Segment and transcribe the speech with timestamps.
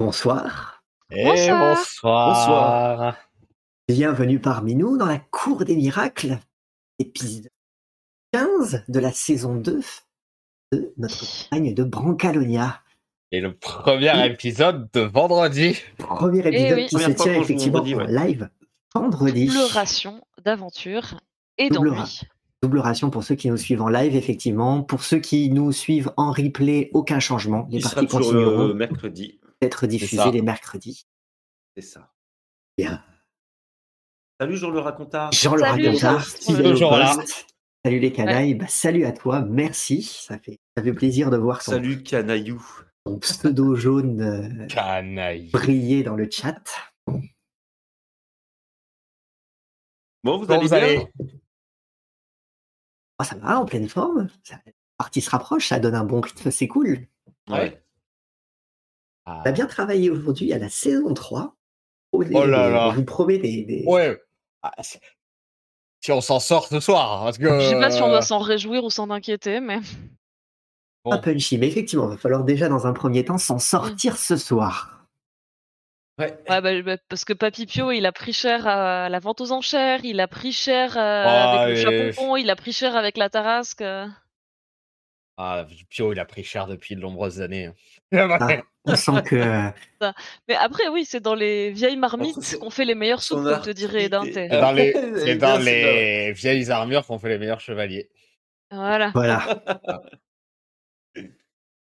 [0.00, 0.84] Bonsoir.
[1.10, 1.76] Et Bonsoir.
[1.82, 3.16] bonsoir.
[3.88, 6.38] Bienvenue parmi nous dans la Cour des Miracles,
[7.00, 7.50] épisode
[8.32, 9.80] 15 de la saison 2
[10.70, 12.80] de notre campagne de Brancalonia.
[13.32, 15.76] Et le premier épisode de vendredi.
[15.98, 16.86] Premier épisode oui.
[16.86, 18.26] qui se tient effectivement vendredi, en ouais.
[18.28, 18.50] live
[18.94, 19.46] vendredi.
[19.46, 21.18] Double ration d'aventure
[21.58, 22.20] et Double d'ennui.
[22.62, 24.84] Double ration pour ceux qui nous suivent en live, effectivement.
[24.84, 27.66] Pour ceux qui nous suivent en replay, aucun changement.
[27.72, 29.40] Les Il sera parties toujours continueront euh, mercredi.
[29.60, 30.30] D'être diffusées ça.
[30.30, 31.06] les mercredis.
[31.76, 32.12] C'est ça.
[32.76, 33.04] Bien.
[34.40, 35.32] Salut Jean le racontard.
[35.32, 36.20] Jean le Salut, racontard,
[36.76, 37.22] Jean.
[37.84, 40.02] Salut les canailles, Bah, salut à toi, merci.
[40.02, 42.62] Ça fait, ça fait plaisir de voir ton, Salut Canaillou.
[43.04, 45.50] ton pseudo jaune euh, Canaille.
[45.50, 46.60] briller dans le chat.
[50.24, 50.78] Bon, vous Bon, allez vous bien?
[50.78, 51.06] Allez
[53.20, 54.28] Oh, ça va, en pleine forme.
[54.50, 54.60] La
[54.96, 57.08] partie se rapproche, ça donne un bon rythme, c'est cool.
[57.48, 57.82] Ouais.
[59.30, 59.42] Ah.
[59.44, 61.54] On a bien travaillé aujourd'hui à la saison 3.
[62.12, 62.88] Oh Oh là là.
[62.88, 63.64] On vous promet des.
[63.64, 64.18] des- Ouais.
[64.62, 64.72] Ah,
[66.00, 67.24] si on s'en sort ce soir.
[67.24, 69.80] Parce que, Je sais pas si on euh, doit s'en réjouir ou s'en inquiéter, mais
[71.04, 71.10] bon.
[71.10, 74.36] Pas punchy, mais effectivement, il va falloir déjà dans un premier temps s'en sortir ce
[74.36, 74.94] soir.
[76.18, 76.36] Ouais.
[76.48, 79.52] ouais, bah, bah, parce que Papy Pio, il a pris cher à la vente aux
[79.52, 82.96] enchères, il a pris cher euh, Ah, avec le et- chaponpon, il a pris cher
[82.96, 83.84] avec la tarasque.
[85.38, 85.42] Euh.
[85.42, 87.70] Ah, Pio, il a pris cher depuis de nombreuses années.
[88.12, 88.48] Ah,
[88.86, 89.36] on sent que.
[90.48, 93.44] Mais après, oui, c'est dans les vieilles marmites Entre son- qu'on fait les meilleures soupes,
[93.44, 94.28] comme te dirait Dante.
[94.32, 98.08] C'est dans les, c'est dans vieilles armures qu'on fait les meilleurs chevaliers.
[98.70, 99.10] Voilà.
[99.14, 99.62] Voilà,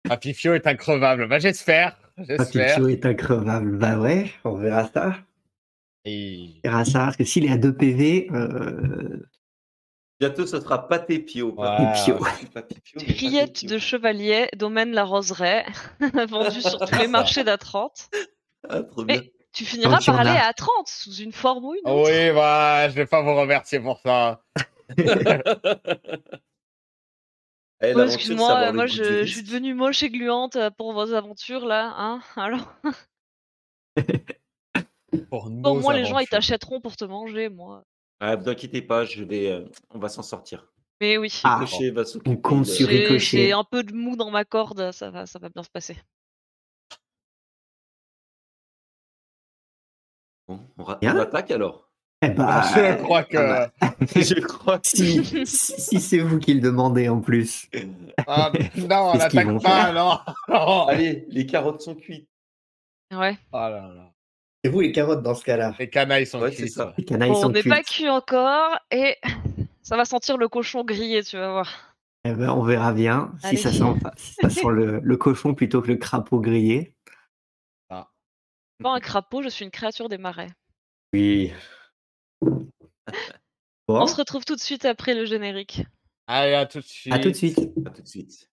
[0.09, 1.29] Papy Fio est increvable.
[1.29, 1.99] Bah, j'espère.
[2.19, 2.77] J'espère.
[2.77, 3.77] Papito est increvable.
[3.77, 5.17] Bah ouais, on verra ça.
[6.05, 9.21] Et- On verra ça, parce que s'il est à 2 PV, euh,
[10.19, 11.53] Bientôt, ce sera Pâté Pio.
[11.53, 12.19] Pâté Pio.
[12.55, 12.79] Pâté de
[13.13, 13.79] Pio.
[13.79, 15.67] chevalier, domaine la roseraie,
[16.29, 18.09] vendue sur tous les marchés d'A30.
[18.69, 19.21] Ah, trop bien.
[19.21, 22.11] Mais tu finiras par aller à 30 sous une forme ou une Ah autre.
[22.11, 24.43] Oui, bah, je vais pas vous remercier pour ça.
[27.83, 31.67] Eh, c'est Excuse-moi, moi je, je suis devenue moche et gluante euh, pour vos aventures
[31.67, 32.75] là, hein Alors,
[35.31, 36.31] Pour au nos moins les gens ils aventures.
[36.31, 37.85] t'achèteront pour te manger, moi.
[38.21, 40.67] Ah, vous inquiétez pas, je vais, euh, on va s'en sortir.
[41.01, 42.31] Mais oui, Ah, Ricochet va s'occuper.
[42.31, 43.19] on compte de- sur j'ai Ricochet.
[43.19, 45.97] j'ai un peu de mou dans ma corde, ça va, ça va bien se passer.
[50.49, 51.17] Bon, on, ra- Bien.
[51.17, 51.91] on attaque alors?
[52.23, 53.37] eh bah, Je crois que.
[53.37, 57.69] ah je crois que si, si, si c'est vous qui le demandez en plus.
[58.27, 60.19] Ah, non, on Qu'est-ce qu'ils n'attaque vont pas, non.
[60.49, 60.87] non.
[60.87, 62.29] Allez, les carottes sont cuites.
[63.13, 63.37] Ouais.
[63.53, 64.13] Oh là là.
[64.65, 65.75] C'est vous les carottes dans ce cas-là.
[65.79, 66.95] Les canailles sont Ouais, ça.
[66.99, 69.17] Les canailles Bon, sont on n'est pas cuit encore et
[69.83, 71.97] ça va sentir le cochon grillé, tu vas voir.
[72.25, 75.81] Eh ben, on verra bien si ça sent, si ça sent le, le cochon plutôt
[75.81, 76.97] que le crapaud grillé.
[78.83, 80.51] Pas un crapaud, je suis une créature des marais.
[81.15, 81.53] Oui.
[82.43, 82.69] Bon,
[83.89, 85.83] On se retrouve tout de suite après le générique.
[86.27, 87.13] Allez, à tout de suite.
[87.13, 87.59] à tout de suite.
[87.87, 88.51] À tout de suite.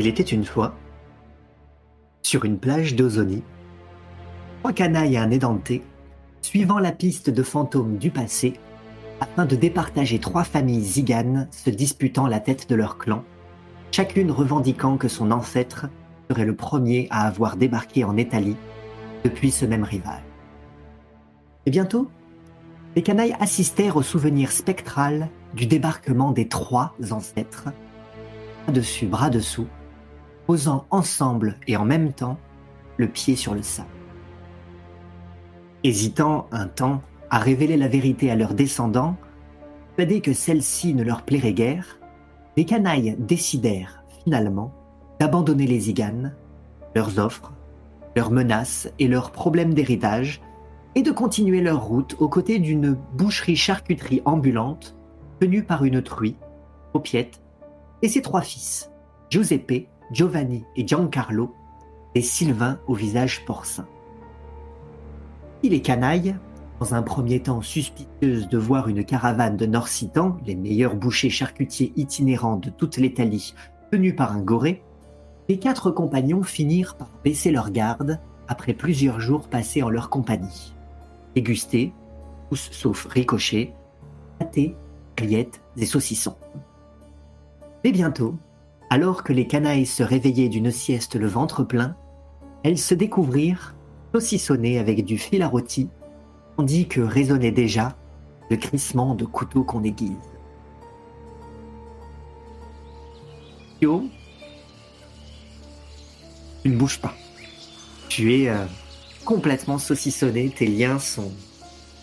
[0.00, 0.74] Il était une fois,
[2.22, 3.42] sur une plage d'Ozonie,
[4.60, 5.82] trois canailles et un édenté,
[6.40, 8.54] suivant la piste de fantômes du passé,
[9.20, 13.24] afin de départager trois familles ziganes se disputant la tête de leur clan,
[13.92, 15.90] chacune revendiquant que son ancêtre
[16.30, 18.56] serait le premier à avoir débarqué en Italie
[19.22, 20.22] depuis ce même rival.
[21.66, 22.10] Et bientôt,
[22.96, 27.68] les canailles assistèrent au souvenir spectral du débarquement des trois ancêtres,
[28.64, 29.66] bras dessus, bras dessous,
[30.50, 32.36] posant ensemble et en même temps
[32.96, 33.86] le pied sur le sable.
[35.84, 39.16] Hésitant un temps à révéler la vérité à leurs descendants,
[39.94, 42.00] persuadés que celle-ci ne leur plairait guère,
[42.56, 44.74] les canailles décidèrent finalement
[45.20, 46.34] d'abandonner les Ziganes,
[46.96, 47.52] leurs offres,
[48.16, 50.42] leurs menaces et leurs problèmes d'héritage,
[50.96, 54.96] et de continuer leur route aux côtés d'une boucherie-charcuterie ambulante
[55.38, 56.34] tenue par une truie,
[56.92, 57.40] Paupiette,
[58.02, 58.90] et ses trois fils,
[59.30, 61.54] Giuseppe, Giovanni et Giancarlo,
[62.14, 63.86] et Sylvain au visage porcin.
[65.62, 66.36] Si les canailles,
[66.80, 71.92] dans un premier temps suspicieuses de voir une caravane de Norcitan, les meilleurs bouchers charcutiers
[71.96, 73.54] itinérants de toute l'Italie,
[73.92, 74.82] tenus par un goré,
[75.48, 78.18] les quatre compagnons finirent par baisser leur garde
[78.48, 80.74] après plusieurs jours passés en leur compagnie.
[81.34, 81.92] Dégustés,
[82.48, 83.72] tous sauf Ricochet,
[84.38, 84.74] pâtés,
[85.18, 86.36] rillettes et saucissons.
[87.84, 88.36] Mais bientôt,
[88.90, 91.96] alors que les canailles se réveillaient d'une sieste le ventre plein,
[92.64, 93.76] elles se découvrirent
[94.12, 95.88] saucissonnées avec du fil à rôti,
[96.56, 97.96] tandis que résonnait déjà
[98.50, 100.16] le crissement de couteaux qu'on aiguise.
[103.80, 104.04] Yo,
[106.62, 107.14] tu ne bouges pas.
[108.08, 108.66] Tu es euh,
[109.24, 111.32] complètement saucissonné, tes liens sont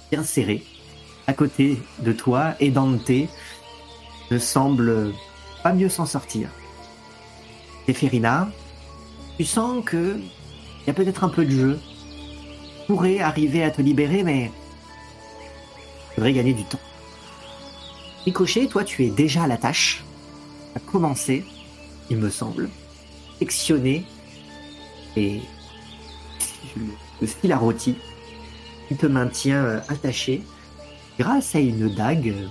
[0.10, 0.64] bien serrés.
[1.28, 3.12] À côté de toi, et Dante
[4.32, 5.12] ne semble
[5.62, 6.50] pas mieux s'en sortir.
[7.88, 8.50] Zéphérina,
[9.38, 11.80] tu sens que il y a peut-être un peu de jeu.
[12.80, 14.52] Tu pourrais arriver à te libérer, mais
[16.12, 16.80] il faudrait gagner du temps.
[18.26, 20.04] Ricochet, toi, tu es déjà à la tâche.
[20.74, 21.46] Tu as commencé,
[22.10, 22.70] il me semble,
[23.40, 24.06] sectionner
[25.16, 25.42] et
[27.22, 27.96] le fil à rôti
[28.88, 30.44] qui te maintient euh, attaché
[31.18, 32.48] grâce à une dague euh,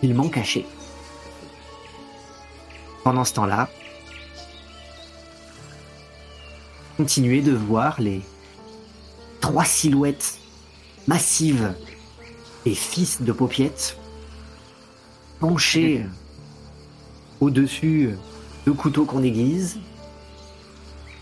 [0.00, 0.66] filement cachée.
[3.02, 3.68] Pendant ce temps-là,
[6.96, 8.22] continuez de voir les
[9.40, 10.38] trois silhouettes
[11.06, 11.74] massives
[12.64, 13.98] et fils de paupiettes
[15.38, 16.06] penchés
[17.40, 18.16] au-dessus
[18.66, 19.78] de couteaux qu'on aiguise,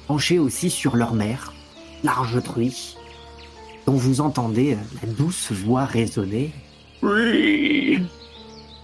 [0.06, 1.52] penchés aussi sur leur mère,
[2.04, 2.96] large truie,
[3.86, 6.52] dont vous entendez la douce voix résonner.
[7.02, 8.00] Oui,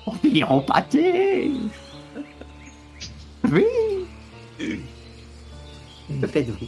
[0.06, 1.52] on finira en pâté.
[3.50, 3.64] Oui.
[6.20, 6.66] Que faites-vous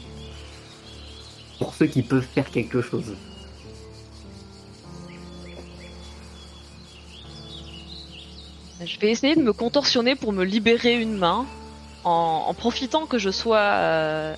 [1.58, 3.14] Pour ceux qui peuvent faire quelque chose.
[8.84, 11.46] Je vais essayer de me contorsionner pour me libérer une main,
[12.04, 14.34] en, en profitant que je sois euh,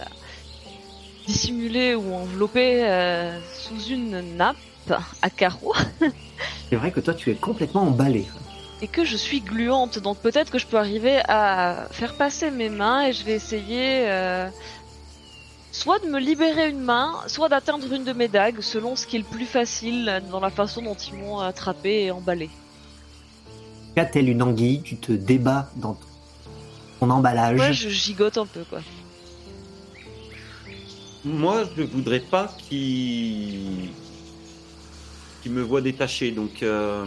[1.26, 4.56] dissimulé ou enveloppé euh, sous une nappe
[5.22, 5.74] à carreaux
[6.68, 8.26] C'est vrai que toi, tu es complètement emballé.
[8.82, 9.98] et que je suis gluante.
[9.98, 14.04] Donc peut-être que je peux arriver à faire passer mes mains et je vais essayer
[14.10, 14.48] euh,
[15.74, 19.16] soit de me libérer une main, soit d'atteindre une de mes dagues, selon ce qui
[19.16, 22.48] est le plus facile dans la façon dont ils m'ont attrapé et emballé.
[23.96, 25.98] Là, telle une anguille, tu te débats dans
[27.00, 27.58] ton emballage.
[27.58, 28.80] Ouais, je gigote un peu quoi.
[31.24, 33.90] Moi, je ne voudrais pas qu'il
[35.46, 36.30] me voit détaché.
[36.30, 37.04] Donc, euh,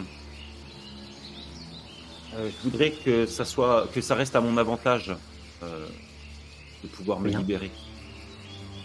[2.36, 5.16] euh, je voudrais que ça soit que ça reste à mon avantage
[5.64, 5.88] euh,
[6.84, 7.40] de pouvoir me Bien.
[7.40, 7.72] libérer.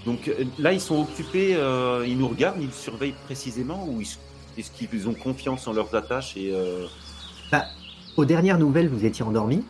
[0.07, 4.71] Donc euh, là, ils sont occupés, euh, ils nous regardent, ils surveillent précisément ou est-ce
[4.71, 6.87] qu'ils ont confiance en leurs attaches et euh,
[7.51, 7.65] Bah,
[8.17, 9.63] aux dernières nouvelles, vous étiez endormi.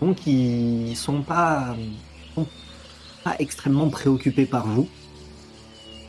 [0.00, 1.76] Donc, ils sont pas,
[2.34, 2.46] sont
[3.22, 4.88] pas extrêmement préoccupés par vous.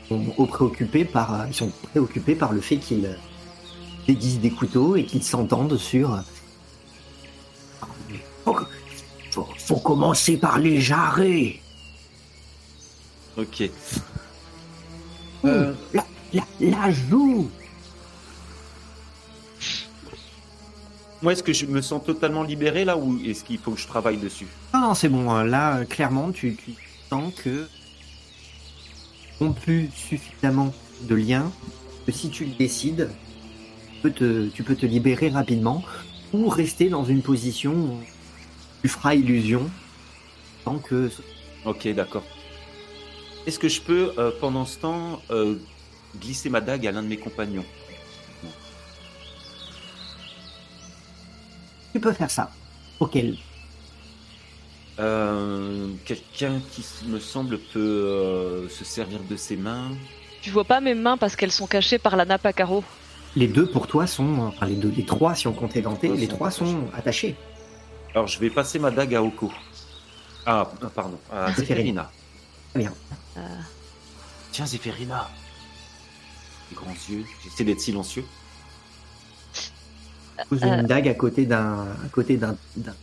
[0.09, 3.17] Ils sont préoccupés par, euh, ils sont préoccupés par le fait qu'ils
[4.07, 6.23] déguisent des couteaux et qu'ils s'entendent sur.
[9.57, 11.61] faut commencer par les jarrer.
[13.38, 13.69] Ok.
[15.45, 17.50] Euh, La, la, la joue.
[21.21, 23.88] moi, est-ce que je me sens totalement libéré là ou est-ce qu'il faut que je
[23.88, 24.47] travaille dessus?
[24.73, 25.30] Non, non, c'est bon.
[25.30, 25.44] hein.
[25.44, 26.73] Là, euh, clairement, tu, tu
[27.09, 27.68] sens que
[29.61, 30.71] plus suffisamment
[31.02, 31.52] de liens
[32.06, 33.09] que si tu le décides,
[33.95, 35.83] tu peux te, tu peux te libérer rapidement
[36.31, 38.00] ou rester dans une position où
[38.83, 39.69] tu feras illusion
[40.64, 41.09] tant que
[41.66, 42.23] Ok, d'accord.
[43.48, 45.56] Est-ce que je peux, euh, pendant ce temps, euh,
[46.19, 47.66] glisser ma dague à l'un de mes compagnons?
[51.94, 52.52] Tu peux faire ça.
[53.00, 53.38] Auquel
[55.00, 59.92] Euh, Quelqu'un qui me semble peut euh, se servir de ses mains.
[60.42, 62.83] Tu vois pas mes mains parce qu'elles sont cachées par la nappe à carreaux?
[63.38, 65.81] les deux pour toi sont, enfin les deux, les trois si on Trois les
[66.28, 67.36] sont trois sont attachés.
[68.14, 69.50] Alors, je vais passer ma dague à Oko.
[70.45, 71.52] Ah, pardon, à.
[71.54, 71.83] Très
[72.76, 72.94] bien.
[73.38, 73.42] Euh,
[74.52, 75.30] Tiens, Zéphérina.
[76.69, 77.26] Les grands yeux.
[77.44, 78.26] J'essaie d'être silencieux.
[80.50, 80.80] Pose Euh.
[80.80, 82.95] une dague à côté d'un, à côté d'un, d'un-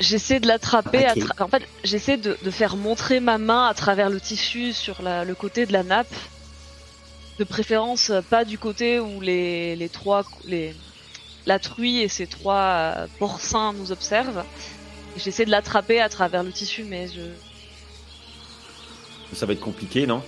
[0.00, 1.04] J'essaie de l'attraper.
[1.06, 5.02] tra- En fait, j'essaie de, de faire montrer ma main à travers le tissu sur
[5.02, 6.12] la- le côté de la nappe.
[7.38, 10.74] De préférence, euh, pas du côté où les, les trois, les,
[11.46, 14.44] la truie et ses trois euh, porcins nous observent.
[15.16, 17.20] J'essaie de l'attraper à travers le tissu, mais je.
[19.32, 20.22] Ça va être compliqué, non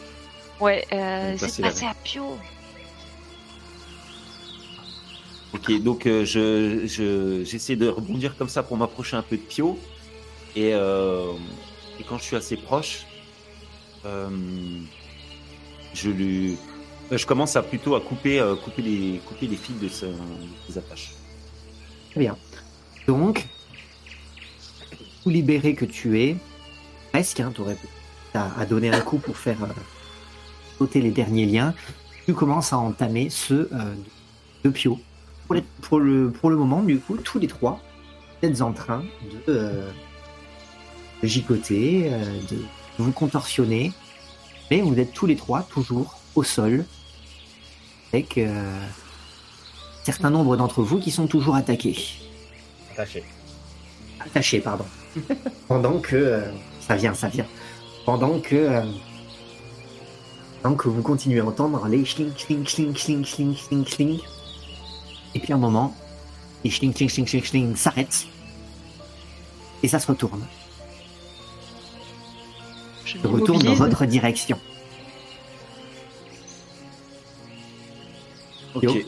[0.61, 2.37] Ouais, euh, c'est passé à Pio.
[5.55, 9.43] Ok, donc euh, je je- j'essaie de rebondir comme ça pour m'approcher un peu de
[9.43, 9.79] Pio.
[10.57, 11.33] Et, euh,
[11.99, 13.07] et quand je suis assez proche,
[14.05, 14.29] euh,
[15.95, 16.57] je lui,
[17.11, 21.13] je commence à plutôt à couper, euh, couper les, couper les fils de, ses attaches.
[22.11, 22.37] Très bien.
[23.07, 23.47] Donc,
[25.23, 26.37] tout libéré que tu es,
[27.13, 27.77] presque, hein, tu aurais
[28.39, 29.69] à, à donner un coup pour faire euh,
[30.79, 31.75] sauter les derniers liens,
[32.27, 33.95] tu commences à entamer ceux euh,
[34.65, 34.99] de Pio.
[35.47, 37.81] Pour, les- pour le, pour le moment, du coup, tous les trois,
[38.43, 39.03] vous êtes en train
[39.47, 39.91] de, euh,
[41.23, 42.11] de gigoter,
[42.51, 42.59] de
[42.99, 43.93] vous contorsionner,
[44.71, 46.85] mais vous êtes tous les trois toujours au sol,
[48.13, 51.97] avec euh, un certain nombre d'entre vous qui sont toujours attaqués.
[52.93, 53.25] Attaché.
[54.21, 54.85] Attachés, pardon.
[55.69, 56.17] Pendant que...
[56.17, 56.43] euh,
[56.87, 57.47] ça vient, ça vient.
[58.09, 58.57] Pendant que...
[58.57, 58.87] euh,
[60.63, 64.21] pendant que vous continuez à entendre les schling, schling, schling, schling, schling, schling, schling.
[65.35, 65.95] Et puis un moment,
[66.65, 68.27] les schling, schling, schling, schling, schling s'arrêtent.
[69.83, 70.43] Et ça se retourne.
[73.05, 74.59] Je Se retourne dans votre direction.
[78.75, 79.05] Ok.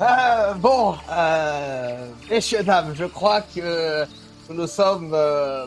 [0.00, 4.06] Euh, bon, euh, messieurs, dames, je crois que
[4.48, 5.66] nous nous sommes euh,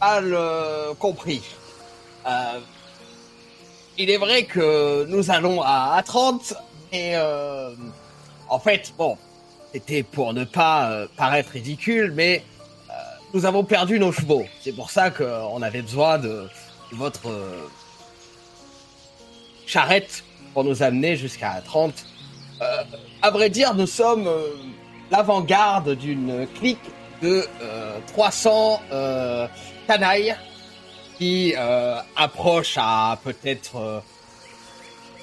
[0.00, 1.42] mal euh, compris.
[3.96, 6.54] Il est vrai que nous allons à, à 30,
[6.92, 7.70] mais euh,
[8.48, 9.16] en fait, bon,
[9.72, 12.44] c'était pour ne pas euh, paraître ridicule, mais
[12.90, 12.92] euh,
[13.34, 14.44] nous avons perdu nos chevaux.
[14.62, 16.48] C'est pour ça qu'on avait besoin de,
[16.92, 17.28] de votre
[19.66, 20.22] charrette
[20.54, 21.92] pour nous amener jusqu'à 30.
[22.62, 22.84] Euh,
[23.22, 24.30] à vrai dire, nous sommes
[25.10, 26.78] l'avant-garde d'une clique
[27.20, 28.80] de euh, 300
[29.88, 30.36] canailles
[31.16, 34.00] qui euh, approche à peut-être euh,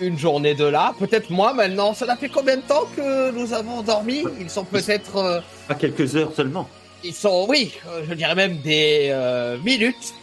[0.02, 1.94] une journée de là, peut-être moins maintenant.
[1.94, 4.24] Cela fait combien de temps que nous avons dormi?
[4.42, 6.68] Ils sont peut-être, euh, À quelques heures seulement.
[7.04, 7.74] ils sont, oui,
[8.10, 9.16] je dirais même des
[9.64, 10.14] minutes.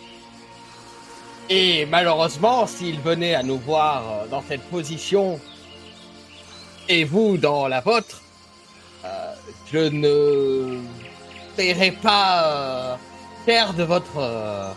[1.48, 5.40] Et malheureusement, s'ils venaient à nous voir dans cette position
[6.88, 8.22] et vous dans la vôtre,
[9.72, 10.78] je ne
[11.56, 12.98] paierai pas
[13.46, 14.70] cher de votre euh,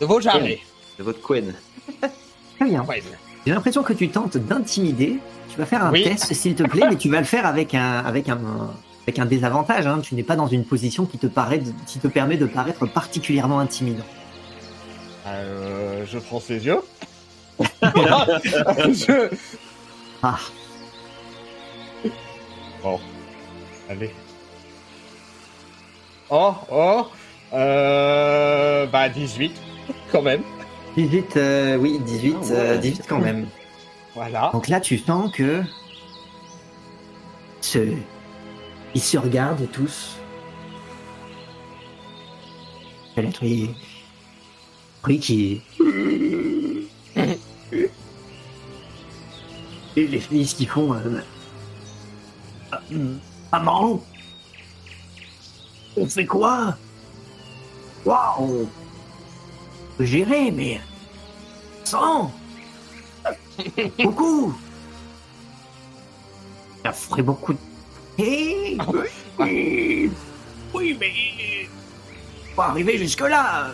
[0.00, 0.60] de vos jarrets.
[0.98, 1.54] De votre Quen.
[2.00, 2.82] Très bien.
[2.84, 3.02] Ouais.
[3.46, 5.18] J'ai l'impression que tu tentes d'intimider.
[5.50, 6.04] Tu vas faire un Oui.
[6.04, 8.38] test, s'il te plaît, mais tu vas le faire avec un, avec un,
[9.06, 9.86] avec un désavantage.
[9.86, 10.00] hein.
[10.02, 12.86] Tu n'es pas dans une position qui te, paraît, de- qui te permet de paraître
[12.86, 14.04] particulièrement intimidant.
[15.26, 16.80] Euh, je fronce les yeux.
[17.82, 19.30] je...
[20.22, 20.38] Ah,
[22.82, 23.00] Bon.
[23.90, 24.14] Allez.
[26.30, 27.06] Oh, oh.
[27.52, 29.52] Euh, bah, 18,
[30.12, 30.42] quand même.
[30.96, 32.52] 18, euh, oui, 18, Ah ouais.
[32.56, 33.46] euh, 18 quand même.
[34.14, 34.50] Voilà.
[34.52, 35.62] Donc là, tu sens que
[37.60, 37.78] ce...
[38.94, 40.16] ils se regardent tous.
[43.14, 43.74] Peut-être oui
[45.20, 45.62] qui
[49.96, 51.22] et les filles qui font euh,
[53.52, 54.00] maman,
[56.00, 56.76] on fait quoi?
[58.04, 60.80] Waouh, on peut gérer, mais
[61.84, 62.32] sans
[63.98, 64.54] beaucoup.
[66.84, 67.58] Ça ferait beaucoup de...
[68.18, 68.78] Eh,
[69.38, 70.10] oui,
[70.74, 71.68] oui, mais...
[72.54, 73.70] Pour arriver jusque-là...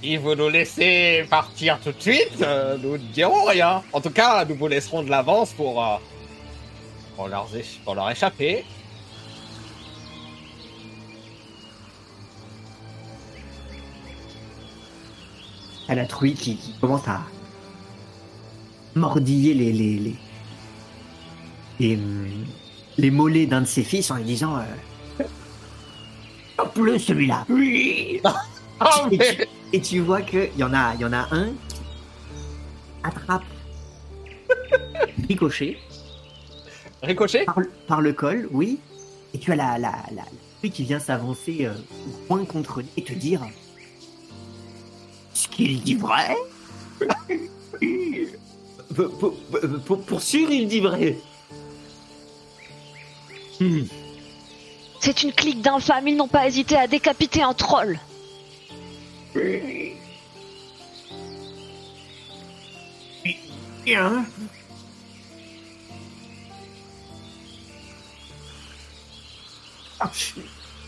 [0.00, 3.82] Si vous nous laissez partir tout de suite, euh, nous ne dirons rien.
[3.92, 5.96] En tout cas, nous vous laisserons de l'avance pour, euh,
[7.18, 8.64] pour, leur, éch- pour leur échapper.
[15.88, 17.22] à la truie qui, qui commence à
[18.94, 20.16] mordiller les les les,
[21.80, 21.98] les,
[22.98, 25.24] les mollets d'un de ses fils en lui disant euh,
[26.58, 27.46] Hop-le celui-là.
[27.48, 28.20] Oui.
[28.80, 31.52] Ah, et, tu, et tu vois qu'il y en a il y en a un
[33.04, 33.44] attrape
[35.28, 35.78] ricochet
[37.02, 38.78] Ricochet par, le- par le col oui
[39.34, 40.22] et tu as la la la,
[40.62, 41.72] la qui vient s'avancer euh,
[42.06, 43.40] au point contre lui et te dire
[45.34, 46.34] ce qu'il dit vrai
[48.94, 49.34] Pour, pour-
[49.86, 51.16] pour- pour sûr, il dit vrai.
[53.60, 53.82] Hmm.
[55.00, 58.00] C'est une clique d'infâmes, ils n'ont pas hésité à décapiter un troll.
[63.84, 64.24] Bien.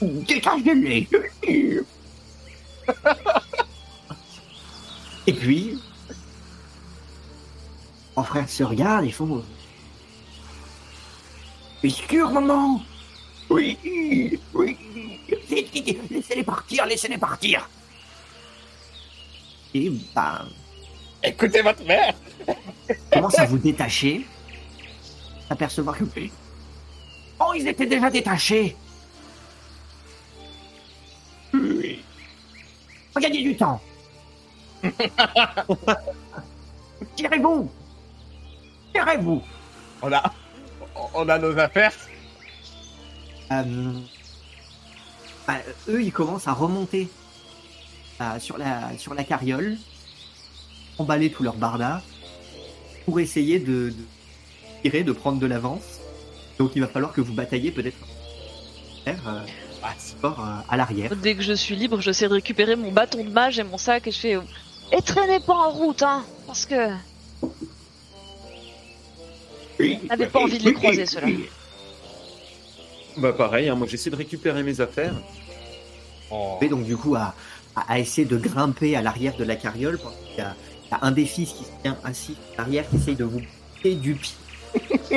[0.00, 1.08] Détachez-les
[5.26, 5.78] Et puis,
[8.16, 9.44] mon frère se regarde, ils font.
[11.84, 12.82] Sûr, maman?
[13.48, 13.78] Oui,
[14.54, 14.76] oui.
[16.10, 17.68] Laissez-les partir, laissez-les partir.
[19.74, 20.44] Et bah,
[21.22, 22.14] Écoutez votre mère.
[23.12, 24.26] commence à vous détacher,
[25.48, 26.04] apercevoir que.
[27.38, 28.76] Oh, ils étaient déjà détachés.
[31.54, 32.02] Oui.
[33.14, 33.80] Regardez du temps.
[37.16, 37.70] Tirez-vous.
[38.94, 39.42] Tirez-vous.
[40.02, 40.32] On a,
[41.14, 41.92] on a nos affaires.
[43.52, 43.92] Euh,
[45.46, 45.56] bah,
[45.88, 47.08] eux, ils commencent à remonter
[48.20, 49.76] euh, sur, la, sur la carriole,
[50.98, 52.02] emballer tout leur barda
[53.04, 53.94] pour essayer de, de
[54.82, 56.00] tirer, de prendre de l'avance.
[56.58, 57.96] Donc il va falloir que vous bataillez peut-être
[59.08, 59.40] euh,
[59.82, 61.14] Ah, sport euh, à l'arrière.
[61.16, 64.06] Dès que je suis libre, j'essaie de récupérer mon bâton de mage et mon sac
[64.06, 64.36] et je fais.
[64.36, 64.42] euh,
[64.92, 66.88] Et traînez pas en route, hein, parce que.
[69.78, 71.28] J'avais pas envie de les croiser, ceux-là.
[73.16, 75.14] Bah pareil, hein, moi j'essaie de récupérer mes affaires.
[76.30, 76.58] Oh.
[76.60, 77.34] Et donc du coup à,
[77.74, 79.98] à, à essayer de grimper à l'arrière de la carriole.
[79.98, 80.54] parce qu'il y a,
[80.86, 83.24] il y a un des fils qui se tient assis à l'arrière qui essaye de
[83.24, 83.40] vous
[83.76, 84.34] piquer du pied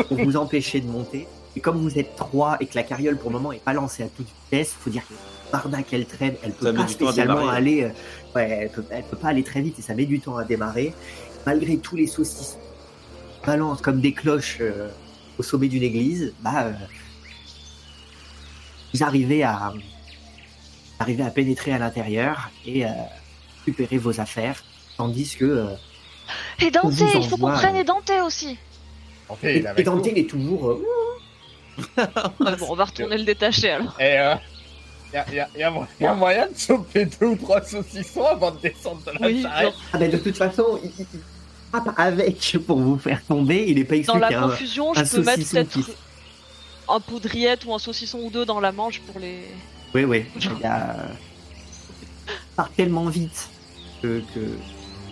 [0.08, 1.28] pour vous empêcher de monter.
[1.56, 4.04] Et comme vous êtes trois et que la carriole pour le moment est pas lancée
[4.04, 5.14] à toute vitesse, faut dire que
[5.52, 7.90] Barda qu'elle traîne, elle peut Ça pas spécialement aller, euh,
[8.36, 10.46] ouais, elle peut, elle peut pas aller très vite et ça met du temps à
[10.46, 10.94] démarrer.
[11.46, 12.58] Malgré tous les saucisses
[13.46, 14.90] balancent comme des cloches euh,
[15.38, 16.72] au sommet d'une église, bah euh,
[18.94, 19.74] vous arrivez à
[21.00, 22.90] arrivez à pénétrer à l'intérieur et euh,
[23.66, 24.64] récupérer vos affaires,
[24.98, 25.66] tandis que euh,
[26.60, 28.58] Et Dante, il faut qu'on prenne euh, et Dante aussi.
[29.44, 30.86] Il et avec Dante il est toujours euh,
[31.98, 33.96] bon, on va retourner le détacher alors.
[34.00, 34.36] Et euh,
[35.14, 37.62] y a, y a- y a mo- y a moyen de choper deux ou trois
[37.64, 39.74] saucissons avant de descendre de la Oui, charrette.
[39.94, 41.06] ah ben de toute façon il,
[41.72, 44.44] frappe avec pour vous faire tomber, il est pas dans exclu la qu'il y a
[44.44, 45.86] un- confusion, un je peux mettre peut-être qui-
[46.90, 49.46] un poudriette ou un saucisson ou deux dans la manche pour les.
[49.94, 50.26] Oui, oui.
[50.36, 50.96] Il y a...
[52.56, 53.50] part tellement vite
[54.02, 54.40] que, que,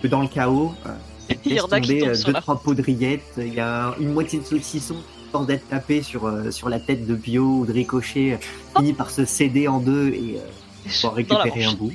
[0.02, 2.40] que dans le chaos, euh, Il y en a qui tombent euh, sur deux, la.
[2.40, 3.22] trois poudriettes.
[3.38, 4.96] Il y a un- une moitié de saucisson
[5.40, 8.36] d'être tapé sur, euh, sur la tête de Pio ou de Ricochet, euh,
[8.76, 11.92] finit par se céder en deux et euh, pour récupérer un bout.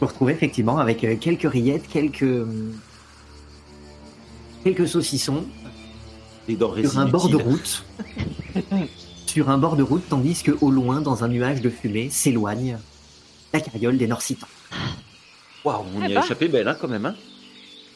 [0.00, 2.24] Vous retrouvez effectivement avec quelques rillettes, quelques,
[4.64, 5.44] quelques saucissons
[6.48, 7.84] denrées sur un bord de route.
[9.26, 12.78] sur un bord de route, tandis que au loin, dans un nuage de fumée, s'éloigne
[13.52, 14.46] la carriole des Norsitans.
[15.64, 16.24] Waouh, on Eh y a ben.
[16.24, 17.06] échappé belle hein, quand même.
[17.06, 17.14] Hein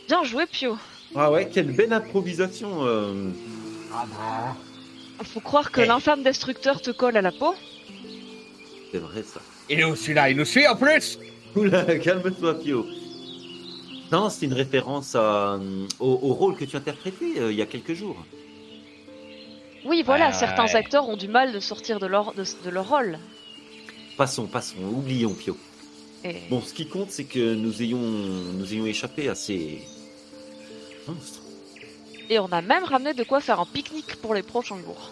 [0.08, 0.78] Bien joué, Pio.
[1.14, 2.84] ah ouais, quelle belle improvisation.
[2.86, 3.28] euh.
[3.92, 5.24] Ah bon.
[5.24, 5.86] Faut croire que Eh.
[5.86, 7.54] l'infâme destructeur te colle à la peau.
[8.92, 9.40] C'est vrai ça.
[9.68, 11.18] Il est où celui-là Il nous suit en plus
[11.56, 12.86] Oula, calme-toi Pio.
[14.12, 17.62] Non, c'est une référence à, euh, au, au rôle que tu interprétais euh, il y
[17.62, 18.16] a quelques jours.
[19.84, 20.76] Oui, voilà, Ouais, certains ouais.
[20.76, 23.18] acteurs ont du mal de sortir de leur, de, de leur rôle.
[24.16, 25.56] Passons, passons, oublions Pio.
[26.24, 26.36] Et...
[26.50, 29.80] Bon, ce qui compte, c'est que nous ayons, nous ayons échappé à ces
[31.06, 31.40] monstres.
[32.30, 35.10] Et on a même ramené de quoi faire un pique-nique pour les prochains jours.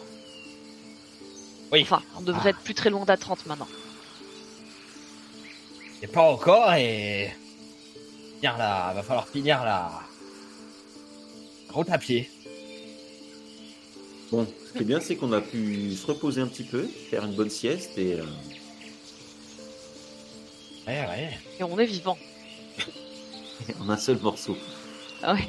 [1.72, 1.82] Oui.
[1.82, 3.68] Enfin, on devrait être plus très loin d'A30 maintenant.
[6.02, 7.34] Et pas encore et...
[8.36, 8.92] Finir la...
[8.94, 9.90] Va falloir finir la...
[11.70, 12.30] Route à pied.
[14.30, 17.24] Bon, ce qui est bien, c'est qu'on a pu se reposer un petit peu, faire
[17.24, 18.24] une bonne sieste et euh,
[20.86, 21.38] Ouais, ouais.
[21.58, 22.16] Et on est vivant.
[23.80, 24.56] en un seul morceau.
[25.22, 25.48] Ah ouais.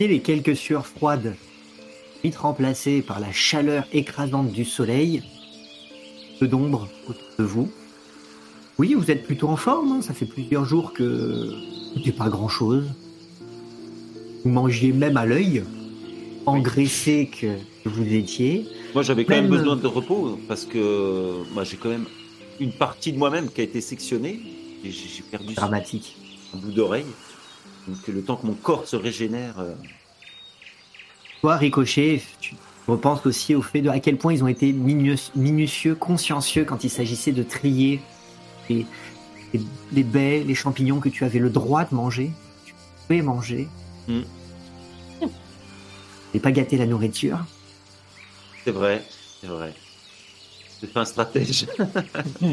[0.00, 1.34] Et les quelques sueurs froides,
[2.22, 5.22] vite remplacées par la chaleur écrasante du soleil,
[6.38, 7.70] peu d'ombre autour de vous.
[8.78, 11.50] Oui, vous êtes plutôt en forme, hein, ça fait plusieurs jours que
[11.94, 12.84] c'était pas grand chose.
[14.44, 15.64] Vous mangiez même à l'œil,
[16.44, 17.56] engraissé que
[17.88, 18.66] vous étiez.
[18.92, 22.04] Moi, j'avais quand même Même- besoin de repos parce que moi, j'ai quand même
[22.60, 24.40] une partie de moi-même qui a été sectionnée
[24.84, 26.16] et j'ai j'ai perdu Dramatique.
[26.54, 27.06] un bout d'oreille.
[27.86, 29.58] Donc, le temps que mon corps se régénère.
[29.58, 29.74] euh,
[31.40, 32.54] Toi, Ricochet, tu
[32.88, 36.90] repenses aussi au fait de à quel point ils ont été minutieux, consciencieux quand il
[36.90, 38.00] s'agissait de trier
[38.68, 38.86] les,
[39.52, 39.60] les,
[39.92, 42.30] les baies, les champignons que tu avais le droit de manger,
[42.64, 42.74] tu
[43.06, 43.68] pouvais manger.
[44.08, 44.20] Mm.
[46.34, 47.38] Et pas gâter la nourriture.
[48.64, 49.02] C'est vrai,
[49.40, 49.74] c'est vrai.
[50.80, 51.66] C'est un stratège.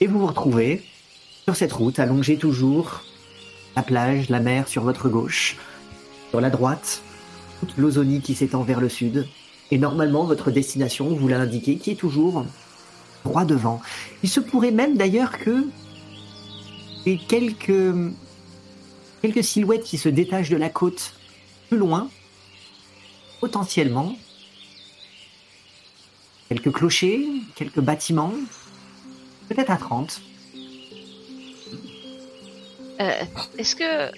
[0.00, 0.82] Et vous vous retrouvez
[1.44, 3.02] sur cette route, allongée toujours,
[3.74, 5.56] la plage, la mer sur votre gauche,
[6.30, 7.02] sur la droite,
[7.60, 9.26] toute l'Ozonie qui s'étend vers le sud,
[9.70, 12.44] Et normalement, votre destination, vous l'a indiqué, qui est toujours
[13.24, 13.80] droit devant.
[14.22, 15.66] Il se pourrait même d'ailleurs que
[17.28, 17.94] quelques
[19.22, 21.14] quelques silhouettes qui se détachent de la côte
[21.68, 22.08] plus loin,
[23.40, 24.16] potentiellement
[26.48, 28.34] quelques clochers, quelques bâtiments,
[29.48, 30.20] peut-être à 30.
[33.02, 33.24] Euh,
[33.58, 34.12] est-ce que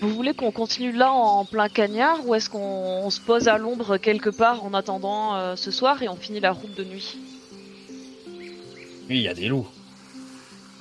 [0.00, 3.56] vous voulez qu'on continue là en plein cagnard ou est-ce qu'on on se pose à
[3.56, 7.16] l'ombre quelque part en attendant euh, ce soir et on finit la route de nuit?
[9.08, 9.68] Oui, il y a des loups.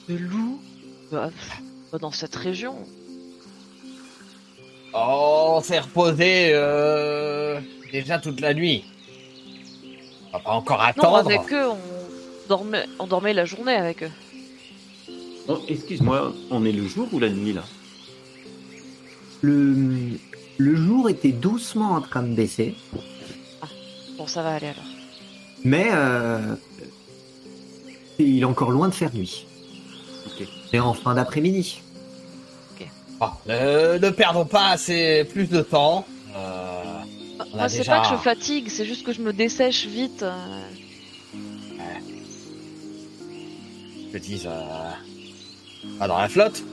[0.09, 0.59] De loups?
[1.11, 2.75] Bah, pff, pas dans cette région.
[4.93, 7.59] Oh, on s'est reposé euh,
[7.91, 8.83] déjà toute la nuit.
[10.29, 11.17] On va pas encore Non, attendre.
[11.17, 11.77] avec eux, on
[12.49, 14.11] dormait, on dormait la journée avec eux.
[15.47, 17.63] Oh, Excuse-moi, on est le jour ou la nuit là?
[19.41, 20.17] Le,
[20.57, 22.75] le jour était doucement en train de baisser,
[24.17, 24.83] Bon, ça va aller alors.
[25.63, 26.55] mais euh,
[28.19, 29.47] il est encore loin de faire nuit.
[30.27, 30.47] Ok.
[30.69, 31.81] C'est en fin d'après-midi.
[33.19, 36.05] Bon, ne, ne perdons pas assez plus de temps.
[36.35, 36.83] Euh,
[37.39, 39.85] On a Moi, c'est déjà- pas que je fatigue, c'est juste que je me dessèche
[39.85, 40.23] vite.
[40.23, 40.35] euh.
[44.13, 44.91] je dis, euh,
[45.99, 46.63] pas dans la flotte.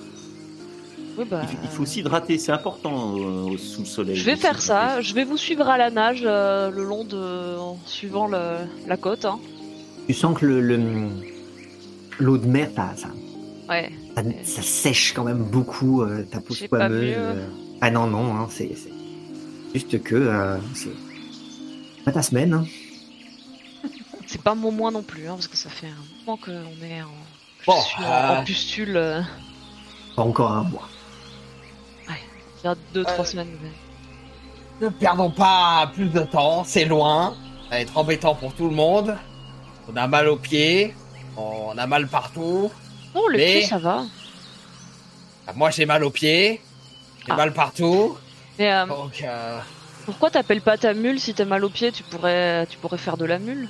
[1.16, 1.42] Oui, bah.
[1.50, 4.14] Il- Il faut s'hydrater, c'est important euh, sous le soleil.
[4.16, 5.00] Je vais faire ça.
[5.00, 8.96] Je vais vous suivre à la nage euh, le long de, en suivant le- la
[8.96, 9.24] côte.
[9.24, 9.38] Hein.
[10.06, 11.08] Tu sens que le, le-
[12.20, 13.08] l'eau de mer, ça, ça,
[13.68, 13.90] Ouais.
[14.16, 16.68] ça, ça sèche quand même beaucoup euh, ta peau mieux.
[17.16, 17.46] euh.
[17.80, 18.70] Ah non, non, hein, c'est,
[19.74, 20.90] juste que euh, c'est
[22.04, 22.52] pas ta semaine.
[22.54, 22.64] hein.
[24.26, 26.52] C'est pas mon mois non plus, hein, parce que ça fait un moment qu'on
[26.86, 27.06] est en,
[27.68, 28.96] Bon, je suis en, euh, en pustule.
[28.96, 29.20] euh,
[30.16, 30.88] Pas encore un mois.
[32.08, 33.56] il y a deux, trois Euh, semaines.
[33.62, 36.64] mais- Ne perdons pas plus de temps.
[36.64, 37.36] C'est loin.
[37.68, 39.18] Ça va être embêtant pour tout le monde.
[39.86, 40.94] On a mal aux pieds.
[41.36, 42.70] On a mal partout.
[43.14, 44.04] Oh, le Mais- pied, ça va.
[45.54, 46.62] Moi, j'ai mal aux pieds.
[47.26, 47.36] J'ai Ah.
[47.36, 48.16] mal partout.
[48.58, 49.60] Mais euh, Donc, euh,
[50.06, 53.18] pourquoi t'appelles pas ta mule si t'as mal au pied Tu pourrais, tu pourrais faire
[53.18, 53.68] de la mule.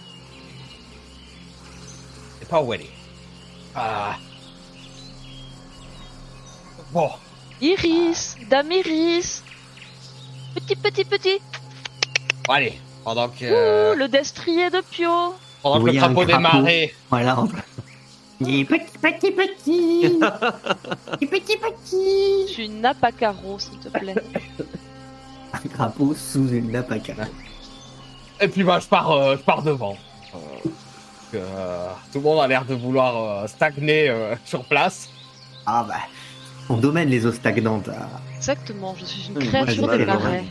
[2.34, 2.90] je sais pas où elle est.
[3.74, 4.16] Ah.
[6.92, 7.10] Bon.
[7.60, 9.42] Iris, Dame Iris.
[10.54, 11.38] Petit, petit, petit.
[12.46, 12.78] Bon, allez.
[13.04, 13.44] Pendant que,
[13.94, 15.34] Ouh, le destrier de Pio.
[15.62, 17.44] pendant que le crapaud marées Voilà.
[18.40, 20.18] Il est petit, petit, petit.
[21.10, 22.46] petit, petit, petit.
[22.48, 24.14] Je suis une nappe à carreaux, s'il te plaît.
[25.52, 27.22] Un crapaud sous une nappe à carreaux.
[28.40, 29.96] Et puis bah je pars, euh, je pars devant.
[30.34, 30.38] Euh,
[31.34, 35.08] euh, tout le monde a l'air de vouloir euh, stagner euh, sur place.
[35.66, 36.00] Ah bah,
[36.68, 37.88] on domaine les eaux stagnantes.
[37.88, 38.20] ah.
[38.36, 40.30] Exactement, je suis une moi, j'ai créature mal des à l'oreille.
[40.32, 40.44] marais.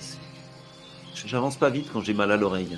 [1.26, 2.78] J'avance pas vite quand j'ai mal à l'oreille.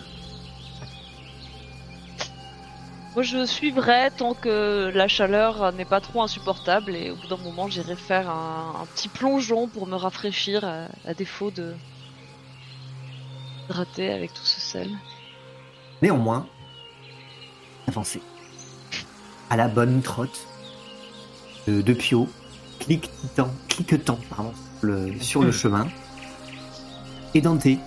[3.16, 7.38] Moi, je suivrai tant que la chaleur n'est pas trop insupportable et au bout d'un
[7.38, 11.76] moment, j'irai faire un, un petit plongeon pour me rafraîchir à, à défaut de
[13.66, 14.90] hydrater avec tout ce sel.
[16.02, 16.48] Néanmoins,
[17.90, 18.22] avancez.
[19.50, 20.48] À la bonne trotte
[21.68, 22.30] de, de Pio,
[22.80, 25.88] cliquetant, cliquetant pardon, le- sur le chemin.
[27.34, 27.78] Et Dante, il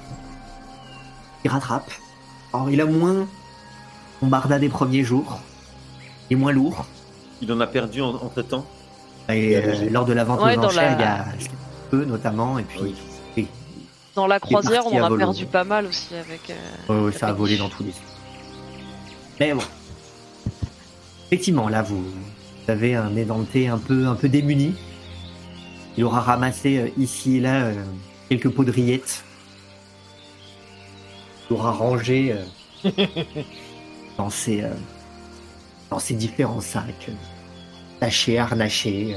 [1.47, 1.91] rattrape.
[2.53, 3.27] Alors, il a moins
[4.21, 5.41] bombarda des premiers jours.
[6.31, 6.85] Il est moins lourd.
[7.41, 8.67] Il en a perdu en- entre temps.
[9.29, 11.51] Et euh, lors de la vente Ouais, aux dans enchères, la- il y a
[11.91, 12.59] peu notamment.
[12.59, 12.95] Et puis,
[13.37, 13.49] Oui.
[14.15, 16.51] Dans la croisière, on en a perdu pas mal aussi avec.
[16.51, 16.55] euh,
[16.93, 18.01] Ouais, ouais, ça a volé dans tous les sens.
[19.41, 19.63] Mais bon.
[21.33, 22.05] Effectivement, là, vous
[22.69, 24.75] avez un édenté un peu, un peu démuni.
[25.97, 27.85] Il aura ramassé euh, ici et là euh,
[28.29, 29.25] quelques pots de rillettes.
[31.49, 32.37] Il aura rangé
[32.85, 32.91] euh,
[34.19, 34.63] dans, ses,
[35.89, 37.09] dans ses différents sacs,
[37.99, 39.17] tachés, harnachés,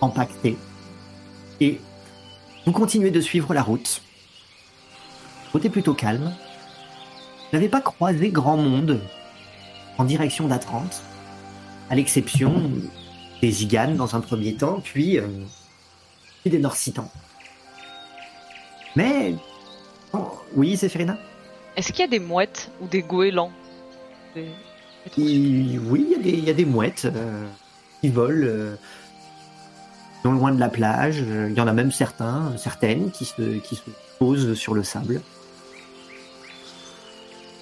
[0.00, 0.56] empaquetés.
[1.60, 1.82] Et
[2.64, 4.00] vous continuez de suivre la route.
[5.62, 6.34] Est plutôt calme.
[7.50, 9.02] Vous n'avez pas croisé grand monde
[9.98, 11.02] en direction d'Atrante,
[11.90, 12.70] à l'exception
[13.40, 15.26] des Ziganes dans un premier temps, puis, euh,
[16.42, 17.10] puis des Norsitans.
[18.96, 19.34] Mais...
[20.12, 21.18] oh, oui, Séphirina?
[21.76, 23.50] Est-ce qu'il y a des mouettes ou des goélands?
[24.34, 24.48] Des-
[25.18, 27.46] Oui, il y a des- il y, a des mouettes euh,
[28.00, 28.76] qui volent euh,
[30.24, 31.18] non loin de la plage.
[31.18, 33.82] Il y en a même certains, certaines qui se, qui se
[34.18, 35.20] posent sur le sable.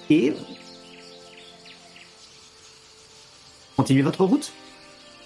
[0.09, 0.33] Et...
[3.77, 4.51] Continuez votre route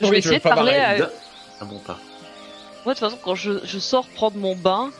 [0.01, 1.09] Je vais essayer de pas parler à,
[1.61, 1.97] Ah bon pas.
[2.85, 4.91] Moi, de toute façon, quand je, je sors prendre mon bain,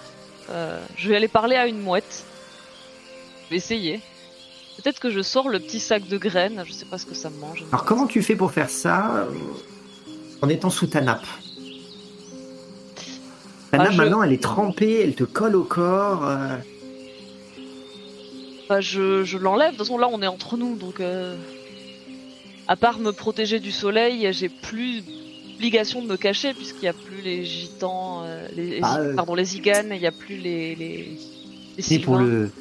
[0.49, 2.23] euh, je vais aller parler à une mouette.
[3.45, 4.01] Je vais essayer.
[4.77, 7.29] Peut-être que je sors le petit sac de graines, je sais pas ce que ça
[7.29, 7.63] mange.
[7.71, 9.25] Alors comment tu fais pour faire ça euh,
[10.41, 11.25] en étant sous ta nappe
[13.71, 16.25] Ta Ah, nappe je- maintenant elle est trempée, elle te colle au corps.
[16.25, 16.57] euh,
[18.67, 21.37] Bah, je, je l'enlève, de toute façon là on est entre nous, donc euh,
[22.67, 25.03] à part me protéger du soleil, j'ai plus
[25.55, 29.15] l'obligation de me cacher puisqu'il n'y a plus les gitans, euh, les, Ah, euh.
[29.15, 31.17] pardon les ziganes, il n'y a plus les les,
[31.89, 32.51] les pour le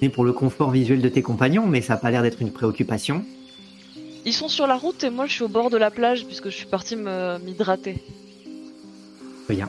[0.00, 2.52] c'est pour le confort visuel de tes compagnons, mais ça n'a pas l'air d'être une
[2.52, 3.24] préoccupation.
[4.26, 6.50] Ils sont sur la route et moi je suis au bord de la plage puisque
[6.50, 7.96] je suis partie me m'hydrater.
[9.48, 9.68] Bien.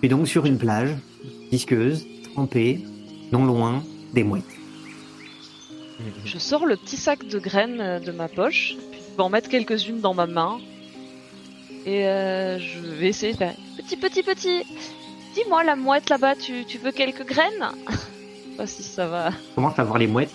[0.00, 0.90] Tu es donc sur une plage,
[1.52, 2.80] visqueuse, trempée,
[3.32, 4.44] non loin des mouettes.
[6.24, 8.76] Je sors le petit sac de graines euh, de ma poche,
[9.18, 10.58] vais en mettre quelques-unes dans ma main.
[11.84, 14.62] Et euh, je vais essayer de faire petit, petit, petit.
[15.34, 17.68] Dis-moi, la mouette là-bas, tu, tu veux quelques graines?
[17.88, 19.30] Je sais pas si ça va.
[19.30, 20.30] Tu commences à voir les mouettes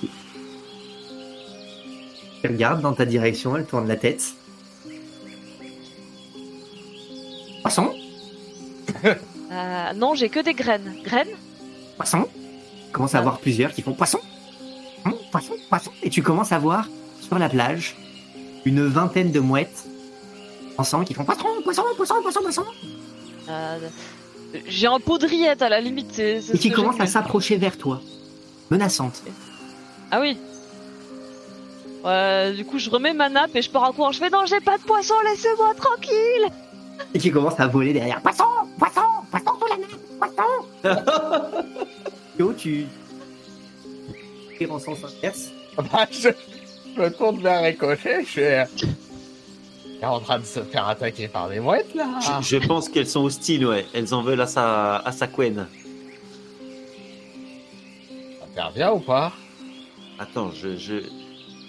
[2.46, 4.22] regardent dans ta direction, elles tournent la tête.
[7.62, 7.94] Poisson?
[9.52, 10.96] Euh, non, j'ai que des graines.
[11.04, 11.28] Graines?
[11.96, 12.28] Poisson?
[12.88, 13.22] Tu commences à Ah.
[13.22, 14.20] voir plusieurs qui font poisson
[15.06, 16.90] Hum, Poisson Poisson Et tu commences à voir
[17.22, 17.96] sur la plage
[18.66, 19.84] une vingtaine de mouettes
[20.78, 22.64] ensemble qui font poisson, poisson, poisson, poisson, poisson
[23.50, 23.78] Euh,
[24.68, 26.12] J'ai un pot de rillettes à la limite.
[26.14, 28.00] c'est- c'est et qui j'ai à s'approcher vers toi,
[28.70, 29.22] menaçantes.
[30.12, 30.38] Ah oui.
[32.06, 34.12] Ouais, du coup, je remets ma nappe et je pars à court.
[34.12, 36.46] Je fais non, j'ai pas de poisson, laissez-moi tranquille.
[37.14, 38.22] Et qui commencent à voler derrière.
[38.22, 38.44] Poisson
[38.78, 40.00] Poisson Poisson sous la nappe
[40.84, 41.64] Poisson
[42.40, 42.86] Yo, tu...
[44.70, 45.50] en sens inverse.
[45.78, 46.30] Bah, je,
[46.96, 48.66] je me tourne vers Ricochet, je fais.
[50.02, 52.20] Est en train de se faire attaquer par des mouettes là.
[52.42, 53.86] Je, je pense qu'elles sont hostiles, ouais.
[53.94, 55.68] Elles en veulent à sa, à sa couenne.
[58.40, 59.32] Ça intervient ou pas?
[60.20, 60.96] Attends, je, je,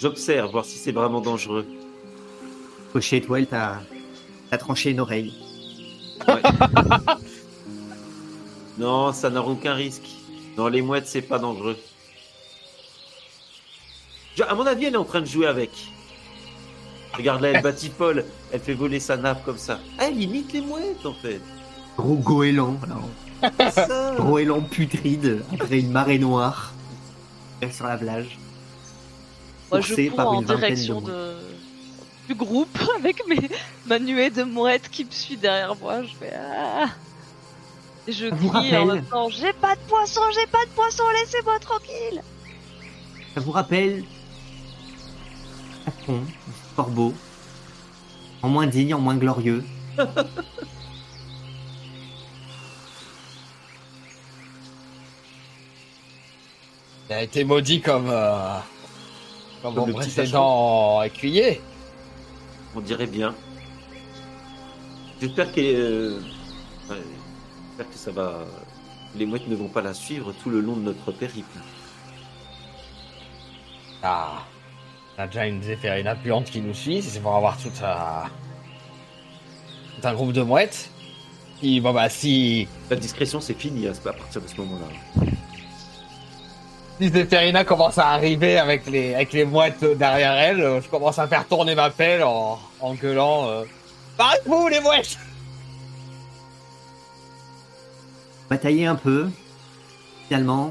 [0.01, 1.67] j'observe, voir si c'est vraiment dangereux.
[3.01, 3.81] Chez toi, elle t'a
[4.51, 5.33] t'a tranché une oreille.
[6.29, 6.43] Ouais.
[8.79, 10.09] non, ça n'a aucun risque.
[10.57, 11.77] Non, les mouettes, c'est pas dangereux.
[14.37, 15.71] Je- à mon avis, elle est en train de jouer avec.
[17.17, 19.79] Regarde là, elle batifole, elle fait voler sa nappe comme ça.
[19.99, 21.41] Ah, Elle imite les mouettes, en fait.
[21.97, 23.71] Gros goéland, alors.
[23.71, 24.15] Ça.
[24.19, 26.73] Goéland putride après une marée noire
[27.71, 28.39] sur la plage.
[29.71, 31.35] Moi, je cours par en une vingtaine de direction de...
[32.29, 33.49] du groupe avec mes...
[33.87, 36.03] ma nuée de mouettes qui me suit derrière moi.
[36.03, 36.89] Je fais ah.
[38.07, 41.05] Et je crie en rappelle même temps J'ai pas de poisson, j'ai pas de poisson,
[41.21, 42.23] laissez-moi tranquille.
[43.35, 44.05] Ça vous rappelle
[45.85, 46.23] Patron,
[46.77, 47.15] corbeau,
[48.43, 49.65] en moins digne, en moins glorieux.
[57.09, 58.09] Il a été maudit comme.
[58.09, 58.59] euh,
[59.63, 61.61] comme, Comme mon le petit précédent écuyer.
[62.75, 63.35] On dirait bien.
[65.21, 66.21] J'espère qu'elle, euh,
[66.91, 68.47] ouais, que ça va.
[69.15, 71.59] Les mouettes ne vont pas la suivre tout le long de notre périple.
[74.03, 74.43] Ah.
[75.17, 78.25] On a déjà une zéphérina puante qui nous suit, c'est pour avoir tout un.
[80.01, 80.91] tout un groupe de mouettes.
[81.61, 82.67] Qui, bon bah, si.
[82.91, 85.27] La discrétion, c'est fini à à partir de ce moment-là.
[87.01, 91.19] Si Zéphérina commence à arriver avec les, avec les mouettes derrière elle, euh, je commence
[91.19, 93.49] à faire tourner ma pelle en, en gueulant.
[93.49, 93.65] Euh,
[94.17, 95.19] Barrez-vous les mouettes
[98.49, 99.29] Batailler un peu.
[100.29, 100.71] Finalement,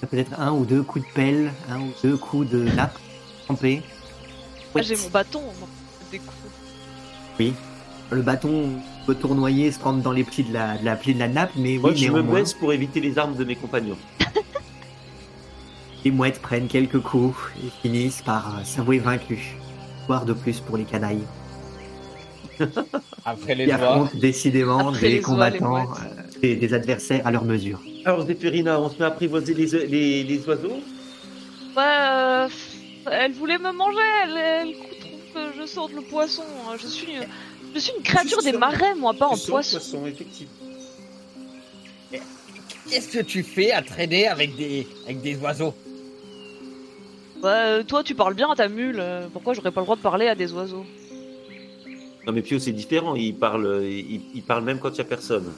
[0.00, 2.98] ça peut être un ou deux coups de pelle, un ou deux coups de nappe
[4.74, 5.42] Ah, j'ai mon bâton.
[6.10, 6.36] Des coups.
[7.38, 7.52] Oui.
[8.10, 8.70] Le bâton
[9.06, 11.52] peut tournoyer, se prendre dans les plis de la, de la pli de la nappe,
[11.56, 13.96] mais Moi, oui, je me baisse pour éviter les armes de mes compagnons.
[16.04, 19.40] les mouettes prennent quelques coups et finissent par euh, s'avouer vaincus.
[20.06, 21.22] Voire de plus pour les canailles.
[23.24, 23.88] Après les Qui doigts.
[23.92, 25.88] affrontent décidément Après des les oies, les combattants, mouettes.
[26.36, 27.80] euh, des, des adversaires à leur mesure.
[28.04, 30.80] Alors, Zéphérina, on se met à apprivoiser les, les, les oiseaux?
[31.76, 32.48] Ouais, euh,
[33.10, 33.98] elle voulait me manger.
[34.24, 36.42] Elle, elle trouve que je sorte le poisson.
[36.80, 37.12] Je suis,
[37.74, 39.52] je suis une créature des marais, moi, pas en poisson.
[39.52, 40.52] poisson, effectivement.
[42.90, 45.74] Qu'est-ce que tu fais à traîner avec des, avec des oiseaux?
[47.42, 48.98] Ouais, euh, toi, tu parles bien à ta mule.
[49.00, 50.84] euh, Pourquoi j'aurais pas le droit de parler à des oiseaux?
[52.26, 53.14] Non, mais Pio, c'est différent.
[53.16, 55.52] Il parle, il, il parle même quand il n'y a personne.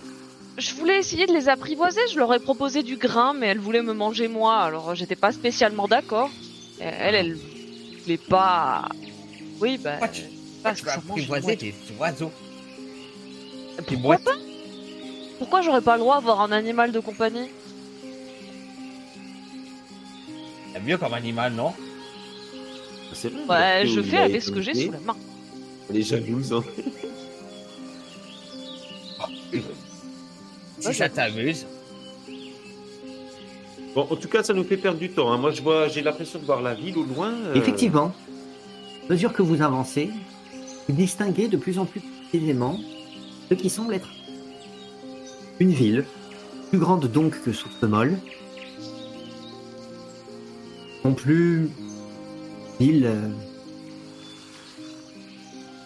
[0.57, 2.01] Je voulais essayer de les apprivoiser.
[2.13, 4.57] Je leur ai proposé du grain, mais elles voulaient me manger moi.
[4.59, 6.31] Alors, euh, j'étais pas spécialement d'accord.
[6.81, 7.35] Elle, elle
[8.03, 8.89] voulait pas.
[9.61, 9.93] Oui, bah.
[9.93, 12.33] Pourquoi tu- euh, Pourquoi parce tu vas apprivoiser des oiseaux
[13.89, 14.37] Des Pourquoi pas
[15.39, 17.49] Pourquoi j'aurais pas le droit d'avoir un animal de compagnie
[20.73, 21.73] C'est mieux comme animal, non
[23.13, 23.45] C'est vrai.
[23.49, 25.17] Ouais, Théo, je fais avec ce que j'ai sous la main.
[25.91, 26.53] Elle est jalouse.
[26.53, 26.65] Hein.
[30.81, 31.67] Si ça t'amuse.
[33.95, 35.33] Bon, en tout cas, ça nous fait perdre du temps.
[35.33, 35.39] hein.
[35.39, 37.33] Moi, je vois, j'ai l'impression de voir la ville au loin.
[37.33, 38.13] euh, Effectivement,
[39.09, 40.11] à mesure que vous avancez,
[40.89, 42.79] vous distinguez de plus en plus précisément
[43.49, 44.09] ce qui semble être
[45.61, 46.05] une ville,
[46.71, 48.19] plus grande donc que Souffle-Molle,
[51.05, 51.69] non plus
[52.81, 53.29] ville euh,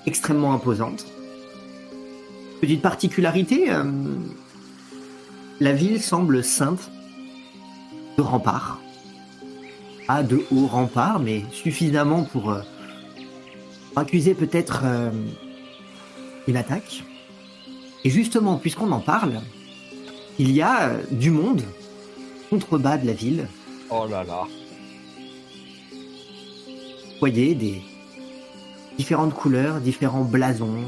[0.06, 1.04] extrêmement imposante.
[2.62, 3.84] Petite particularité, euh,
[5.60, 6.90] la ville semble ceinte
[8.18, 8.78] de remparts.
[10.06, 12.60] Pas de hauts remparts, mais suffisamment pour euh,
[13.96, 15.10] accuser peut-être euh,
[16.48, 17.04] une attaque.
[18.04, 19.40] Et justement, puisqu'on en parle,
[20.38, 21.62] il y a euh, du monde
[22.50, 23.46] contrebas de la ville.
[23.90, 24.44] Oh là là.
[25.92, 27.82] Vous voyez des
[28.96, 30.84] différentes couleurs, différents blasons.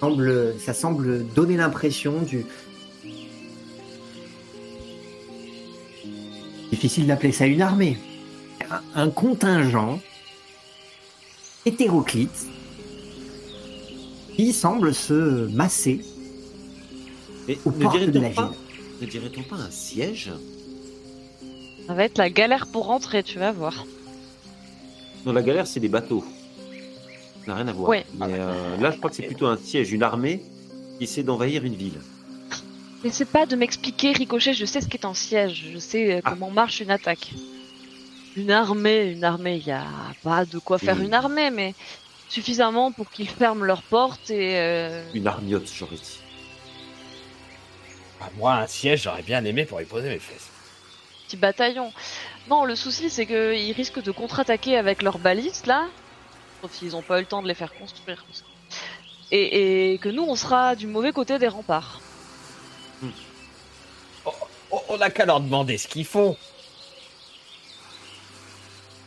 [0.00, 2.46] Semble- ça semble donner l'impression du.
[6.70, 7.98] Difficile d'appeler ça une armée.
[8.70, 10.00] Un, un contingent
[11.66, 12.46] hétéroclite
[14.36, 16.00] qui semble se masser
[17.48, 18.58] Mais aux ne portes de dirait-on la pas, ville.
[19.00, 20.30] ne dirait-on pas un siège?
[21.86, 23.84] Ça va être la galère pour rentrer, tu vas voir.
[25.26, 26.24] Non, la galère, c'est des bateaux.
[27.44, 27.90] Ça n'a rien à voir.
[27.90, 28.06] Ouais.
[28.18, 30.42] Mais euh, là, je crois que c'est plutôt un siège, une armée
[30.98, 32.00] qui essaie d'envahir une ville.
[33.02, 36.20] Mais c'est pas de m'expliquer, Ricochet, je sais ce qu'est un siège, je sais euh,
[36.24, 36.30] Ah.
[36.30, 37.30] comment marche une attaque.
[38.36, 39.86] Une armée, une armée, il y a
[40.22, 41.06] pas de quoi faire Oui.
[41.06, 41.74] une armée, mais
[42.28, 46.18] suffisamment pour qu'ils ferment leurs portes et euh, Une armiote, j'aurais dit.
[48.20, 50.48] Ah, moi, un siège, j'aurais bien aimé pour y poser mes fesses.
[51.26, 51.92] petit bataillon.
[52.48, 55.86] Non, le souci c'est qu'ils risquent de contre-attaquer avec leurs balistes là,
[56.60, 58.24] sauf s'ils ont pas eu le temps de les faire construire.
[59.30, 62.00] Et, et que nous on sera du mauvais côté des remparts.
[64.70, 66.36] Oh, on a qu'à leur demander ce qu'ils font.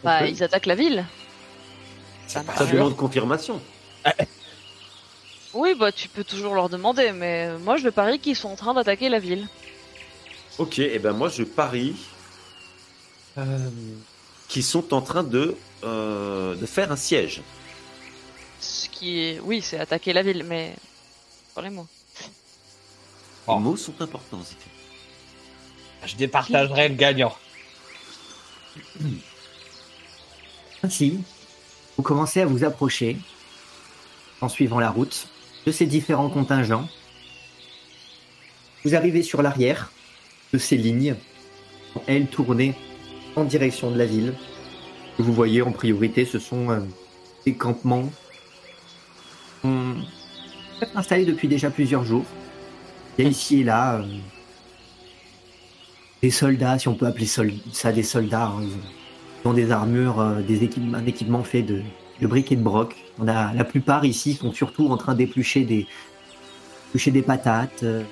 [0.03, 1.05] Bah, peut- ils attaquent la ville.
[2.27, 3.61] Ça demande confirmation.
[5.55, 8.73] Oui, bah tu peux toujours leur demander, mais moi je parie qu'ils sont en train
[8.73, 9.47] d'attaquer la ville.
[10.57, 11.95] Ok, et ben moi, je parie
[13.37, 13.69] euh,
[14.47, 17.43] qu'ils sont en train de, euh, de faire un siège.
[18.59, 20.73] Ce qui est, oui, c'est attaquer la ville, mais
[21.53, 21.85] parlez-moi.
[23.45, 23.53] Oh.
[23.55, 24.71] Les mots sont importants, Zéphyr.
[26.05, 27.35] Je départagerai le gagnant.
[30.83, 31.19] Ainsi,
[31.97, 33.17] vous commencez à vous approcher,
[34.41, 35.27] en suivant la route,
[35.65, 36.87] de ces différents contingents.
[38.83, 39.91] Vous arrivez sur l'arrière
[40.51, 41.15] de ces lignes,
[42.07, 42.75] elles tournées
[43.35, 44.33] en direction de la ville.
[45.17, 46.79] Vous voyez en priorité, ce sont euh,
[47.45, 48.11] des campements
[50.95, 52.25] installés depuis déjà plusieurs jours.
[53.17, 54.05] Il y a ici et là euh,
[56.23, 58.47] des soldats, si on peut appeler ça des soldats.
[58.47, 58.63] hein,
[59.43, 61.83] ils ont des armures, euh, des équipements, un équipement fait de,
[62.21, 62.95] briques et de broc.
[63.21, 68.03] La plupart ici sont surtout en train d'éplucher des, patates, euh,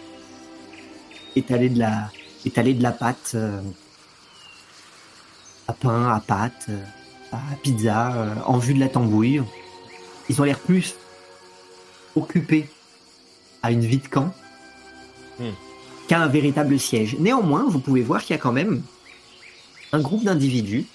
[1.38, 3.62] étaler de la, pâte euh,
[5.70, 6.68] à pain, à pâte,
[7.32, 9.42] à pizza, en vue de la tambouille.
[10.28, 10.96] Ils ont l'air plus
[12.18, 12.70] occupés
[13.64, 14.34] à une vie de camp
[15.40, 15.71] Hmm.
[16.20, 17.16] Un véritable siège.
[17.20, 18.82] Néanmoins, vous pouvez voir qu'il y a quand même
[19.92, 20.86] un groupe d'individus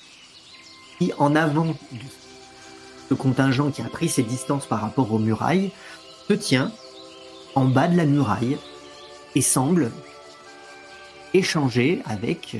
[0.98, 1.74] qui, en avant de
[3.08, 5.70] ce contingent qui a pris ses distances par rapport aux murailles,
[6.28, 6.72] se tient
[7.54, 8.56] en bas de la muraille
[9.34, 9.90] et semble
[11.34, 12.58] échanger avec euh,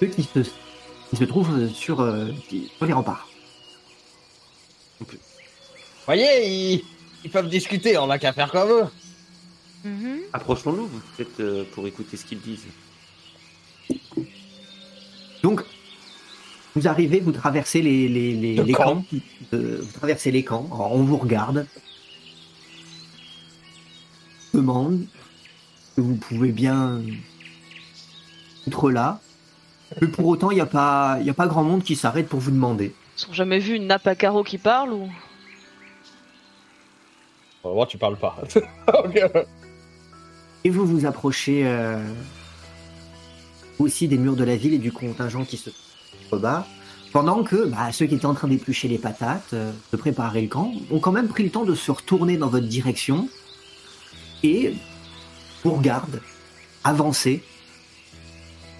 [0.00, 3.28] ceux qui se, trouvent sur, euh, sur les remparts.
[6.06, 6.84] voyez, ils,
[7.24, 8.86] ils peuvent discuter, on n'a qu'à faire comme eux.
[9.84, 10.18] Mhm.
[10.32, 12.66] Approchons-nous, peut-être, euh, pour écouter ce qu'ils disent.
[15.42, 15.62] Donc,
[16.74, 18.84] vous arrivez, vous traversez les, les, les, Le les camp.
[18.96, 19.04] camps.
[19.54, 20.66] euh, vous traversez les camps.
[20.72, 21.66] Alors, on vous regarde.
[24.52, 25.04] Demande
[25.96, 27.00] que vous pouvez bien
[28.66, 29.20] être là.
[30.00, 32.28] Mais pour autant, il n'y a, pas- il y a pas grand monde qui s'arrête
[32.28, 32.94] pour vous demander.
[33.18, 35.08] Ils ont jamais vu une nappe à carreaux qui parle ou?
[37.64, 38.36] Moment, tu parles pas.
[39.04, 39.20] Ok.
[40.64, 42.02] Et vous vous approchez euh,
[43.78, 45.70] aussi des murs de la ville et du contingent qui se
[46.36, 46.66] bas.
[47.12, 50.48] Pendant que bah, ceux qui étaient en train d'éplucher les patates, euh, de préparer le
[50.48, 53.28] camp, ont quand même pris le temps de se retourner dans votre direction
[54.42, 54.74] et
[55.64, 56.20] vous regardent
[56.84, 57.42] avancer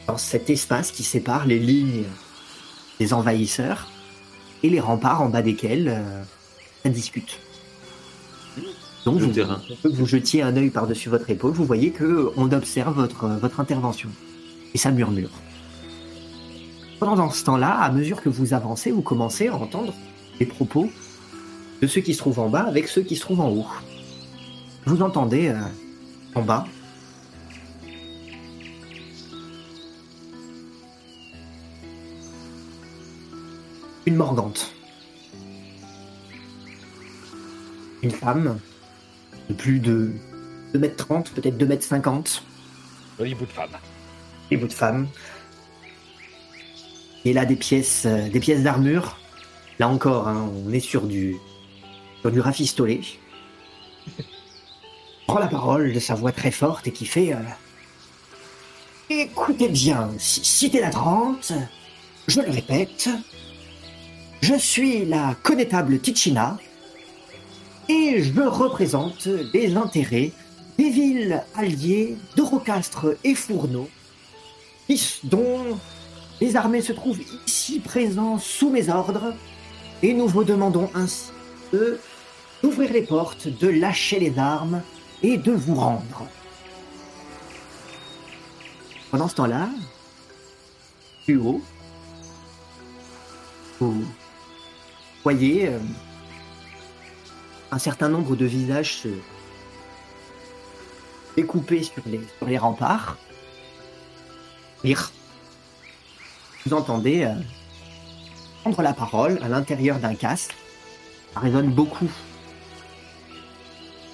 [0.07, 2.05] dans cet espace qui sépare les lignes
[2.99, 3.91] des envahisseurs
[4.63, 6.23] et les remparts en bas desquels euh,
[6.83, 7.41] ça discute.
[9.05, 9.61] Donc vous, terrain.
[9.85, 14.11] vous jetiez un œil par-dessus votre épaule, vous voyez que on observe votre, votre intervention.
[14.75, 15.31] Et ça murmure.
[16.99, 19.95] Pendant ce temps-là, à mesure que vous avancez, vous commencez à entendre
[20.41, 20.91] les propos
[21.81, 23.67] de ceux qui se trouvent en bas avec ceux qui se trouvent en haut.
[24.85, 25.61] Vous entendez euh,
[26.35, 26.67] en bas
[34.07, 34.73] une mordante.
[38.03, 38.59] Une femme
[39.49, 40.13] de plus de
[40.75, 42.43] 2m30, peut-être 2m50,
[43.19, 43.71] Joli bout de femme.
[44.51, 45.09] des bouts de femme.
[47.25, 49.19] Et là, des pièces, euh, des pièces d'armure.
[49.79, 51.37] Là encore, hein, on est sur du,
[52.21, 53.01] sur du rafistolé.
[55.27, 57.39] Prend la parole de sa voix très forte et qui fait euh,
[59.11, 61.53] Écoutez bien, si- cité la 30,
[62.29, 63.09] je le répète,
[64.43, 66.59] je suis la connétable Ticina
[67.89, 70.33] et je représente les intérêts
[70.79, 73.89] des villes alliées d'Eurocastre et Fourneau,
[75.25, 75.79] dont
[76.41, 79.35] les armées se trouvent ici présents sous mes ordres,
[80.03, 81.31] et nous vous demandons ainsi
[81.73, 81.99] de
[82.63, 84.83] d'ouvrir les portes, de lâcher les armes
[85.23, 86.27] et de vous rendre.
[89.11, 89.69] Pendant ce temps-là,
[91.25, 91.63] plus haut,
[93.79, 94.05] vous
[95.23, 95.79] voyez euh,
[97.71, 99.09] un certain nombre de visages se
[101.37, 102.03] découper sur
[102.47, 103.17] les, remparts.
[104.83, 105.13] Lire.
[106.65, 107.35] Vous entendez euh,
[108.63, 110.55] prendre la parole à l'intérieur d'un casque.
[111.35, 112.11] Ça résonne beaucoup.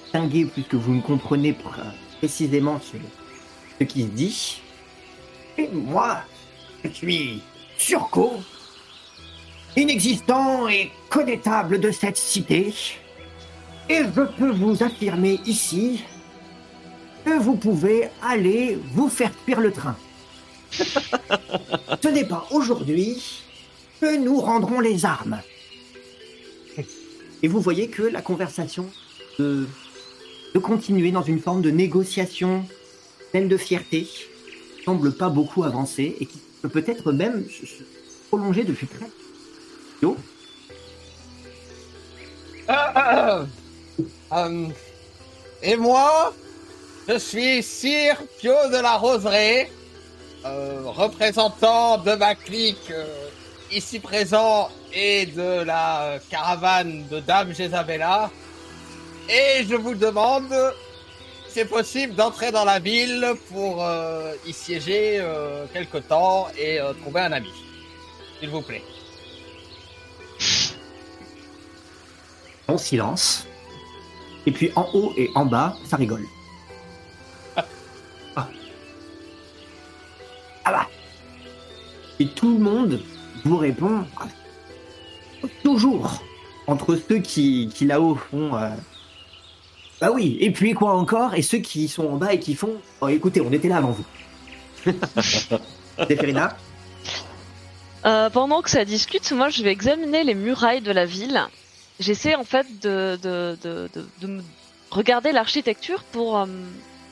[0.03, 2.97] Distingué puisque vous ne comprenez pr- précisément ce,
[3.79, 4.61] ce qui se dit.
[5.57, 6.19] Et moi,
[6.83, 7.41] je suis
[7.77, 8.39] Surco,
[9.75, 12.73] inexistant et connétable de cette cité.
[13.89, 16.03] Et je peux vous affirmer ici
[17.23, 19.95] que vous pouvez aller vous faire cuire le train.
[20.71, 23.41] Ce n'est pas aujourd'hui
[24.01, 25.39] que nous rendrons les armes.
[27.43, 28.87] Et vous voyez que la conversation
[29.37, 29.67] de,
[30.53, 32.65] de continuer dans une forme de négociation
[33.31, 34.07] pleine de fierté
[34.83, 37.83] semble pas beaucoup avancer et qui peut peut-être même se, se
[38.29, 39.07] prolonger depuis très
[40.01, 40.17] Yo,
[42.69, 43.45] Euh,
[44.35, 44.67] euh,
[45.61, 46.33] et moi,
[47.07, 49.71] je suis Sire Pio de la Roseraie,
[50.45, 53.05] euh, représentant de ma clique euh,
[53.71, 58.29] ici présent et de la caravane de Dame Jezabella.
[59.29, 60.53] Et je vous demande
[61.49, 63.81] c'est possible d'entrer dans la ville pour
[64.45, 65.25] y siéger
[65.71, 67.49] quelque temps et trouver un ami.
[68.39, 68.83] S'il vous plaît.
[72.67, 73.47] en silence.
[74.45, 76.25] Et puis en haut et en bas, ça rigole.
[77.55, 78.47] Ah.
[80.65, 80.87] Ah bah.
[82.19, 83.01] Et tout le monde
[83.43, 84.27] vous répond ah,
[85.63, 86.23] toujours
[86.67, 88.69] entre ceux qui, qui là-haut font euh,
[90.01, 92.73] bah oui et puis quoi encore et ceux qui sont en bas et qui font
[93.01, 94.05] oh, écoutez on était là avant vous.
[96.07, 96.57] Zéphirina
[98.05, 101.41] Euh, pendant que ça discute, moi je vais examiner les murailles de la ville.
[101.99, 103.89] J'essaie en fait de, de, de,
[104.21, 104.43] de,
[104.91, 106.45] regarder l'architecture pour euh,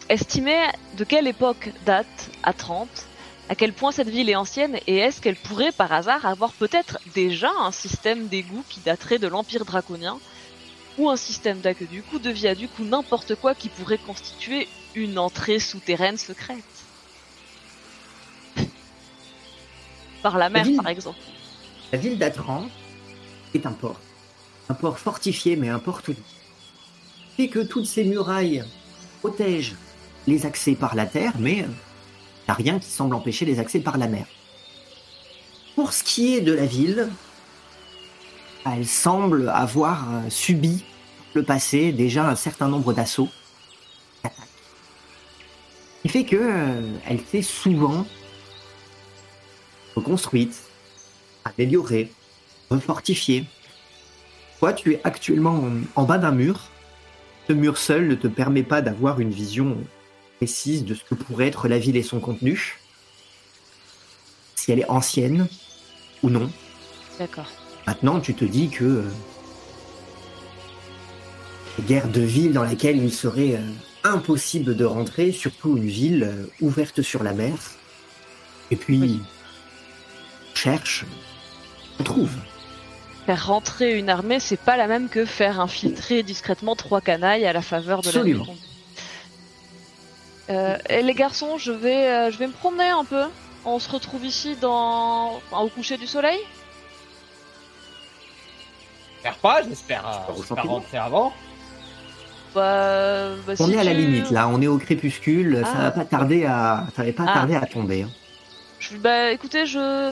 [0.10, 0.60] estimer
[0.98, 2.88] de quelle époque date à 30,
[3.50, 7.00] à quel point cette ville est ancienne et est-ce qu'elle pourrait par hasard avoir peut-être
[7.14, 10.20] déjà un système d'égout qui daterait de l'Empire draconien
[10.98, 15.60] ou un système d'aqueduc ou de viaduc ou n'importe quoi qui pourrait constituer une entrée
[15.60, 16.64] souterraine secrète?
[20.22, 20.78] Par la mer ville.
[20.78, 21.20] par exemple.
[21.92, 22.68] La ville d'Atran
[23.54, 24.00] est un port.
[24.70, 26.16] Un port fortifié, mais un port tout.
[27.36, 28.64] Fait que toutes ces murailles
[29.20, 29.76] protègent
[30.28, 33.80] les accès par la terre, mais il n'y a rien qui semble empêcher les accès
[33.80, 34.26] par la mer.
[35.76, 37.10] Pour ce qui est de la ville,
[38.66, 40.84] elle semble avoir euh, subi
[41.34, 43.30] le passé déjà un certain nombre d'assauts,
[44.24, 44.48] d'attaques.
[46.02, 48.06] Qui fait que euh, elle s'est souvent
[49.96, 50.56] reconstruite,
[51.46, 52.12] améliorée,
[52.70, 53.46] refortifiée.
[54.64, 56.70] Toi, tu es actuellement en, en bas d'un mur?
[57.50, 59.76] Ce mur seul ne te permet pas d'avoir une vision
[60.38, 62.80] précise de ce que pourrait être la ville et son contenu?
[64.56, 65.50] Si elle est ancienne
[66.24, 66.50] ou non?
[67.20, 67.50] D'accord.
[67.86, 69.04] Maintenant, tu te dis que euh,
[71.86, 73.70] guerre de ville dans laquelle il serait euh,
[74.06, 77.54] impossible de rentrer, surtout une ville euh, ouverte sur la mer.
[78.72, 79.20] Et puis, Oui.
[80.54, 81.04] cherche
[82.00, 82.32] On trouve.
[83.26, 87.54] Faire rentrer une armée, c'est pas la même que faire infiltrer discrètement trois canailles à
[87.54, 88.46] la faveur de Absolument.
[88.46, 88.60] la nuit.
[90.50, 93.24] Euh, et les garçons, je vais, euh, je vais me promener un peu.
[93.64, 96.38] On se retrouve ici dans, enfin, au coucher du soleil.
[99.16, 101.32] J'espère pas, j'espère euh, rentrer avant.
[102.54, 105.82] Bah, bah, On si est à la limite là, on est au crépuscule, ça Ah.
[105.84, 107.34] va pas tarder à, ça va pas Ah.
[107.36, 108.04] tarder à tomber.
[108.04, 108.10] hein.
[108.80, 110.12] Je- bah, écoutez, je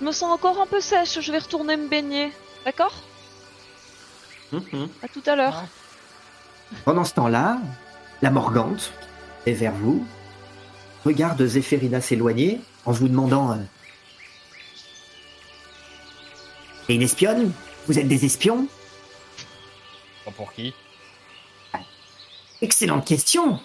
[0.00, 1.20] me sens encore un peu sèche.
[1.20, 2.32] Je vais retourner me baigner.
[2.64, 2.94] D'accord?
[4.52, 4.88] Mhm.
[5.02, 5.62] À tout à l'heure.
[6.84, 7.58] Pendant ce temps-là,
[8.22, 8.92] la Morgante
[9.46, 10.06] est vers vous,
[11.04, 13.56] regarde Zéphérina s'éloigner en vous demandant euh,
[16.88, 17.52] Et une espionne?
[17.86, 18.66] Vous êtes des espions?
[20.36, 20.74] Pour qui?
[22.60, 23.60] Excellente question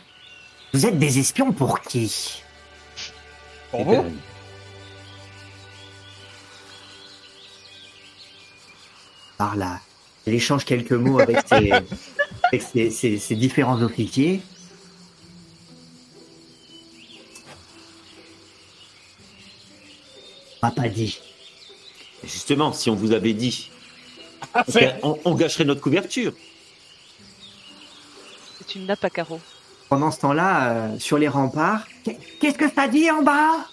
[0.74, 2.42] Vous êtes des espions pour qui?
[3.72, 4.06] Pour vous?
[9.38, 9.80] Par là.
[10.26, 11.72] Elle échange quelques mots avec ses,
[12.44, 14.42] avec ses- ses- ses différents officiers.
[20.62, 21.20] On m'a pas dit.
[22.24, 23.70] Justement, si on vous avait dit,
[24.54, 24.64] Ah,
[25.02, 26.34] on, on gâcherait notre couverture.
[28.60, 29.42] C'est une nappe à carreaux.
[29.90, 33.68] Pendant ce temps-là, euh, sur les remparts, Qu'est- qu'est-ce que ça dit en bas?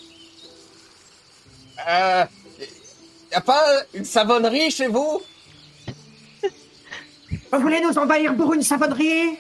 [1.89, 2.25] Euh,
[3.31, 3.63] y a pas
[3.95, 5.23] une savonnerie chez vous?
[7.53, 9.39] Vous voulez nous envahir pour une savonnerie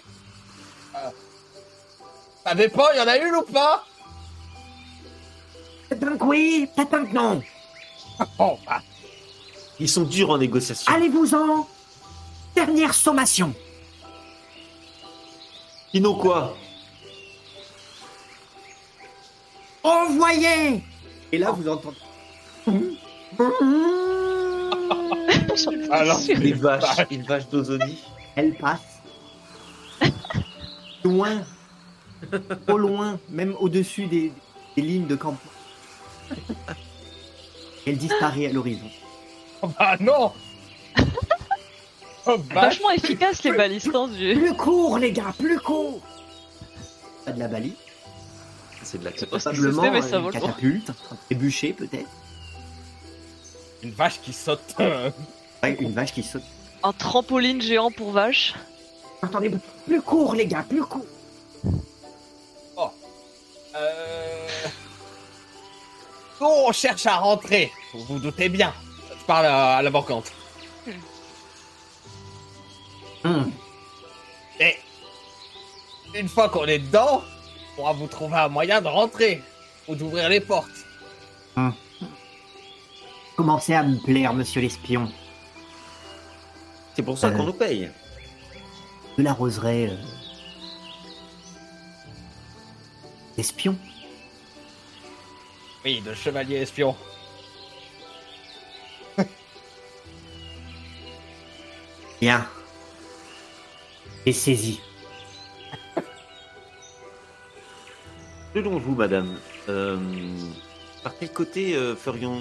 [2.45, 3.85] Ça dépend, y en a une ou pas?
[5.89, 7.43] Peut-être que oui, peut-être que non.
[8.39, 8.83] Bah,
[9.79, 10.93] Ils sont durs en négociation.
[10.93, 11.67] Allez-vous-en.
[12.55, 13.55] Dernière sommation.
[15.93, 16.55] Sinon quoi?
[19.83, 20.83] Envoyez
[21.33, 21.97] Et là, vous entendez.
[25.91, 27.99] Alors, Une vache, une vache d'Ozonie.
[28.37, 28.81] Elle passe.
[31.05, 31.43] loin.
[32.69, 34.33] Au loin, même au-dessus des,
[34.77, 35.37] des lignes de camp.
[37.87, 38.91] Elle disparaît à l'horizon.
[39.79, 40.33] bah non
[42.27, 44.35] Oh, bah, Vachement efficace les balistes hein, du.
[44.35, 46.01] Plus court, les gars, plus court
[47.25, 47.73] Pas de la balise,
[48.83, 52.09] C'est de la probablement mais euh, ça vaut une catapulte, un trébuchet peut-être.
[53.83, 54.61] une vache qui saute.
[54.81, 55.11] euh,
[55.63, 56.43] Ouais, une vache qui saute.
[56.83, 58.55] Un trampoline géant pour vache.
[59.23, 59.51] Attendez,
[59.87, 61.05] plus court, les gars, plus court
[63.77, 64.49] Euh...
[66.41, 67.71] Nous, on cherche à rentrer.
[67.95, 68.73] Vous vous doutez bien.
[69.17, 70.33] Je parle à, à la banquante.
[73.23, 73.53] Hum,
[74.59, 74.77] Et
[76.15, 77.23] une fois qu'on est dedans,
[77.79, 79.41] on va vous trouver un moyen de rentrer
[79.87, 80.85] ou d'ouvrir les portes.
[83.37, 85.09] Commencez à me plaire, monsieur l'espion.
[87.01, 87.31] C'est pour ça Euh.
[87.31, 87.91] qu'on nous paye.
[89.17, 89.89] De la roseraie.
[89.89, 89.97] euh,
[93.39, 93.75] Espion
[95.83, 96.95] Oui, de chevalier espion.
[102.21, 102.47] Bien.
[104.27, 104.79] Et saisi.
[108.55, 109.39] Selon vous, madame,
[109.71, 109.97] euh,
[111.03, 112.39] par quel côté euh, ferions.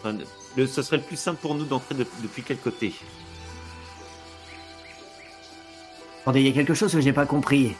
[0.00, 0.18] enfin,
[0.54, 2.92] le, ce serait le plus simple pour nous d'entrer de- depuis quel côté?
[6.26, 7.76] Attendez, il y a quelque chose que j'ai pas compris.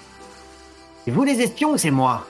[1.05, 2.25] C'est vous les espions ou c'est moi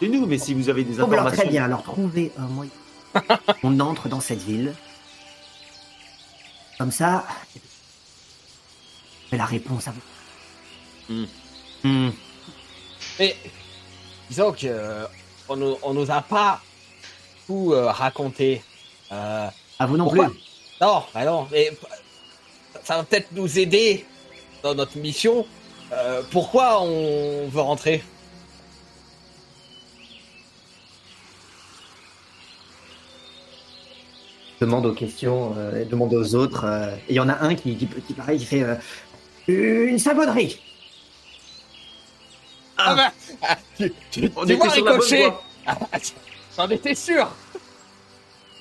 [0.00, 1.42] C'est nous, mais si vous avez des Oh, bah alors, informations.
[1.42, 2.70] très bien, alors trouvez un moyen.
[3.62, 4.74] On entre dans cette ville.
[6.78, 7.26] Comme ça.
[9.28, 11.14] C'est la réponse à vous.
[11.14, 11.26] Hmm.
[11.84, 12.10] Hmm.
[13.18, 13.36] Mais
[14.30, 15.04] disons que euh,
[15.50, 16.62] on, nous, on nous a pas
[17.46, 18.62] tout euh, raconté.
[19.12, 19.46] Euh,
[19.78, 20.40] À vous non Pourquoi plus.
[20.80, 21.70] non, bah non, mais
[22.82, 24.06] ça va peut-être nous aider
[24.64, 25.46] dans notre mission.
[25.92, 28.02] Euh, pourquoi on veut rentrer?
[34.60, 36.64] Demande aux questions, euh, demande aux autres.
[36.64, 39.98] euh, et il y en a un qui, qui, qui pareil, qui fait euh, une
[39.98, 40.58] savonnerie.
[42.78, 43.12] Ah, bah,
[43.42, 45.42] ah, tu, tu, On tu vois.
[45.66, 45.78] Ah,
[46.56, 47.28] J'en étais sûr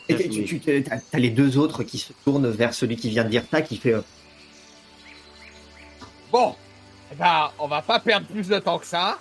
[0.09, 0.59] Et tu, joué.
[0.59, 3.43] tu, as, as les deux autres qui se tournent vers celui qui vient de dire
[3.49, 4.01] ça, qui fait euh,
[6.34, 6.55] Bon,
[7.11, 9.19] eh ben, on va pas perdre plus de temps que ça.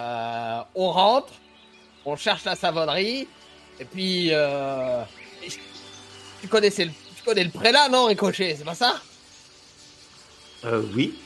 [0.00, 1.34] Euh, on rentre,
[2.06, 3.28] on cherche la savonnerie,
[3.78, 4.30] et puis...
[4.32, 5.02] Euh,
[6.40, 9.02] tu, connaissais le, tu connais le prélat, non, Ricochet C'est pas ça?
[10.64, 11.20] Euh, oui.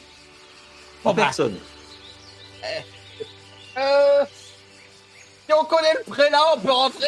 [1.05, 1.57] Bon, bah, Personne.
[3.79, 4.25] Euh,
[5.47, 7.07] si on connaît le prélat, on peut rentrer?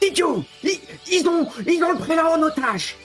[0.00, 2.96] Idiot ils, ils ont, ils ont le prélat en otage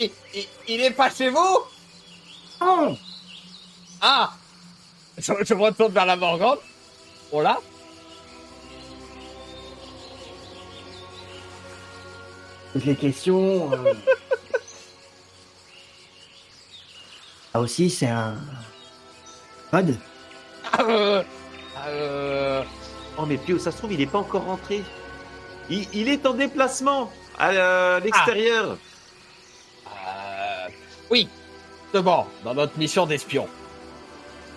[0.00, 1.58] Il, il- il est pas chez vous?
[2.60, 2.98] Non
[4.00, 4.32] Ah
[5.16, 6.58] je, je me retourne vers la Morgante.
[7.30, 7.58] Oh là
[12.72, 13.72] Toutes les questions...
[13.72, 13.94] euh.
[17.56, 18.34] Ah aussi, c'est un...
[19.70, 19.96] Code
[20.72, 21.22] Ah, euh,
[21.86, 22.62] euh,
[23.16, 24.82] Oh, mais Pio, ça se trouve, il n'est pas encore rentré.
[25.70, 28.70] Il, il est en déplacement à euh, l'extérieur.
[28.70, 28.74] euh,
[31.14, 31.28] oui,
[31.84, 33.46] justement, dans notre mission d'espion.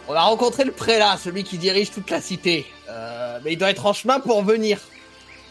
[0.07, 2.65] On a rencontré le prélat, celui qui dirige toute la cité.
[2.89, 4.79] Euh, mais il doit être en chemin pour venir.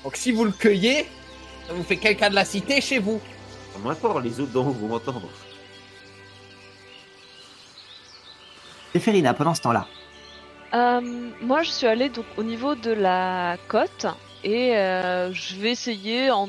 [0.03, 1.07] Donc si vous le cueillez,
[1.69, 3.21] ça vous fait quelqu'un de la cité chez vous.
[3.85, 5.29] Moins fort, les autres d'en haut vont m'entendre.
[8.93, 9.87] Féferina, pendant ce temps-là.
[10.75, 14.07] Euh, moi, je suis allée donc au niveau de la côte
[14.43, 16.33] et euh, je vais essayer.
[16.33, 16.49] En...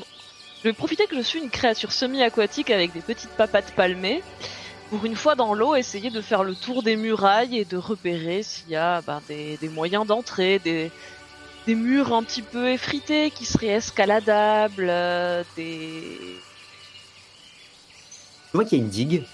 [0.58, 4.22] Je vais profiter que je suis une créature semi-aquatique avec des petites papates palmées.
[4.90, 8.42] Pour une fois dans l'eau, essayer de faire le tour des murailles et de repérer
[8.42, 10.90] s'il y a ben, des, moyens d'entrée, des,
[11.68, 16.16] murs un petit peu effrités qui seraient escaladables, euh, des.
[18.50, 19.24] Tu vois qu'il y a une digue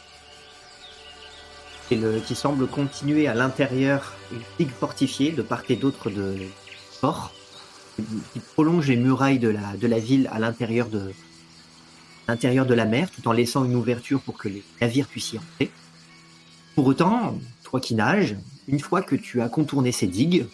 [1.92, 6.36] le- qui semble continuer à l'intérieur, une digue fortifiée de part et d'autre de
[7.00, 7.32] port,
[7.96, 11.12] qui prolonge les murailles de la, de la ville à l'intérieur de,
[12.28, 15.38] l'intérieur de la mer, tout en laissant une ouverture pour que les navires puissent y
[15.38, 15.70] entrer.
[16.74, 18.36] Pour autant, toi qui nages,
[18.66, 20.46] une fois que tu as contourné ces digues,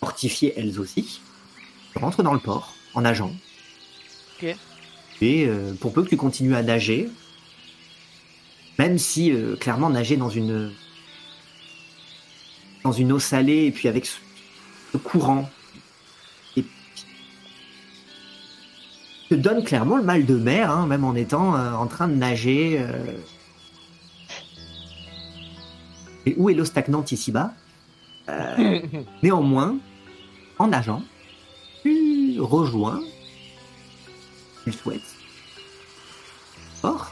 [0.00, 1.20] fortifiées elles aussi,
[1.92, 3.32] tu rentres dans le port en nageant.
[5.20, 7.08] Et euh, pour peu que tu continues à nager,
[8.78, 10.72] même si euh, clairement nager dans une
[12.82, 15.48] dans une eau salée et puis avec ce courant
[19.36, 22.14] te donne clairement le mal de mer, hein, même en étant euh, en train de
[22.14, 22.78] nager.
[22.80, 23.12] euh.
[26.26, 27.52] Et où est l'eau stagnante ici-bas
[28.28, 28.80] Euh,
[29.22, 29.76] Néanmoins,
[30.58, 31.02] en nageant,
[31.82, 33.00] tu rejoins,
[34.62, 35.10] tu le souhaites,
[36.80, 37.10] fort,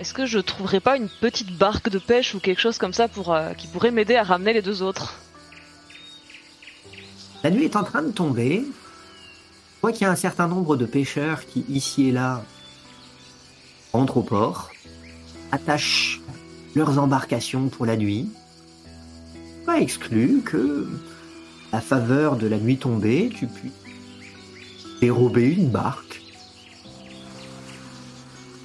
[0.00, 3.06] Est-ce que je trouverais pas une petite barque de pêche ou quelque chose comme ça
[3.06, 5.14] pour euh, qui pourrait m'aider à ramener les deux autres?
[7.44, 8.64] La nuit est en train de tomber.
[9.80, 12.44] Je vois qu'il y a un certain nombre de pêcheurs qui, ici et là,
[13.94, 14.68] rentrent au port,
[15.52, 16.20] attachent
[16.74, 18.28] leurs embarcations pour la nuit.
[19.64, 20.86] Pas exclu que,
[21.72, 23.72] à faveur de la nuit tombée, tu puisses
[25.00, 26.20] dérober une barque.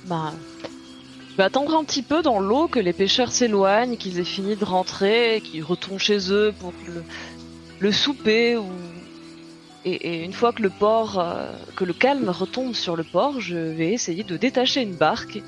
[0.07, 0.33] Ben,
[1.31, 4.57] je vais attendre un petit peu dans l'eau que les pêcheurs s'éloignent, qu'ils aient fini
[4.57, 7.03] de rentrer, qu'ils retournent chez eux pour le,
[7.79, 8.65] le souper ou
[9.85, 13.39] et, et une fois que le port, euh, que le calme retombe sur le port,
[13.39, 15.39] je vais essayer de détacher une barque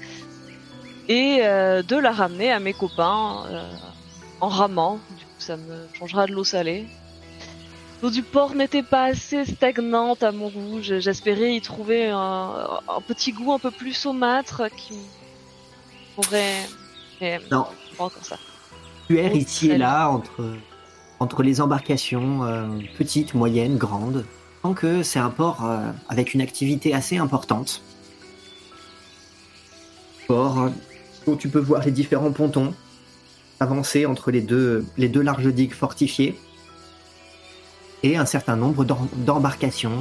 [1.09, 3.69] et euh, de la ramener à mes copains euh,
[4.41, 4.99] en ramant.
[5.17, 6.85] Du coup, ça me changera de l'eau salée.
[8.03, 10.79] L'eau du port n'était pas assez stagnante à mon goût.
[10.83, 12.51] Je- J'espérais y trouver un,
[12.87, 14.93] un petit goût un peu plus saumâtre qui
[16.15, 16.67] pourrait.
[17.19, 17.65] Mais Non.
[17.97, 18.37] pas encore ça.
[19.09, 20.57] Ici et là entre,
[21.19, 24.25] entre les embarcations euh, petites, moyennes, grandes,
[24.61, 27.81] tant que c'est un port euh, avec une activité assez importante.
[30.27, 30.69] Port euh,
[31.25, 32.73] où tu peux voir les différents pontons
[33.59, 36.39] avancer entre les deux, larges digues fortifiées
[38.03, 39.99] et un certain nombre d'em- d'embarcations,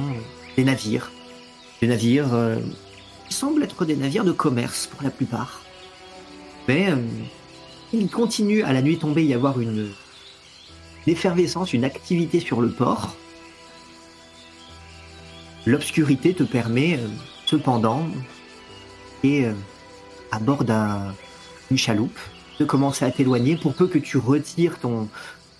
[0.55, 1.11] des navires.
[1.81, 2.27] Des navires
[3.27, 5.61] qui semblent être des navires de commerce pour la plupart.
[6.67, 6.93] Mais
[7.93, 9.89] il continue à la nuit tombée y avoir une,
[11.07, 13.15] une effervescence, une activité sur le port.
[15.65, 17.07] L'obscurité te permet euh,
[17.45, 18.05] cependant,
[19.23, 19.53] et euh,
[20.31, 21.13] à bord d'un-
[21.69, 22.19] d'une chaloupe,
[22.59, 25.07] de commencer à t'éloigner pour peu que tu retires ton,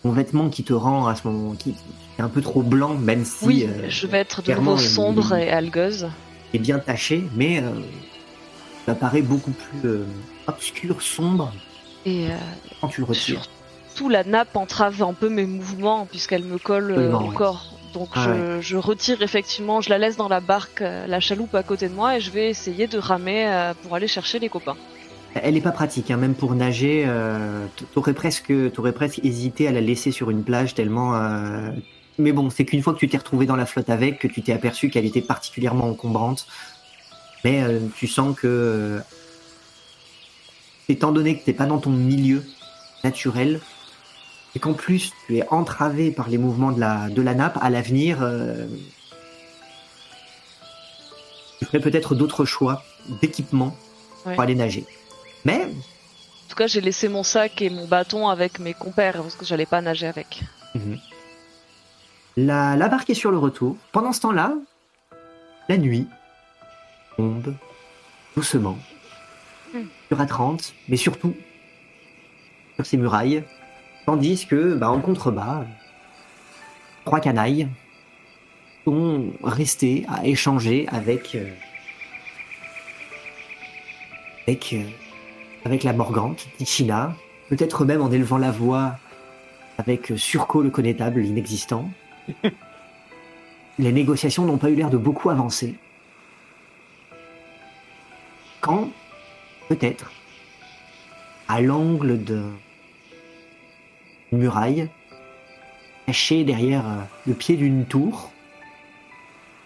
[0.04, 1.76] ton vêtement qui te rend à ce moment qui,
[2.20, 5.34] est un peu trop blanc, même si oui, euh, je vais être de nouveau sombre
[5.34, 6.10] et algueuse.
[6.54, 7.64] est bien taché, mais
[8.86, 9.90] ça paraît beaucoup plus
[10.48, 11.54] obscur, sombre
[12.06, 12.28] Et
[12.82, 13.48] quand tu le retires.
[13.98, 17.74] Surtout la nappe entrave un peu mes mouvements puisqu'elle me colle euh, au corps.
[17.94, 21.56] Donc Ah je, je retire effectivement, je la laisse dans la barque, euh, la chaloupe
[21.56, 24.50] à côté de moi et je vais essayer de ramer euh, pour aller chercher les
[24.50, 24.76] copains.
[25.34, 27.06] Elle est pas pratique, hein, même pour nager.
[27.08, 31.16] Euh, t'aurais presque, t'aurais presque hésité à la laisser sur une plage tellement.
[31.16, 31.70] euh,
[32.20, 34.42] Mais bon, c'est qu'une fois que tu t'es retrouvé dans la flotte avec, que tu
[34.44, 36.46] t'es aperçu qu'elle était particulièrement encombrante.
[37.44, 39.00] Mais euh, tu sens que,
[40.88, 42.44] étant donné que t'es pas dans ton milieu
[43.04, 43.60] naturel,
[44.58, 47.70] et qu'en plus tu es entravé par les mouvements de la de la nappe, à
[47.70, 48.66] l'avenir, euh,
[51.60, 52.82] tu ferais peut-être d'autres choix
[53.22, 53.76] d'équipement
[54.26, 54.34] Ouais.
[54.34, 54.84] pour aller nager.
[55.46, 59.36] Mais En tout cas, j'ai laissé mon sac et mon bâton avec mes compères parce
[59.36, 60.42] que j'allais pas nager avec.
[62.36, 63.78] la, la barque est sur le retour.
[63.92, 64.54] Pendant ce temps-là,
[65.70, 66.08] la nuit
[67.16, 67.54] tombe
[68.36, 68.78] doucement
[69.74, 69.84] Hmm.
[70.08, 71.36] sur A30, mais surtout
[72.76, 73.44] sur ces murailles,
[74.08, 75.66] tandis que, bah, en contrebas,
[77.04, 77.68] trois canailles
[78.86, 81.52] sont restés à échanger avec euh,
[84.48, 84.84] avec euh,
[85.66, 87.14] avec la Morgante, Tichina,
[87.50, 88.96] peut-être même en élevant la voix
[89.78, 91.90] avec euh, Surco le connétable, l'inexistant.
[93.80, 95.76] Les négociations n'ont pas eu l'air de beaucoup avancer.
[98.62, 98.90] Quand,
[99.68, 100.12] peut-être,
[101.50, 102.42] à l'angle de
[104.32, 104.90] muraille,
[106.06, 108.32] caché derrière euh, le pied d'une tour,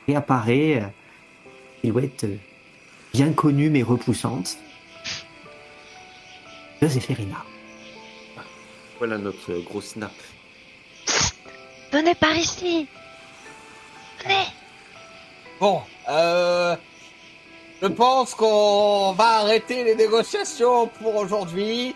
[0.08, 0.88] réapparaît euh,
[1.82, 2.38] silhouette euh,
[3.14, 4.58] bien connue mais repoussante,
[6.82, 7.44] de Zéphérina.
[8.98, 10.12] Voilà notre gros snap.
[11.92, 12.88] Venez par ici
[14.24, 14.46] Venez
[15.60, 16.76] Bon, euh,
[17.82, 21.96] je pense qu'on va arrêter les négociations pour aujourd'hui.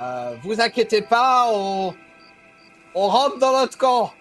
[0.00, 1.94] Euh, vous inquiétez pas, on,
[2.96, 4.12] on rentre dans notre camp.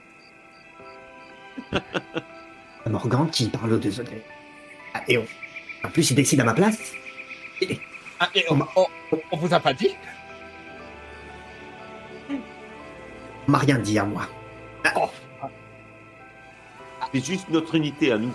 [1.72, 4.12] La Morgante qui parle aux deux autres.
[4.94, 5.26] Ah, et on...
[5.84, 6.92] En plus, il décide à ma place.
[8.20, 8.88] Ah, et on, on-
[9.32, 9.90] on vous a pas dit
[13.48, 14.28] On m'a rien dit à moi.
[17.14, 18.34] C'est juste notre unité à nous.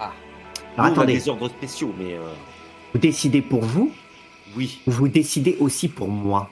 [0.00, 0.12] Alors
[0.76, 2.32] Nous, on a attendez, des ordres spéciaux, mais euh,
[2.92, 3.92] vous décidez pour vous
[4.56, 4.80] oui.
[4.86, 6.50] ou vous décidez aussi pour moi?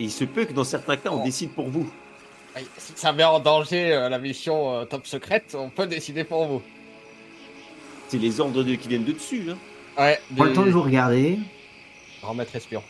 [0.00, 1.24] Et il se peut que dans certains cas, on Oh.
[1.24, 1.90] décide pour vous.
[2.76, 6.46] Si ça met en danger euh, la mission euh, top secrète, on peut décider pour
[6.46, 6.62] vous.
[8.08, 9.44] C'est les ordres de, qui viennent de dessus.
[9.50, 9.58] Hein.
[9.96, 11.38] Ouais, Prends le temps de vous regarder.
[12.34, 12.82] Maître espion.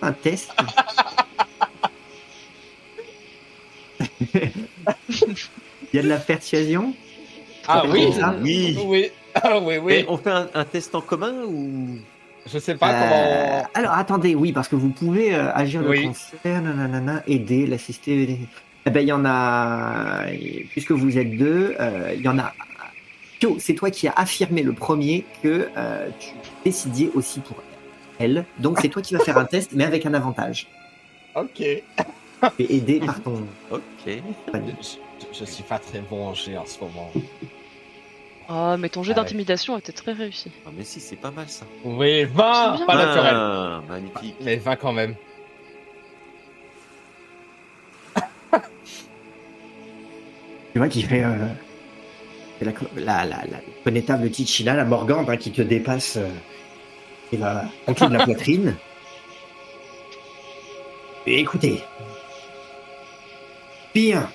[0.00, 0.50] Un test.
[5.08, 6.94] Il y a de la persuasion
[7.68, 8.08] Ah oui
[8.42, 8.78] Oui.
[8.84, 9.92] Oui, ah, oui, oui.
[9.92, 11.98] Mais on fait un, un test en commun ou?
[12.50, 13.00] Je sais pas Euh,
[13.62, 13.68] comment.
[13.74, 16.06] Alors attendez, oui, parce que vous pouvez euh, agir de Oui.
[16.06, 18.22] concert, nanana, aider, l'assister.
[18.22, 18.38] aider.
[18.86, 20.24] Eh ben, il y en a,
[20.70, 22.52] puisque vous êtes deux, euh, il y en a.
[23.38, 26.30] Pio, c'est toi qui as affirmé le premier que euh, tu
[26.64, 27.56] décidiez aussi pour
[28.18, 28.44] elle.
[28.58, 30.66] Donc c'est toi qui vas faire un test, mais avec un avantage.
[31.36, 31.60] Ok.
[31.60, 31.82] Et
[32.76, 33.46] aidé par ton.
[33.70, 33.80] Ok.
[34.06, 34.10] Je,
[34.52, 37.10] je- je suis pas très bon en jet en ce moment.
[38.48, 39.24] Oh, mais ton jet Ah ouais.
[39.24, 40.50] d'intimidation était très réussi.
[40.66, 41.64] Ah, mais si, c'est pas mal ça.
[41.84, 42.86] Oui, 20 C'est bien.
[42.86, 43.34] Pas naturel.
[43.34, 44.36] Ah, magnifique.
[44.42, 45.14] Mais 20 quand même.
[50.72, 51.22] Tu vois qui fait.
[51.22, 51.46] Euh,
[52.58, 56.28] c'est la, la, la, la connétable Tichina, la Morgante, hein, qui te dépasse euh,
[57.32, 58.76] et la, en dessous de la poitrine.
[61.26, 61.82] Et écoutez.
[63.94, 64.28] Bien.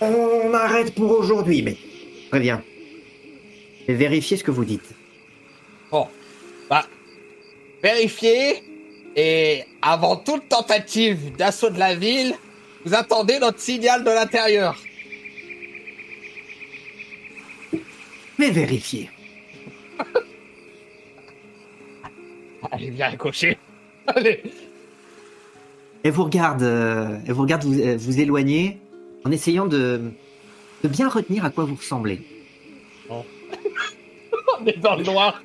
[0.00, 1.76] On arrête pour aujourd'hui, mais.
[2.30, 2.62] Très bien.
[3.88, 4.94] Vais vérifier ce que vous dites.
[6.68, 6.84] Bah,
[7.82, 8.62] vérifiez.
[9.16, 12.34] Et avant toute tentative d'assaut de la ville,
[12.84, 14.78] vous attendez notre signal de l'intérieur.
[18.38, 19.10] Mais vérifiez.
[22.70, 23.58] Allez, bien coché.
[24.06, 24.42] Allez.
[26.04, 28.78] Elle vous regarde, euh, elle vous regarde vous, euh, vous éloigner
[29.24, 30.12] en essayant de,
[30.84, 32.20] de bien retenir à quoi vous ressemblez.
[34.60, 35.42] On est dans le noir.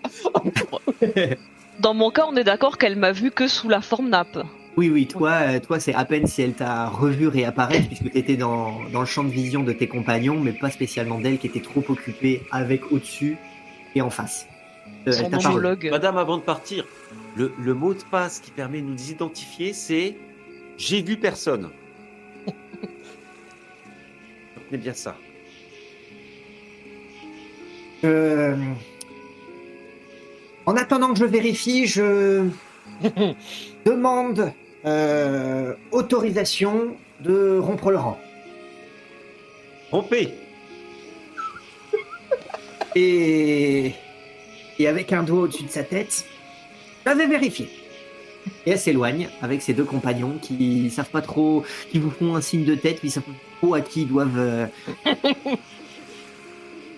[1.79, 4.39] Dans mon cas, on est d'accord qu'elle m'a vu que sous la forme nappe.
[4.75, 8.17] Oui, oui, toi, euh, toi c'est à peine si elle t'a revu réapparaître, puisque tu
[8.17, 11.45] étais dans, dans le champ de vision de tes compagnons, mais pas spécialement d'elle qui
[11.47, 13.37] était trop occupée avec au-dessus
[13.93, 14.47] et en face.
[15.07, 15.91] Euh, Son elle.
[15.91, 16.85] Madame, avant de partir,
[17.35, 20.15] le, le mot de passe qui permet de nous identifier, c'est
[20.77, 21.69] j'ai vu personne.
[24.55, 25.15] Retenez bien ça.
[28.03, 28.55] Euh,
[30.65, 32.47] En attendant que je vérifie, je
[33.85, 34.53] demande
[34.85, 38.19] euh, autorisation de rompre le rang.
[39.91, 40.33] Rompez
[42.95, 43.93] Et,
[44.79, 46.25] et avec un doigt au-dessus de sa tête,
[47.05, 47.69] j'avais vérifié.
[48.65, 52.41] Et elle s'éloigne avec ses deux compagnons qui savent pas trop, qui vous font un
[52.41, 54.65] signe de tête, ils savent pas trop à qui ils doivent, euh,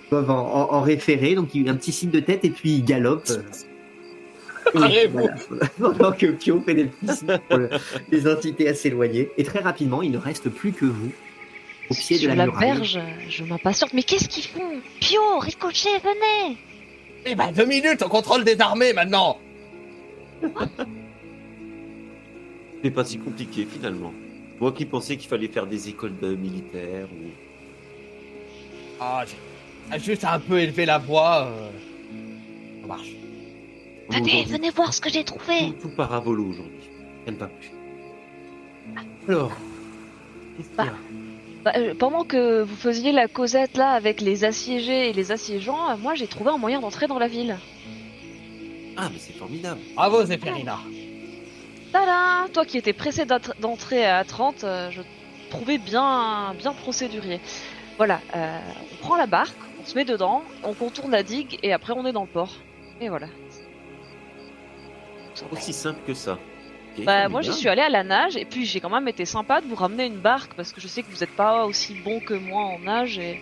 [0.10, 1.36] doivent en, en- en référer.
[1.36, 3.30] Donc il y a un petit signe de tête et puis ils galopent.
[3.30, 3.42] euh.
[4.74, 5.20] Oui, Arrêtez-vous.
[5.50, 5.68] voilà.
[5.80, 7.70] Pendant que Pio fait des petits signes pour le-
[8.12, 9.30] les inciter à s'éloigner.
[9.38, 11.12] Et très rapidement, il ne reste plus que vous
[11.92, 12.72] au pied de la, la muraille.
[12.78, 13.00] verge,
[13.30, 13.94] je m'impatiente.
[13.94, 14.82] Mais qu'est-ce qu'ils font?
[15.00, 16.58] Pio, Ricochet, venez
[17.28, 19.38] Eh ben, deux minutes, on contrôle des armées maintenant
[22.84, 24.14] C'est pas si compliqué finalement.
[24.60, 27.30] Moi qui pensais qu'il fallait faire des écoles de militaires ou.
[29.00, 29.36] Ah, j'ai
[29.92, 31.46] ah, juste un peu élevé la voix.
[31.48, 31.70] euh,
[32.82, 33.10] Ça marche.
[34.10, 36.90] Venez, venez voir ce que j'ai trouvé Tout, tout part à volo aujourd'hui.
[37.26, 37.72] Elle ne va plus.
[39.28, 39.52] Alors,
[40.58, 40.94] qu'est-ce qu'il y a
[41.64, 45.90] Bah, euh, Pendant que vous faisiez la causette là avec les assiégés et les assiégeants,
[45.90, 47.58] euh, moi j'ai trouvé un moyen d'entrer dans la ville.
[48.98, 49.82] Ah, mais c'est formidable.
[49.96, 50.78] Bravo, Zéphérina.
[51.92, 53.26] Tada Toi qui étais pressé
[53.60, 55.02] d'entrer à 30, euh, je
[55.50, 57.40] trouvais bien, bien procédurier.
[57.98, 58.60] Voilà, euh,
[58.94, 59.56] on prend la barque,
[59.86, 62.54] on se met dedans, on contourne la digue et après on est dans le port.
[63.00, 63.28] Et voilà.
[65.52, 66.40] Aussi simple que ça.
[67.06, 69.62] Bah moi j'y suis allé à la nage et puis j'ai quand même été sympa
[69.62, 72.20] de vous ramener une barque parce que je sais que vous n'êtes pas aussi bon
[72.22, 73.42] que moi en nage et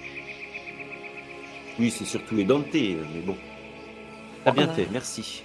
[1.79, 3.37] Oui, c'est surtout les Dante, mais bon.
[4.43, 4.73] T'as bien Voilà.
[4.83, 5.43] fait, merci.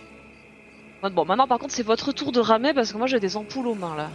[1.02, 3.68] bon maintenant par contre c'est votre tour de ramer parce que moi j'ai des ampoules
[3.68, 4.10] aux mains là.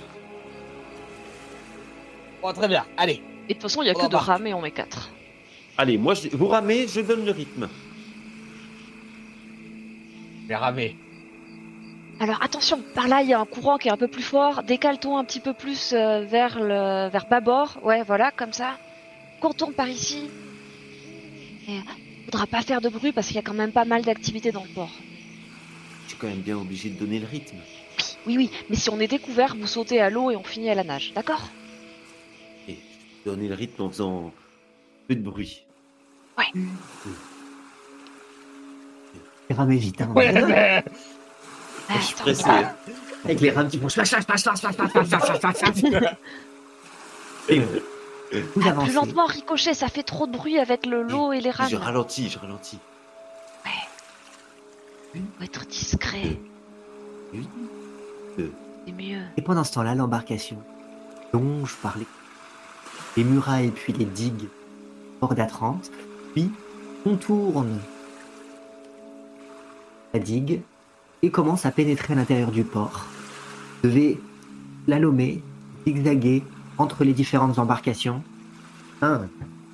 [2.42, 2.86] Bon, très bien.
[2.98, 3.22] Allez.
[3.48, 5.12] Et de toute façon il y a On que de ramer on est quatre.
[5.78, 6.30] Allez, moi, je...
[6.30, 7.68] vous ramez, je donne le rythme.
[10.48, 10.96] J'ai ramé.
[12.20, 14.64] Alors attention, par là il y a un courant qui est un peu plus fort.
[14.64, 17.80] Décale-toi un petit peu plus euh, vers le vers bâbord.
[17.84, 18.78] Ouais, voilà, comme ça.
[19.42, 20.30] Contourne par ici.
[21.68, 21.82] Et euh,
[22.26, 24.64] faudra pas faire de bruit parce qu'il y a quand même pas mal d'activités dans
[24.64, 24.92] le port.
[26.04, 27.58] Je suis quand même bien obligé de donner le rythme.
[28.26, 30.76] Oui, oui, mais si on est découvert, vous sautez à l'eau et on finit à
[30.76, 31.50] la nage, d'accord?
[32.70, 32.78] Et
[33.26, 34.32] donner le rythme en faisant
[35.08, 35.66] peu de bruit.
[39.50, 40.02] Et ramez vite.
[40.02, 40.10] hein.
[40.16, 40.84] Ouais,
[41.90, 42.44] Ah, je suis attends, pressé.
[42.48, 42.74] ah,
[43.26, 45.76] Avec les rames qui font slash, slash, slash, slash, slash, slash, slash, slash, slash, slash,
[45.76, 46.16] slash.
[47.50, 47.80] Et vous
[48.62, 48.94] Plus avancez.
[48.94, 51.70] lentement, ricochet, ça fait trop de bruit avec le lot et les rames.
[51.70, 52.80] Je ralentis, je ralentis.
[55.14, 56.40] Faut être discret,
[57.34, 57.48] Oui.
[58.38, 59.22] c'est mieux.
[59.38, 60.58] Et pendant ce temps-là, l'embarcation
[61.34, 62.08] longe par les,
[63.18, 64.48] les murailles puis les digues
[65.24, 65.92] hors d'Atrante,
[66.34, 66.52] puis
[67.04, 67.80] contourne
[70.14, 70.62] la digue
[71.22, 73.06] et commence à pénétrer à l'intérieur du port.
[73.82, 74.20] Vous devez
[74.86, 75.42] slalomer,
[75.88, 76.44] zigzaguer
[76.78, 78.22] entre les différentes embarcations.
[79.02, 79.22] Un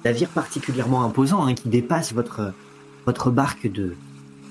[0.05, 2.53] navire particulièrement imposant hein, qui dépasse votre,
[3.05, 3.95] votre barque de,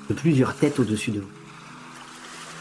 [0.09, 1.27] de plusieurs têtes au-dessus de vous.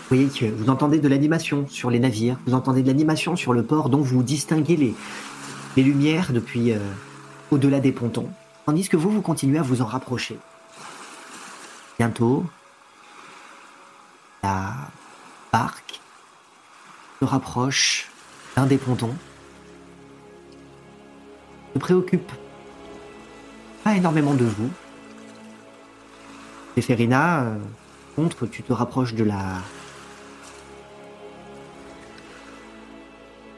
[0.09, 3.51] Vous voyez que vous entendez de l'animation sur les navires, vous entendez de l'animation sur
[3.51, 4.95] le port dont vous distinguez les,
[5.75, 6.77] les lumières depuis euh,
[7.51, 8.29] au-delà des pontons,
[8.65, 10.37] tandis que vous, vous continuez à vous en rapprocher.
[11.97, 12.45] Bientôt,
[14.43, 14.73] la
[15.51, 15.99] barque
[17.19, 18.09] se rapproche
[18.55, 19.15] d'un des pontons,
[21.75, 22.31] ne préoccupe
[23.83, 24.69] pas énormément de vous.
[26.75, 27.57] Et Ferina, euh,
[28.15, 29.61] contre, tu te rapproches de la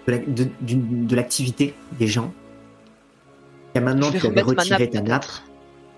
[0.07, 2.33] de l'activité des gens.
[3.75, 5.25] Et maintenant, Je vais tu avais retiré nappe, ta nappe.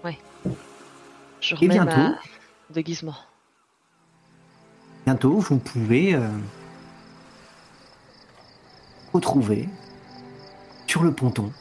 [0.03, 0.17] Ouais.
[1.39, 2.19] Je Et remets bientôt, ma
[2.69, 3.15] déguisement.
[5.05, 6.27] bientôt, vous pouvez euh,
[9.13, 9.67] retrouver
[10.87, 11.51] sur le ponton,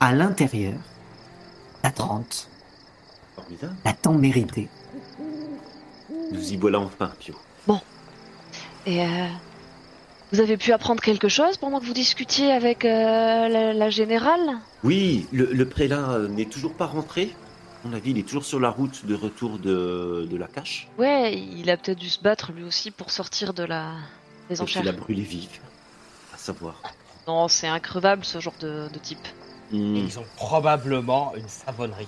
[0.00, 0.78] à l'intérieur,
[1.82, 2.48] la 30,
[3.34, 3.76] Formidable.
[3.84, 4.68] la temps méritée.
[6.30, 7.34] Nous y voilà enfin, Pio.
[8.86, 9.26] Et euh,
[10.32, 14.58] vous avez pu apprendre quelque chose pendant que vous discutiez avec euh, la, la générale?
[14.84, 17.34] Oui, le, le prélat euh, n'est toujours pas rentré.
[17.84, 20.88] À mon avis, il est toujours sur la route de retour de, de la cache.
[20.98, 23.92] Ouais, il a peut-être dû se battre lui aussi pour sortir de la
[24.50, 24.82] des enchères.
[24.82, 25.60] il a brûlé vif.
[26.34, 26.82] À savoir.
[27.26, 29.26] Non, c'est increvable ce genre de, de type.
[29.70, 29.96] Hmm.
[29.96, 32.06] Et ils ont probablement une savonnerie.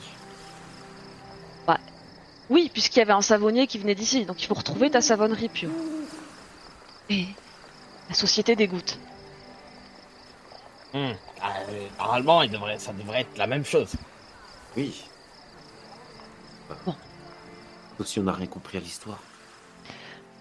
[2.52, 5.48] Oui, puisqu'il y avait un savonnier qui venait d'ici, donc il faut retrouver ta savonnerie,
[5.48, 5.70] Pio.
[7.08, 7.26] Et
[8.11, 8.98] la société dégoûte.
[10.92, 11.12] Hmm.
[11.40, 13.92] Ah, euh, normalement, il devrait, ça devrait être la même chose.
[14.76, 15.04] Oui.
[16.84, 16.94] Bon.
[17.96, 19.20] Sauf si on n'a rien compris à l'histoire.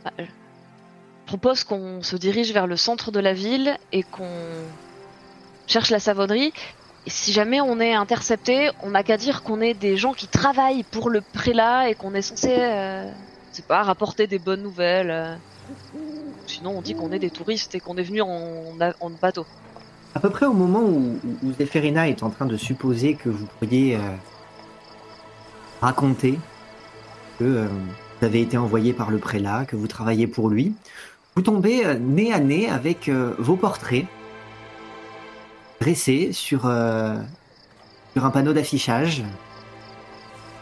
[0.04, 4.66] Bah, euh, Je propose qu'on se dirige vers le centre de la ville et qu'on
[5.68, 6.52] cherche la savonnerie.
[7.06, 10.28] Et si jamais on est intercepté, on n'a qu'à dire qu'on est des gens qui
[10.28, 13.12] travaillent pour le prélat et qu'on est censé, euh,
[13.52, 15.12] c'est pas, rapporter des bonnes nouvelles.
[15.12, 15.36] euh.
[16.50, 19.46] Sinon, on dit qu'on est des touristes et qu'on est venu en, en bateau.
[20.16, 23.46] À peu près au moment où, où, Zéphérina est en train de supposer que vous
[23.46, 24.00] pourriez euh,
[25.80, 26.40] raconter
[27.38, 27.68] que euh,
[28.20, 30.74] vous avez été envoyé par le prélat, que vous travaillez pour lui,
[31.36, 34.06] vous tombez euh, nez à nez avec euh, vos portraits
[35.80, 37.16] dressés sur, euh,
[38.14, 39.24] sur un panneau d'affichage.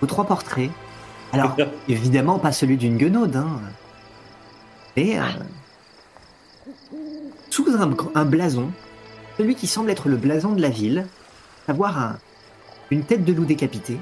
[0.01, 0.69] Vos trois portraits.
[1.31, 1.55] Alors,
[1.87, 3.59] évidemment, pas celui d'une guenaude, hein.
[4.97, 5.23] Et euh,
[7.57, 7.65] sous
[8.13, 8.71] un, blason,
[9.37, 11.07] celui qui semble être le blason de la ville,
[11.65, 12.19] savoir un-
[12.91, 13.97] une tête de loup décapité.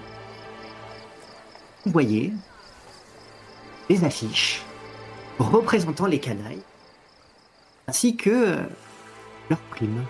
[1.86, 2.34] Vous voyez
[3.88, 4.62] des affiches
[5.40, 6.64] représentant les canailles,
[7.88, 8.58] ainsi que euh,
[9.50, 10.04] leurs primes,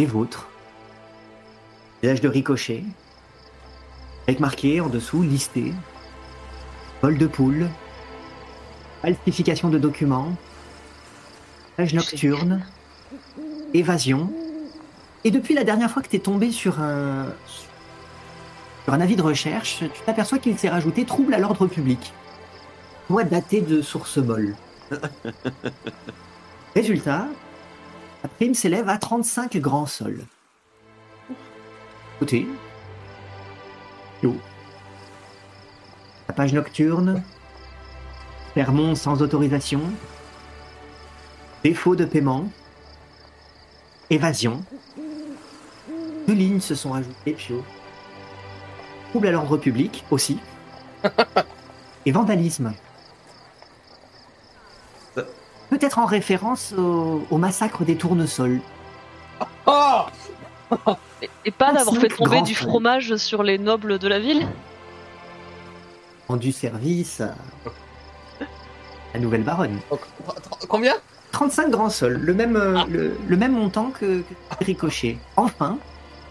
[0.00, 0.48] les vôtres.
[2.02, 2.82] Village de ricochet,
[4.26, 5.72] avec marqué en dessous listé
[7.02, 7.68] vol de poule,
[9.00, 10.34] falsification de documents,
[11.78, 12.64] nocturne,
[13.74, 14.30] évasion.
[15.24, 17.26] Et depuis la dernière fois que tu es tombé sur un,
[18.84, 22.12] sur un avis de recherche, tu t'aperçois qu'il s'est rajouté trouble à l'ordre public.
[23.08, 24.56] Mois daté de source molle.
[26.74, 27.26] Résultat,
[28.22, 30.24] la prime s'élève à 35 grands sols.
[32.18, 32.46] Côté.
[34.22, 34.36] Yo.
[36.28, 37.22] La page nocturne.
[38.54, 39.80] Fermont sans autorisation.
[41.64, 42.48] Défaut de paiement.
[44.10, 44.62] Évasion.
[46.26, 47.62] Deux lignes se sont ajoutées, Pio.
[49.10, 50.38] Trouble à l'ordre public aussi.
[52.06, 52.72] Et vandalisme.
[55.70, 58.60] Peut-être en référence au, au massacre des tournesols.
[59.66, 60.02] Oh
[61.22, 64.46] Et, et pas d'avoir fait 35 tomber du fromage sur les nobles de la ville
[66.28, 67.34] Rendu service à
[69.14, 69.80] la nouvelle baronne.
[70.68, 70.94] Combien?
[71.32, 75.16] 35 grands sols, le même, euh, le, le même montant que, que Ricochet.
[75.36, 75.78] Enfin,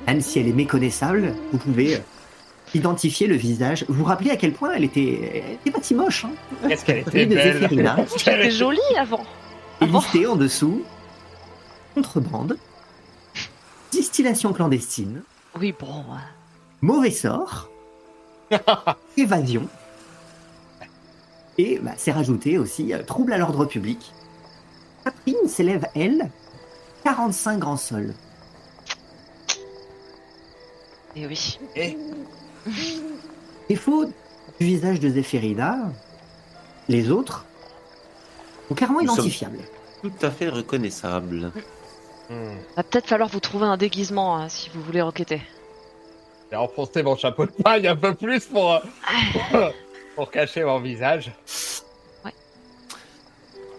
[0.07, 1.99] même si elle est méconnaissable, vous pouvez euh,
[2.73, 3.83] identifier le visage.
[3.87, 6.25] Vous vous rappelez à quel point elle était, elle était pas si moche.
[6.25, 6.31] Hein
[6.67, 7.97] Qu'est-ce qu'elle était Celui de belle Zéphirina.
[8.07, 9.21] C'était joli avant.
[9.81, 10.83] Et Ah listé en dessous,
[11.95, 12.57] contrebande,
[13.91, 15.23] distillation clandestine,
[15.59, 15.87] Oui, bon.
[15.87, 16.15] euh,
[16.81, 17.69] mauvais sort,
[19.17, 19.67] évasion,
[21.57, 24.13] et bah, c'est rajouté aussi euh, trouble à l'ordre public.
[25.05, 26.29] La prime s'élève, elle,
[27.03, 28.13] 45 grands sols.
[31.15, 31.59] Et oui.
[31.75, 31.97] Eh,
[33.69, 35.77] Défaut du visage de Zéphirina,
[36.87, 37.45] les autres
[38.67, 39.59] sont clairement Nous identifiables.
[40.01, 41.51] Tout à fait reconnaissable.
[42.29, 42.55] hmm.
[42.77, 45.41] Va peut-être falloir vous trouver un déguisement hein, si vous voulez enquêter.
[46.51, 48.79] J'ai enfoncé mon chapeau de paille un peu plus pour, euh,
[50.15, 51.31] pour cacher mon visage.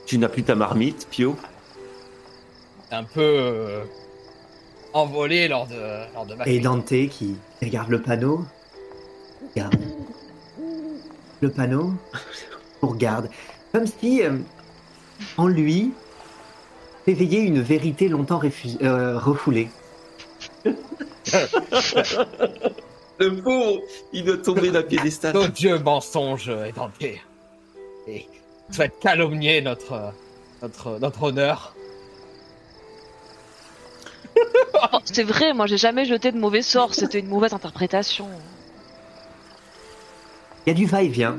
[0.07, 1.36] Tu n'as plus ta marmite, Pio
[2.92, 3.84] un peu euh,
[4.92, 6.61] envolé lors de, lors de ma Et.
[6.61, 8.44] Dante qui regarde le panneau,
[9.55, 9.74] regarde
[11.40, 11.94] le panneau,
[12.82, 13.30] regarde,
[13.72, 14.36] comme si euh,
[15.36, 15.92] en lui
[17.07, 18.40] éveillait une vérité longtemps
[18.82, 19.68] euh, refoulée.
[23.18, 23.80] Le pauvre,
[24.12, 25.32] il doit tomber d'un piédestal.
[25.32, 26.72] D'odieux mensonges et
[28.73, 30.12] Et souhaite calomnier notre,
[30.62, 31.75] notre, notre honneur.
[34.95, 38.27] Oh, c'est vrai, moi j'ai jamais jeté de mauvais sorts, c'était une mauvaise interprétation.
[40.66, 41.39] Il y a du va-et-vient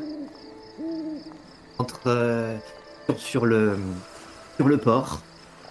[1.78, 2.56] entre euh,
[3.10, 3.78] sur, sur le
[4.56, 5.22] sur le port,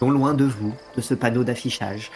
[0.03, 2.11] non loin de vous, de ce panneau d'affichage.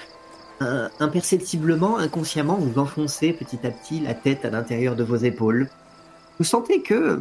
[0.61, 5.69] Un- imperceptiblement, inconsciemment, vous enfoncez petit à petit la tête à l'intérieur de vos épaules.
[6.39, 7.21] Vous sentez que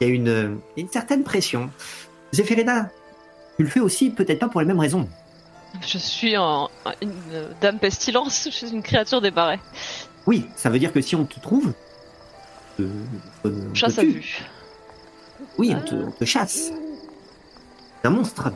[0.00, 1.70] il y a une, une certaine pression.
[2.32, 2.88] Zéphirina,
[3.56, 5.08] tu le fais aussi, peut-être pas pour les mêmes raisons.
[5.82, 9.60] Je suis un- un- une euh, dame pestilence, je suis une créature des barrets.
[10.26, 11.72] Oui, ça veut dire que si on te trouve,
[12.80, 12.88] euh,
[13.44, 14.42] on te- on te Chasse à vue.
[15.58, 16.70] Oui, on te, on te chasse.
[18.02, 18.50] C'est un monstre.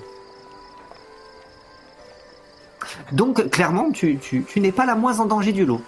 [3.13, 5.81] Donc, clairement, tu, tu, tu n'es pas la moins en danger du lot.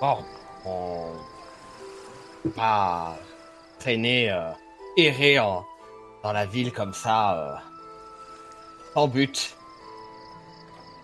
[0.00, 1.25] On peut
[2.50, 3.16] pas
[3.78, 4.50] traîner, euh,
[4.96, 5.64] errer en,
[6.22, 7.54] dans la ville comme ça, euh,
[8.94, 9.54] sans but.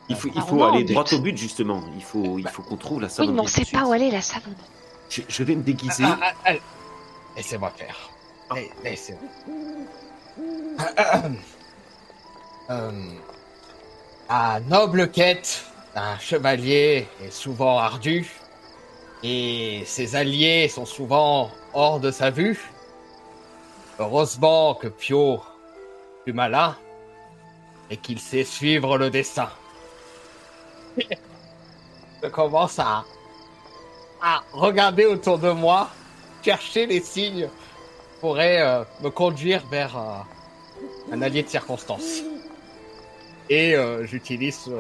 [0.09, 1.83] Il faut, il Ah, faut aller droit au but, justement.
[1.97, 3.37] Il faut, il faut qu'on trouve la Oui, savonnerie.
[3.37, 4.57] mais on sait pas où elle est la savonne.
[5.09, 6.05] Je, je vais me déguiser.
[6.07, 6.53] Ah, ah, ah,
[7.37, 7.97] Laissez-moi faire.
[8.55, 9.23] La- Laissez-moi.
[12.71, 12.91] Euh,
[14.29, 15.65] la noble quête
[15.95, 18.31] d'un chevalier est souvent ardue
[19.23, 22.61] et ses alliés sont souvent hors de sa vue.
[23.99, 26.77] Heureusement que Pio est plus malin
[27.91, 29.49] et qu'il sait suivre le dessin.
[32.23, 33.05] Je commence à,
[34.23, 35.89] à regarder autour de moi,
[36.45, 42.23] chercher les signes qui pourraient euh, me conduire vers euh, un allié de circonstance.
[43.51, 44.71] et euh, j'utilise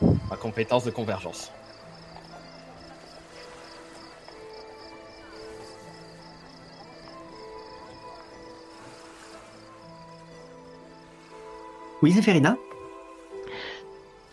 [0.00, 1.50] ma compétence de convergence.
[12.00, 12.56] Oui, Zéphérina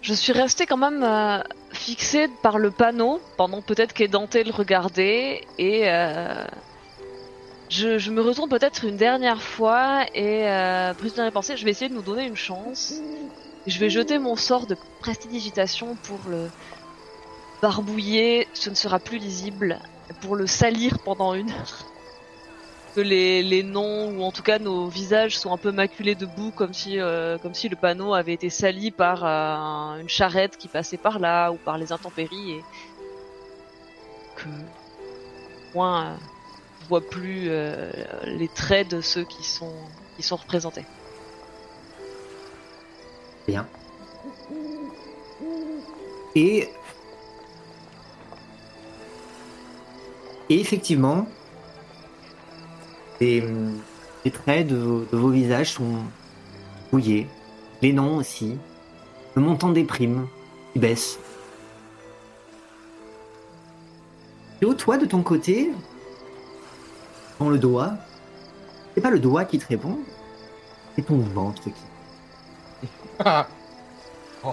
[0.02, 1.40] Je suis restée quand même euh,
[1.72, 6.46] fixée par le panneau pendant peut-être qu'Edante le regardait et euh,
[7.70, 11.72] je, je me retourne peut-être une dernière fois et euh, prise de pensée, je vais
[11.72, 12.94] essayer de nous donner une chance.
[13.66, 16.50] Je vais jeter mon sort de prestidigitation pour le
[17.64, 19.80] barbouiller, ce ne sera plus lisible,
[20.22, 21.95] pour le salir pendant une heure.
[22.96, 26.52] Que les, noms ou en tout cas nos visages sont un peu maculés de boue
[26.52, 31.20] comme si euh, le panneau avait été sali par euh, une charrette qui passait par
[31.20, 32.64] là ou par les intempéries et
[34.38, 34.48] que
[35.74, 36.16] moins euh,
[36.82, 37.50] je vois plus
[38.24, 39.74] les traits de ceux qui sont
[40.16, 40.86] qui sont représentés.
[43.46, 43.68] Bien.
[46.34, 46.70] Et
[50.50, 51.28] effectivement,
[53.20, 53.44] les,
[54.24, 56.04] les traits de, vos- de vos visages sont
[56.92, 57.28] mouillés.
[57.82, 58.58] Les noms aussi.
[59.36, 60.28] Le montant des primes
[60.74, 61.20] qui baisse.
[64.62, 65.72] Et toi, de ton côté,
[67.40, 67.94] dans le doigt,
[68.94, 70.00] c'est pas le doigt qui te répond,
[70.96, 71.74] c'est ton ventre qui
[74.44, 74.52] Oh.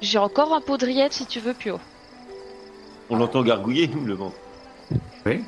[0.00, 1.78] J'ai encore un pot de rillettes si tu veux, Pio.
[3.10, 4.36] On l'entend gargouiller, nous, le ventre.
[5.26, 5.42] Oui.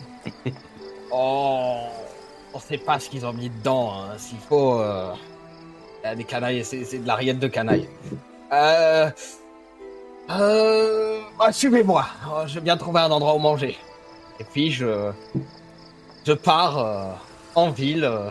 [1.12, 1.76] Oh,
[2.52, 3.92] on sait pas ce qu'ils ont mis dedans.
[3.94, 4.18] hein.
[4.18, 5.12] S'il faut, euh,
[6.02, 7.88] il y a des canailles, c'est c'est de la rillette de canaille.
[8.52, 9.08] Euh,
[10.30, 12.04] euh, bah, suivez-moi.
[12.28, 13.78] Oh, Je vais bien trouver un endroit où manger.
[14.40, 15.10] Et puis je,
[16.26, 17.12] je pars euh,
[17.54, 18.28] en ville, euh,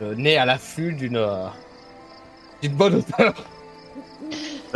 [0.00, 1.46] le nez à l'affût d'une, euh,
[2.62, 3.34] d'une bonne odeur.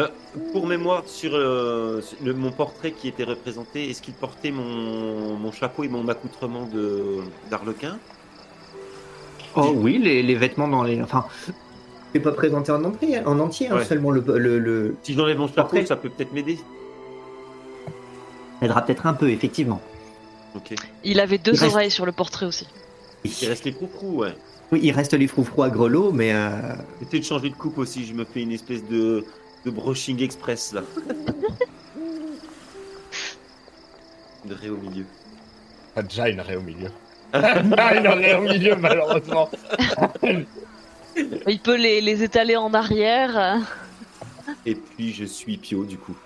[0.00, 0.08] Euh,
[0.52, 5.36] pour mémoire, sur euh, sur le- mon portrait qui était représenté, est-ce qu'il portait mon,
[5.36, 7.18] mon chapeau et mon accoutrement de
[7.50, 7.98] d'arlequin?
[9.56, 11.02] Oh oui, les, les vêtements dans les.
[11.02, 11.24] Enfin,
[12.12, 15.48] c'est pas présenté en entier, en entier hein, seulement le, le, le- Si j'enlève mon
[15.48, 15.86] chapeau, Portrait.
[15.86, 16.56] ça peut peut-être m'aider.
[18.60, 19.80] ça aidera peut-être un peu, effectivement.
[21.04, 22.66] Il avait deux Il reste- oreilles sur le portrait aussi.
[23.24, 24.34] Il reste les froufrous, ouais.
[24.72, 26.50] Oui, il reste les froufrous à grelots, mais euh,
[27.00, 29.24] Peut-être de changer de coupe aussi, je me fais une espèce de,
[29.64, 30.82] de brushing express là.
[34.44, 35.04] Une raie au milieu.
[35.94, 36.90] Pas déjà une raie au milieu.
[37.34, 39.50] une raie au milieu, malheureusement.
[41.46, 43.58] Il peut les, les étaler en arrière.
[44.64, 46.16] Et puis je suis Pio du coup.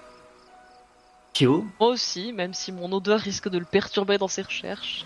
[1.33, 5.05] Pio, Moi aussi, même si mon odeur risque de le perturber dans ses recherches.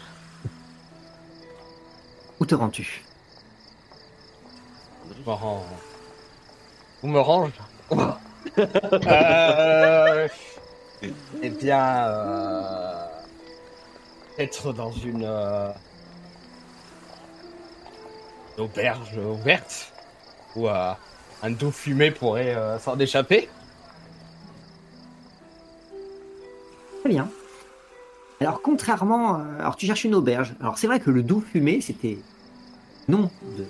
[2.39, 3.03] où te rends-tu?
[5.27, 5.65] Me rends.
[7.03, 7.53] Où me range
[7.93, 8.13] euh...
[11.43, 13.07] Eh bien, euh...
[14.39, 15.71] être dans une euh,
[18.57, 19.93] auberge ouverte
[20.57, 20.93] où euh,
[21.43, 23.49] un doux fumé pourrait euh, s'en échapper.
[27.01, 27.29] Très bien.
[28.41, 29.41] Alors, contrairement.
[29.59, 30.55] alors, tu cherches une auberge.
[30.61, 32.19] Alors, c'est vrai que le doux fumé, c'était.
[33.09, 33.65] Non, de,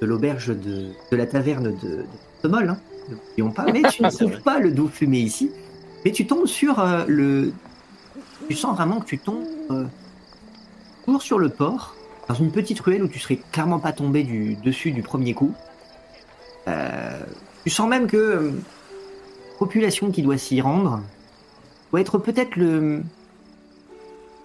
[0.00, 2.06] de l'auberge de, de la taverne de,
[2.42, 2.78] de hein.
[3.08, 3.64] N'oublions pas.
[3.72, 5.50] Mais tu ne trouves pas le doux fumé ici.
[6.04, 7.52] Mais tu tombes sur euh, le.
[8.48, 9.84] Tu sens vraiment que tu tombes euh,
[11.04, 11.96] toujours sur le port,
[12.28, 15.54] dans une petite ruelle où tu serais clairement pas tombé du dessus du premier coup.
[16.68, 17.20] Euh,
[17.64, 18.50] tu sens même que euh,
[19.58, 21.00] population qui doit s'y rendre
[21.90, 23.02] doit être peut-être le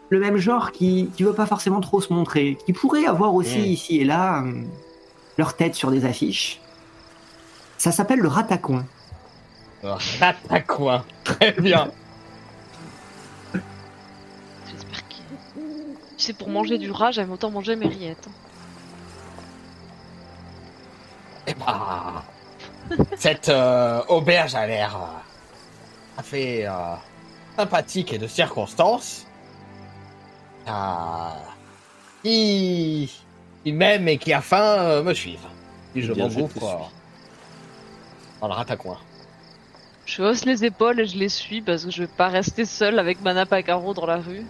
[0.10, 3.60] le même genre qui qui veut pas forcément trop se montrer, qui pourrait avoir aussi
[3.60, 3.66] Mm.
[3.66, 4.52] ici et là euh,
[5.38, 6.61] leur tête sur des affiches.
[7.82, 8.86] Ça s'appelle le Ratacouin.
[9.82, 11.04] Ratacouin.
[11.24, 11.90] Très bien.
[14.70, 15.24] J'espère qu'il.
[16.16, 18.28] Tu sais, pour manger du rat, j'aime autant manger mes rillettes.
[21.48, 22.24] Eh bah,
[23.18, 24.96] cette euh, auberge a l'air
[26.20, 26.94] euh, fait euh,
[27.58, 29.26] sympathique et de circonstance.
[30.68, 30.72] Euh,
[32.24, 33.12] qui,
[33.64, 35.48] qui m'aime et qui a faim euh, me suivent.
[35.96, 37.01] Si je m'engouffre euh,
[38.42, 38.98] dans le ratacouin.
[40.06, 43.00] Je hausse les épaules et je les suis parce que je vais pas rester seule
[43.00, 44.44] avec ma nappe à carreaux dans la rue.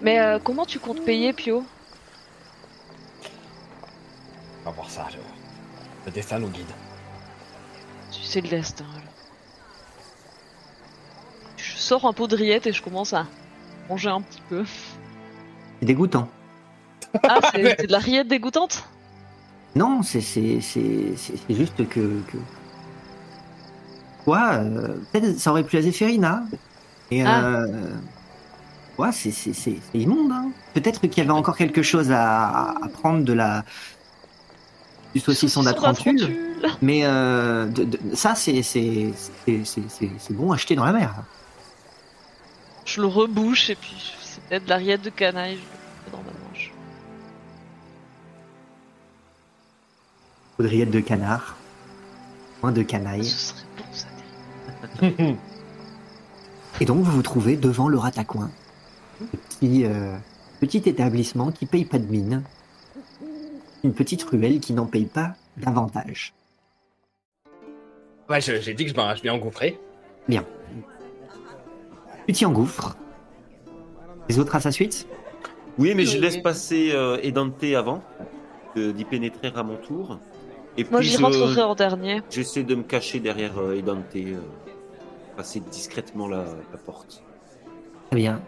[0.00, 1.64] Mais euh, comment tu comptes payer, Pio?
[4.64, 5.06] On va voir ça.
[5.12, 5.18] Le,
[6.06, 6.70] le destin nous guide.
[8.12, 8.86] Tu sais le destin.
[11.56, 13.26] Je sors un pot de rillettes et je commence à
[13.88, 14.64] manger un petit peu.
[15.80, 16.28] C'est dégoûtant.
[17.22, 18.88] Ah, c'est c'est de la rillette dégoûtante?
[19.76, 20.20] Non, c'est
[21.50, 22.36] juste que que.
[24.26, 26.44] Ouais, euh, peut-être ça aurait plu à Zéphérine, hein.
[27.12, 27.44] Et Ah.
[27.44, 27.94] euh,
[28.98, 30.48] ouais, c'est immonde, hein.
[30.74, 33.64] Peut-être qu'il y avait encore quelque chose à, à prendre de la
[35.14, 36.36] du saucisson d'Atrantule.
[36.82, 39.12] Mais euh, de- de- ça, c'est
[40.30, 41.14] bon acheté dans la mer.
[42.84, 45.58] Je le rebouche et puis c'est peut-être de la rillette de canaille.
[45.58, 46.72] Je le mets dans ma manche.
[50.56, 51.56] Poudriette de canard,
[52.62, 53.24] moins de canaille.
[53.24, 54.06] Ce serait bon ça.
[56.80, 58.50] Et donc vous vous trouvez devant le Ratacoin,
[59.48, 60.16] petit euh,
[60.60, 62.42] petit établissement qui paye pas de mine,
[63.84, 66.32] une petite ruelle qui n'en paye pas davantage.
[68.28, 69.78] Ouais, je- j'ai dit que je je m'y engouffrais.
[72.26, 72.96] Tu t'y engouffres.
[74.28, 75.06] Les autres à sa suite?
[75.78, 78.02] Oui, mais je laisse passer euh, Edante avant
[78.74, 80.18] de- d'y pénétrer à mon tour.
[80.78, 82.22] Et Moi j'y rentrerai en dernier.
[82.30, 84.36] j'essaie de me cacher derrière euh, Edante, euh,
[85.36, 87.22] passer discrètement la, la porte.
[88.10, 88.40] Très bien.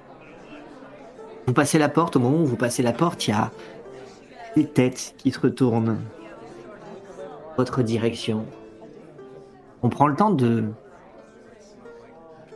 [1.47, 3.51] Vous passez la porte, au moment où vous passez la porte, il y a
[4.57, 5.99] des têtes qui se retournent.
[7.57, 8.45] Votre direction.
[9.83, 10.65] On prend le temps de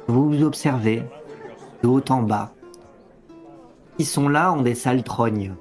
[0.07, 1.03] vous observer
[1.83, 2.53] de haut en bas.
[3.97, 5.55] Qui sont là ont des sales trognes.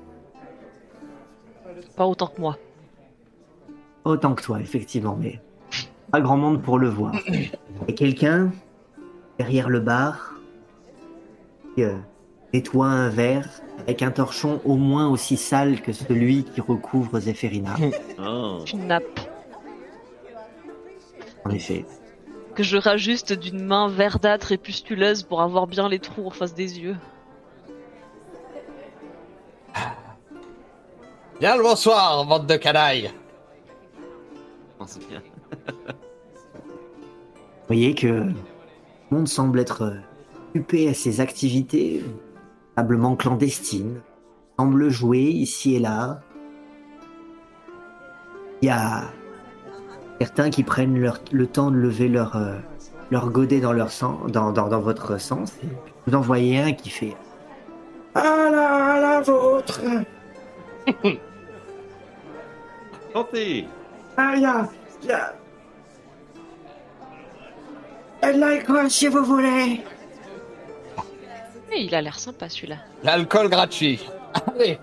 [1.96, 2.58] Pas autant que moi.
[4.04, 5.40] Autant que toi, effectivement, mais
[6.12, 7.14] pas grand monde pour le voir.
[7.88, 8.52] Et quelqu'un,
[9.38, 10.34] derrière le bar,
[11.76, 11.98] qui euh,
[12.54, 13.48] nettoie un verre
[13.80, 17.76] avec un torchon au moins aussi sale que celui qui recouvre Zéphérina.
[18.20, 18.58] Ah.
[18.74, 19.20] Une nappe
[21.46, 21.86] En effet.
[22.56, 26.54] que je rajuste d'une main verdâtre et pustuleuse pour avoir bien les trous en face
[26.54, 26.98] des yeux.
[31.40, 33.12] Bien le bonsoir, bande de canailles.
[35.10, 35.22] Bien.
[36.56, 38.34] Vous voyez que le
[39.12, 39.96] monde semble être euh,
[40.50, 42.04] occupé à ses activités,
[42.76, 44.02] probablement clandestines,
[44.58, 46.22] semble jouer ici et là.
[48.62, 49.04] Il y a
[50.20, 52.58] certains qui prennent leur- le temps de lever leur, euh,
[53.10, 55.54] leur godet dans, leur sens, dans, dans, dans votre sens.
[55.64, 55.68] Et
[56.08, 57.16] vous en voyez un qui fait
[58.16, 59.82] Ah la, la vôtre
[63.14, 63.68] Tentez
[64.18, 64.70] Ah, y a,
[65.04, 65.34] y a...
[68.24, 69.82] De l'alcool si vous voulez
[71.74, 72.78] Et il a l'air sympa celui-là.
[73.04, 74.08] L'alcool gratuit.
[74.56, 74.78] Allez,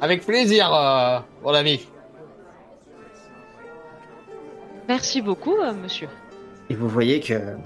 [0.00, 1.86] avec plaisir, euh, mon ami.
[4.88, 6.08] Merci beaucoup, euh, monsieur.
[6.68, 7.56] Et vous voyez que.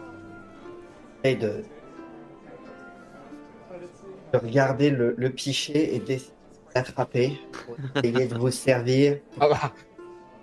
[1.24, 1.64] Et de.
[4.32, 6.32] de regarder le, le pichet et d'essayer
[6.74, 9.72] d'attraper pour essayer de vous servir, Ah bah,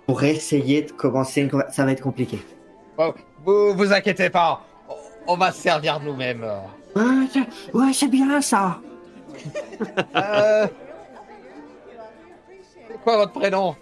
[0.06, 2.38] pour essayer de commencer une Ça va être compliqué.
[3.44, 4.62] vous vous inquiétez pas,
[5.26, 6.44] on- va se servir de nous-mêmes.
[6.94, 7.02] Ouais,
[7.32, 8.78] c'est- ouais, c'est bien ça.
[10.16, 10.66] Euh...
[12.88, 13.76] C'est quoi votre prénom?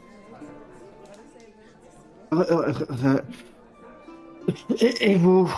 [2.32, 2.72] Euh,
[3.04, 3.20] euh,
[4.80, 5.48] Et, et vous?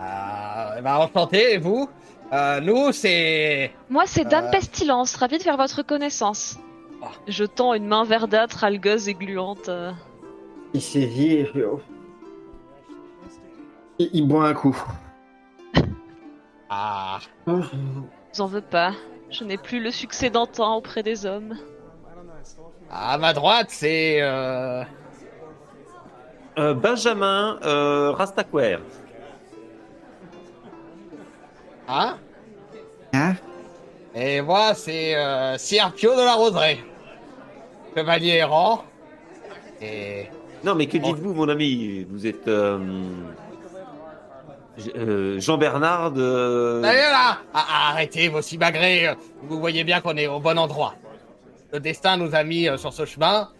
[0.00, 1.88] Euh, eh ben, Enchanté, et vous?
[2.32, 3.70] Euh, Nous, c'est...
[3.88, 4.50] Moi, c'est Dame Euh.
[4.50, 6.58] Pestilence, ravi de faire votre connaissance.
[7.02, 7.10] Ah.
[7.26, 9.68] Je tends une main verdâtre, algueuse et gluante.
[9.68, 9.92] euh.
[10.74, 11.80] Il saisit et fait, oh.
[13.98, 14.76] il, il boit un coup.
[16.70, 18.92] Ah, Je vous en veux pas.
[19.30, 21.54] Je n'ai plus le succès d'antan auprès des hommes.
[22.90, 24.20] à ma droite, c'est...
[24.20, 24.84] Euh...
[26.58, 28.80] Euh, Benjamin euh, Rastaquaire.
[31.88, 32.18] Hein?
[33.14, 33.34] Hein?
[34.20, 36.78] Et moi, c'est euh, Sir Pio de la Roseraie.
[37.96, 38.82] Chevalier errant.
[39.80, 40.26] Et...
[40.64, 42.04] Non, mais que dites-vous, mon ami?
[42.10, 42.80] Vous êtes euh,
[44.96, 46.82] euh, Jean-Bernard de...
[46.84, 49.14] Allez là Ah, ah, Arrêtez vos simagrées,
[49.44, 50.94] vous voyez bien qu'on est au bon endroit.
[51.72, 53.50] Le destin nous a mis euh, sur ce chemin.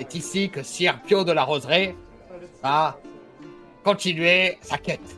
[0.00, 1.94] C'est ici que Sir Pio de la Roseraie
[2.64, 2.98] va
[3.84, 5.16] continuer sa quête.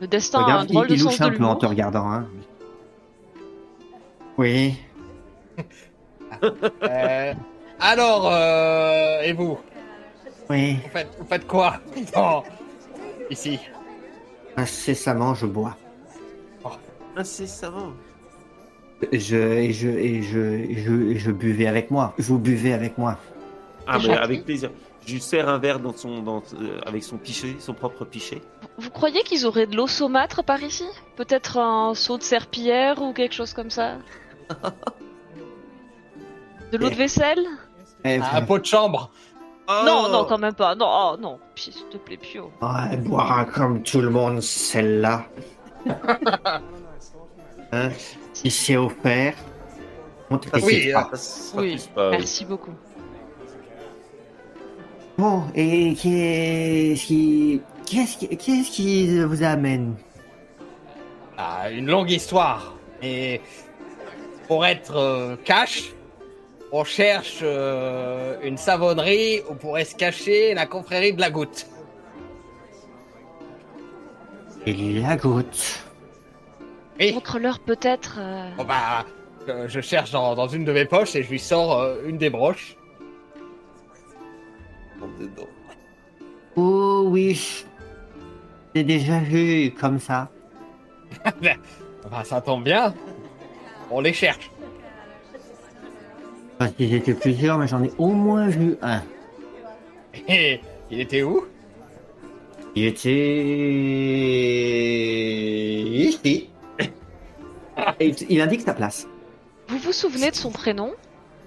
[0.00, 2.08] Le destin a un drôle il, il de sens de un peu en te regardant.
[2.08, 2.26] Hein.
[4.38, 4.76] Oui.
[6.82, 7.32] Euh,
[7.80, 9.58] alors, euh, et vous
[10.50, 10.74] Oui.
[10.82, 11.80] vous faites, vous faites quoi
[13.30, 13.58] Ici?
[14.56, 15.76] Incessamment, je bois.
[17.16, 17.92] Incessamment.
[19.12, 22.12] Je, et, je, et, je, et je, et je buvais avec moi.
[22.18, 23.18] Vous buvez avec moi.
[23.86, 24.70] Ah, mais avec plaisir.
[25.06, 28.42] Je lui sers un verre dans son, dans, euh, avec son pichet, son propre pichet.
[28.78, 30.84] Vous croyez qu'ils auraient de l'eau saumâtre par ici?
[31.14, 33.98] Peut-être un seau de serpillière ou quelque chose comme ça?
[36.72, 37.46] De l'eau de vaisselle
[38.04, 39.10] Eh, Un pot de chambre.
[39.68, 40.74] Non, non, quand même pas.
[40.74, 41.38] Non, oh, non.
[41.54, 42.52] Puis, s'il te plaît, Pio.
[42.62, 45.26] Ouais, boire comme tout le monde, celle-là.
[47.72, 47.90] hein?
[48.32, 49.34] Si c'est offert,
[50.30, 50.90] on te Oui.
[50.92, 51.10] Ça
[51.94, 52.74] pas, merci beaucoup.
[55.18, 57.62] Bon, et qu'est-ce qui...
[57.86, 58.28] Qu'est-ce qui...
[58.36, 59.96] Qu'est-ce qui vous amène?
[61.38, 62.74] Ah, une longue histoire.
[63.02, 63.40] Et
[64.46, 65.92] pour être euh, cash,
[66.72, 71.66] on cherche euh, une savonnerie où pourrait se cacher la confrérie de la goutte.
[74.66, 75.84] Il la goutte.
[76.98, 77.12] Oui.
[77.12, 78.16] Montre-leur peut-être.
[78.18, 79.04] euh, Bon bah,
[79.48, 82.18] euh, je cherche dans, dans une de mes poches et je lui sors euh, une
[82.18, 82.76] des broches.
[86.56, 87.64] Oh oui.
[88.74, 90.30] J'ai déjà vu comme ça.
[92.08, 92.94] Bah, ça tombe bien.
[93.90, 94.50] On les cherche.
[96.58, 99.02] Parce qu'ils étaient plusieurs, mais j'en ai au moins vu un.
[100.28, 100.60] Et
[100.90, 101.44] il était où?
[102.74, 103.10] Il était
[106.08, 106.48] ici.
[108.00, 109.06] Et il indique sa place.
[109.68, 110.92] Vous vous souvenez de son prénom?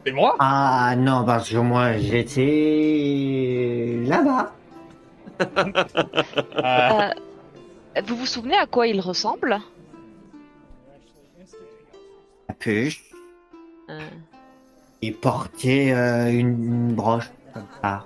[0.06, 0.36] C'est moi?
[0.40, 2.46] Ah non, parce que moi j'étais
[4.06, 4.54] là-bas.
[6.58, 7.10] Euh,
[7.98, 9.58] Euh, Vous vous souvenez à quoi il ressemble?
[13.90, 14.00] Euh,
[15.02, 18.06] Il portait euh, une, une broche comme ça.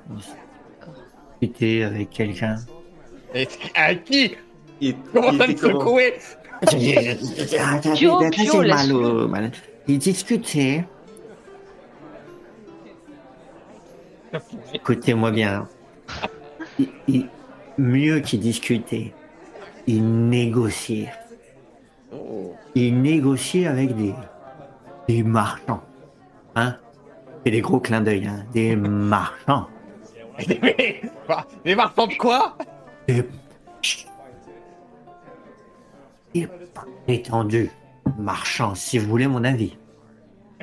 [1.41, 2.57] C'était avec quelqu'un.
[3.33, 4.35] et à qui?
[4.79, 6.13] Il, Comment il ça me secouer.
[9.87, 10.85] Il discutait.
[14.73, 15.67] Écoutez-moi bien.
[16.79, 17.27] Il- il-
[17.77, 19.13] mieux qu'il discutait,
[19.87, 21.09] il négociait.
[22.11, 22.53] Oh.
[22.75, 24.13] Il négociait avec des,
[25.07, 25.81] des marchands.
[26.55, 26.77] Hein?
[27.45, 28.45] Et des gros clins d'œil, hein.
[28.53, 29.67] Des marchands.
[31.27, 32.57] Bah, mais marchands de quoi?
[33.07, 33.23] Des...
[36.33, 36.49] Des
[37.05, 37.71] prétendus
[38.17, 39.77] marchands, si vous voulez mon avis.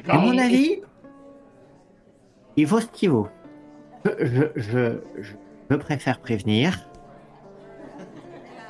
[0.09, 0.81] À mon avis,
[2.57, 3.29] il vaut ce qu'il vaut.
[4.05, 5.33] Je, je, je, je-
[5.71, 6.79] je préfère prévenir.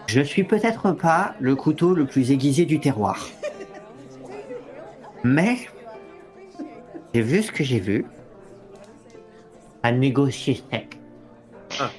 [0.07, 3.27] Je suis peut-être pas le couteau le plus aiguisé du terroir.
[5.25, 5.59] Mais,
[7.15, 8.07] j'ai vu ce que j'ai vu.
[9.83, 10.99] À négocier sec.
[11.79, 11.91] Ah.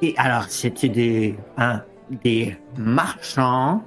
[0.00, 1.82] Et alors, c'était des, hein,
[2.22, 3.82] des marchands.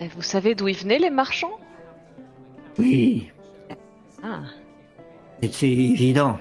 [0.00, 1.58] et vous savez d'où ils venaient, les marchands?
[2.78, 3.30] Oui,
[4.22, 4.40] Ah,
[5.50, 6.38] C'est évident.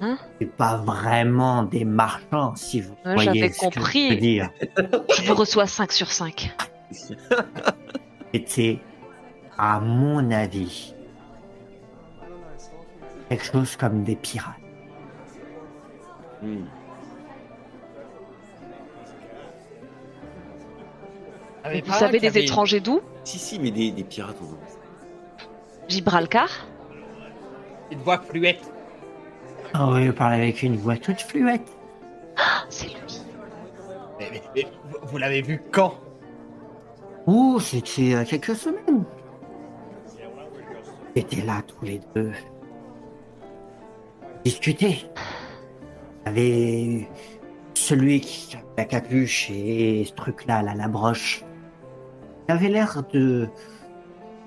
[0.00, 0.16] Hein?
[0.38, 4.10] C'est pas vraiment des marchands, si vous Ouais, voyez j'avais ce que je compris.
[4.10, 4.50] veux dire.
[5.16, 6.50] je vous reçois 5 sur 5.
[8.32, 8.78] C'était,
[9.58, 10.94] à mon avis,
[13.28, 14.54] quelque chose comme des pirates.
[16.42, 16.64] Hmm.
[21.64, 23.00] Avait Vous savez des avait- étrangers d'où?
[23.24, 24.36] Si, si, mais des, des pirates.
[25.88, 26.48] Gibraltar
[27.90, 28.70] Une voix fluette.
[29.74, 31.68] Ah oui, vous parlez avec une voix toute fluette.
[32.36, 33.22] Ah, C'est lui.
[34.18, 35.94] Mais, mais- mais vous- vous l'avez vu quand?
[37.26, 39.04] Oh, c'était il y a quelques semaines.
[41.18, 42.30] Étaient là tous les deux.
[44.44, 44.98] Discuter.
[46.24, 47.08] Il y avait
[47.74, 51.42] celui qui avait la capuche et ce truc-là, là, la broche.
[52.48, 53.48] Il avait l'air de,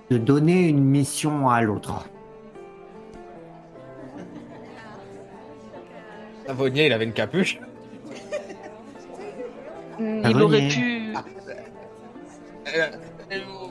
[0.09, 2.07] de donner une mission à l'autre.
[6.47, 7.59] Savonnier, il avait une capuche.
[9.99, 11.13] Ah, Il aurait pu.
[11.13, 12.87] Euh, euh,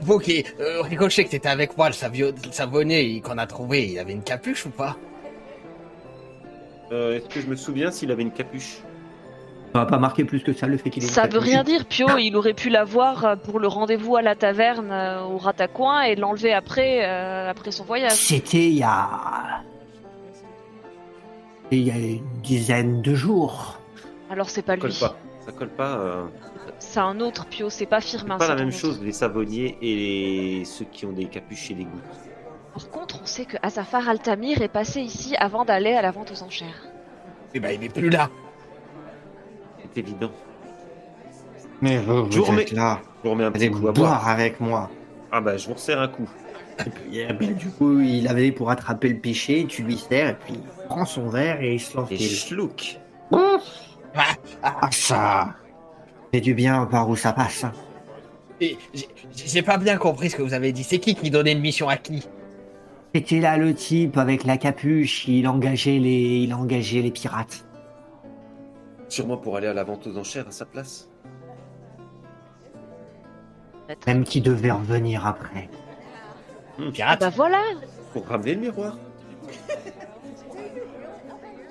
[0.00, 3.86] vous qui, euh, Ricochet, que t'étais avec moi, le, savio- le savonnier qu'on a trouvé,
[3.88, 4.96] il avait une capuche ou pas
[6.92, 8.78] Euh, Est-ce que je me souviens s'il avait une capuche
[9.72, 11.62] Ça va pas marquer plus que ça le fait qu'il ait une Ça veut rien
[11.62, 12.06] dire, Pio.
[12.18, 16.16] Il aurait pu l'avoir euh, pour le rendez-vous à la taverne euh, au Ratacoin et
[16.16, 18.12] l'enlever après, euh, après son voyage.
[18.12, 19.62] C'était il y a.
[21.70, 23.78] Il y a une dizaine de jours.
[24.28, 24.98] Alors c'est pas Ça colle lui.
[24.98, 25.16] pas.
[25.46, 25.96] Ça colle pas.
[25.98, 26.24] euh,
[26.90, 28.36] C'est un autre Pio, c'est pas C'est Firmin.
[28.36, 28.76] pas la c'est même autre.
[28.76, 29.94] chose, les savonniers et
[30.58, 32.02] les- ceux qui ont des capuches et des gouttes.
[32.74, 36.32] Par contre, on sait que Azafar Altamir est passé ici avant d'aller à la vente
[36.32, 36.88] aux enchères.
[37.54, 38.28] Eh ben, il est plus là.
[39.94, 40.32] C'est évident.
[41.80, 43.00] Mais vous, Je vous remets- êtes là.
[43.22, 44.90] Je vous remets un petit Allez coup à boire avec moi.
[45.30, 46.28] Ah bah je vous resserre un coup.
[46.84, 50.30] Et puis, eh ben, du coup, il avait pour attraper le péché, tu lui sers,
[50.30, 52.30] et puis il prend son verre et il se Et l'enfile.
[52.30, 52.98] schlouk.
[53.32, 55.54] Ah, ça
[56.32, 57.64] C'est du bien par où ça passe.
[57.64, 57.72] hein.
[58.60, 58.76] Et
[59.46, 60.84] j'ai- pas bien compris ce que vous avez dit.
[60.84, 62.26] C'est qui qui donnait une mission à qui?
[63.14, 67.64] C'était là le type avec la capuche, il engageait les, il engageait les pirates.
[69.08, 71.08] Sûrement pour aller à la vente aux enchères à sa place.
[74.06, 75.68] Même qui devait revenir après.
[76.78, 77.60] Ah Pirate bah voilà,
[78.12, 78.96] Pour ramener le miroir.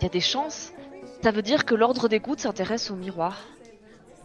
[0.02, 0.74] il y a des chances.
[1.24, 3.38] Ça veut dire que l'ordre des gouttes s'intéresse au miroir.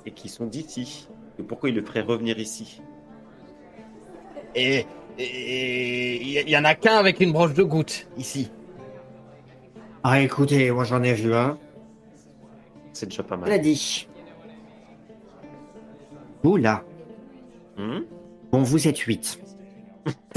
[0.06, 1.08] Et qui sont d'ici.
[1.38, 2.80] Et pourquoi il le ferait revenir ici?
[4.54, 4.86] Et
[5.18, 8.50] il y en a qu'un avec une broche de goutte ici.
[10.02, 11.58] Ah écoutez, moi j'en ai vu un.
[12.92, 13.60] C'est déjà pas On l'a mal.
[13.62, 14.06] dit.
[16.42, 16.82] Vous là,
[17.76, 18.02] Hmm?
[18.52, 19.40] Bon vous êtes huit.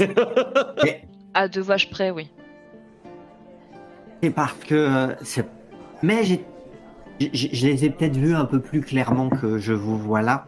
[0.82, 1.02] Mais
[1.34, 2.28] À deux vaches près, oui.
[4.22, 5.46] c'est parce que euh, c'est.
[6.02, 6.44] Mais j'ai,
[7.20, 10.46] je les ai peut-être vus un peu plus clairement que je vous vois là.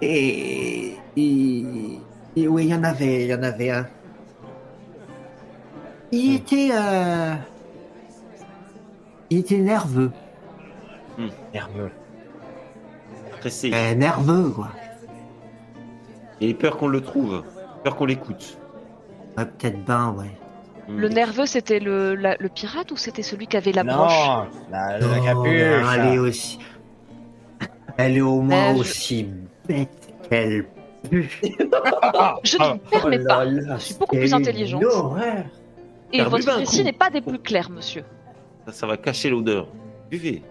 [0.00, 1.64] Et, et,
[2.36, 3.86] et oui, il y en avait, il y en avait un.
[6.12, 7.34] Il était, euh,
[9.28, 10.10] il était nerveux,
[11.52, 11.90] Nerveux.
[13.40, 13.70] Pressé.
[13.72, 14.68] Euh, nerveux quoi.
[16.40, 17.44] Et peur qu'on le trouve.
[17.84, 18.58] Peur qu'on l'écoute.
[19.36, 20.30] Ouais, peut-être ben ouais.
[20.90, 20.98] Hmm.
[20.98, 24.48] Le nerveux, c'était le, la- le pirate ou c'était celui qui avait la non, broche
[24.70, 25.50] la, la Non, capuche.
[25.52, 26.58] Elle est aussi,
[27.96, 29.26] elle est au moins je- aussi
[29.68, 30.64] bête qu'elle
[31.08, 31.28] pue.
[32.42, 33.44] Je ne me permets Oh pas.
[33.44, 34.82] là là, Je suis beaucoup plus intelligente.
[36.12, 36.84] Et votre un récit coup.
[36.84, 38.02] n'est pas des plus clairs, monsieur.
[38.66, 39.68] Ça, ça va cacher l'odeur.
[40.10, 40.42] Buvez.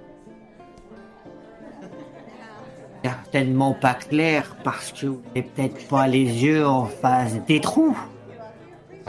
[3.04, 7.98] Certainement pas clair parce que vous n'avez peut-être pas les yeux en face des trous.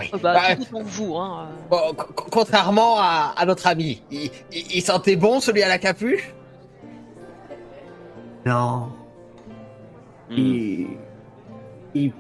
[0.01, 0.11] Oui.
[0.15, 1.49] Euh, bah, Bah, vous, hein.
[1.71, 1.95] bon,
[2.31, 6.33] contrairement à, à notre ami, il, il- il sentait bon celui à la capuche
[8.47, 8.89] Non,
[10.31, 10.35] Hmm.
[10.37, 10.87] il,
[11.95, 12.13] il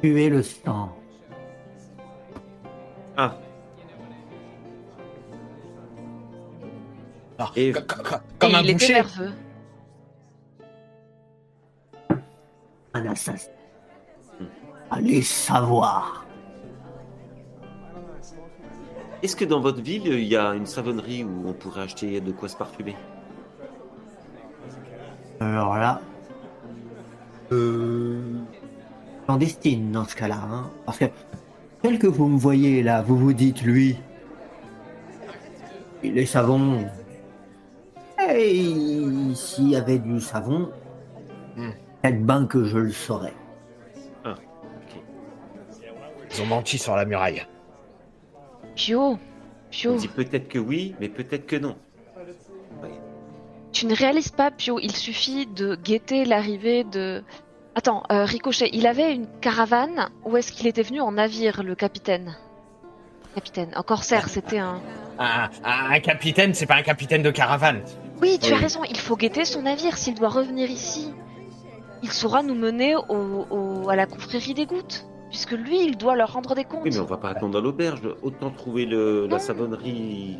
[0.00, 0.90] puait le sang.
[3.16, 3.34] Ah,
[7.56, 9.32] Et- co- co- co- Comme Et un il était nerveux.
[12.94, 13.50] Un assassin.
[14.90, 16.24] Allez savoir.
[19.22, 22.32] Est-ce que dans votre ville, il y a une savonnerie où on pourrait acheter de
[22.32, 22.96] quoi se parfumer?
[25.40, 26.00] Alors là,
[27.52, 28.20] euh,
[29.24, 31.04] clandestine dans ce cas-là, hein, parce que
[31.82, 33.96] tel que vous me voyez là, vous vous dites lui,
[36.02, 36.86] il est savon.
[38.30, 38.74] Et
[39.34, 40.70] s'il y avait du savon,
[41.58, 41.70] Hmm.
[42.02, 43.34] peut-être ben que je le saurais.
[46.30, 47.44] Ils ont menti sur la muraille.
[48.78, 49.18] Pio, On
[49.70, 51.76] Pio, dit peut-être que oui, mais peut-être que non.
[53.72, 57.22] tu ne réalises pas, Pio, il suffit de guetter l'arrivée de...
[57.74, 61.74] Attends, euh, Ricochet, il avait une caravane ou est-ce qu'il était venu en navire, le
[61.74, 62.36] capitaine?
[63.34, 64.80] Capitaine, en corsaire, c'était un...
[65.18, 67.82] Un, un- un capitaine, c'est pas un capitaine de caravane.
[68.22, 71.12] Oui, tu as raison, il faut guetter son navire s'il doit revenir ici.
[72.02, 76.16] Il saura nous mener au, au- à la confrérie des gouttes, puisque lui, il doit
[76.16, 76.82] leur rendre des comptes.
[76.84, 78.00] Oui, mais on va pas attendre à l'auberge.
[78.22, 80.38] Autant trouver le, la savonnerie.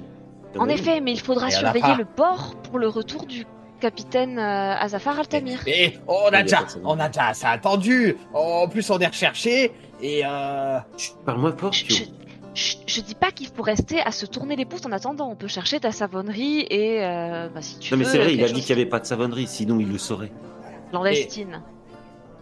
[0.59, 3.45] En effet, mais il faudra surveiller le port pour le retour du
[3.81, 5.61] capitaine euh, Azafar Altamir.
[5.67, 8.17] Mais on Il y a déjà, on a déjà assez attendu.
[8.35, 10.79] En plus, on est recherché et euh,
[11.25, 12.03] Parle-moi fort, Je, je-
[12.55, 15.29] je- je dis pas qu'il faut rester à se tourner les pouces en attendant.
[15.31, 18.35] On peut chercher ta savonnerie et euh, bah, si tu Non, mais veux, c'est vrai,
[18.35, 20.33] il a dit qu'il n'y avait pas de savonnerie, sinon il le saurait.
[20.91, 21.63] Clandestine.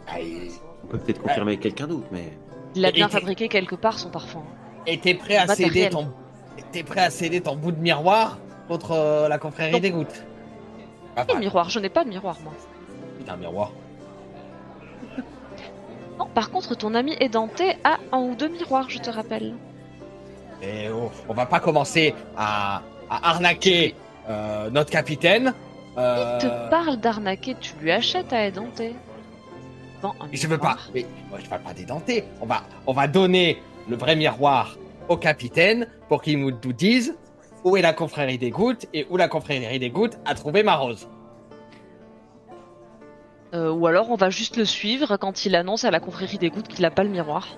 [0.08, 0.50] ah, il-
[0.86, 2.32] On peut peut-être confirmer avec quelqu'un d'autre, mais.
[2.76, 4.42] Il a Et- bien fabriqué quelque part son parfum.
[4.86, 6.12] et t'es prêt à céder ton,
[6.70, 8.38] t'es prêt à céder ton bout de miroir
[8.68, 9.78] contre euh, la confrérie Non.
[9.80, 10.24] des gouttes?
[11.16, 12.52] Pas Et miroir, je n'ai pas de miroir moi.
[13.18, 13.72] Putain, miroir.
[16.18, 19.54] Non, par contre, ton ami Édenté a un ou deux miroirs, je te rappelle.
[20.62, 22.80] Et oh, on va pas commencer à,
[23.10, 23.94] à arnaquer
[24.30, 25.52] euh, notre capitaine.
[25.98, 28.94] Euh, Il te parle d'arnaquer, tu lui achètes à Édenté.
[30.32, 30.76] Je veux pas.
[30.94, 31.72] Mais moi, je parle pas.
[32.40, 33.58] On va, on va donner
[33.88, 34.76] le vrai miroir
[35.08, 37.16] au capitaine pour qu'il nous nous dise
[37.64, 40.76] où est la confrérie des gouttes et où la confrérie des gouttes a trouvé ma
[40.76, 41.08] rose.
[43.54, 46.50] Euh, ou alors on va juste le suivre quand il annonce à la confrérie des
[46.50, 47.56] gouttes qu'il a pas le miroir.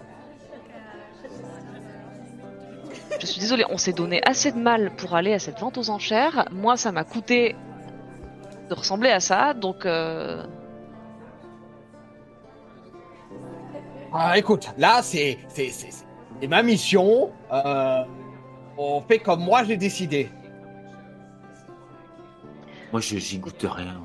[3.21, 5.91] Je suis désolée, on s'est donné assez de mal pour aller à cette vente aux
[5.91, 6.49] enchères.
[6.53, 7.57] Moi, ça m'a coûté
[8.71, 10.45] de ressembler à ça, donc euh,
[14.13, 15.91] Ah, écoute, là, c'est, c'est, c'est,
[16.41, 17.31] c'est ma mission.
[17.53, 18.05] Euh,
[18.79, 20.31] on fait comme moi j'ai décidé.
[22.93, 24.01] Moi, je j'y goûte rien.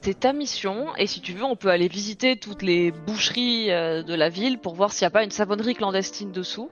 [0.00, 4.02] c'est ta mission, et si tu veux, on peut aller visiter toutes les boucheries euh,
[4.02, 6.68] de la ville pour voir s'il n'y a pas une savonnerie clandestine dessous.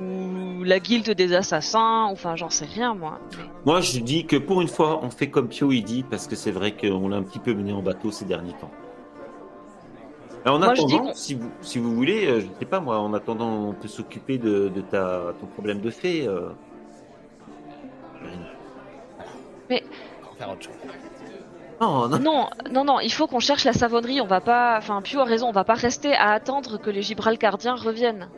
[0.00, 3.20] Ou la guilde des assassins, enfin j'en sais rien moi.
[3.66, 6.34] Moi, je dis que pour une fois, on fait comme Pio il dit, parce que
[6.34, 8.70] c'est vrai qu'on l'a un petit peu mené en bateau ces derniers temps.
[10.44, 12.98] En Moi, je dis attendant, si vous, si vous voulez, euh, je sais pas moi,
[12.98, 16.26] en attendant, on peut s'occuper de, de ta, ton problème de fée.
[16.26, 16.50] euh.
[19.70, 20.74] On va faire autre chose.
[21.80, 22.18] Non, non.
[22.18, 24.76] Non, non, non, il faut qu'on cherche la savonnerie, on va pas...
[24.78, 28.28] Enfin, Pio a raison, on va pas rester à attendre que les Gibralcardiens reviennent.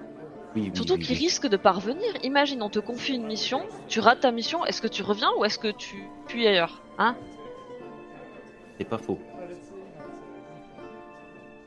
[0.55, 1.25] Oui, oui, Surtout oui, qu'ils oui.
[1.25, 2.07] risquent de pas revenir.
[2.23, 5.45] Imagine, on te confie une mission, tu rates ta mission, est-ce que tu reviens ou
[5.45, 7.17] est-ce que tu fuis ailleurs Hein?
[8.79, 9.19] C'est pas faux.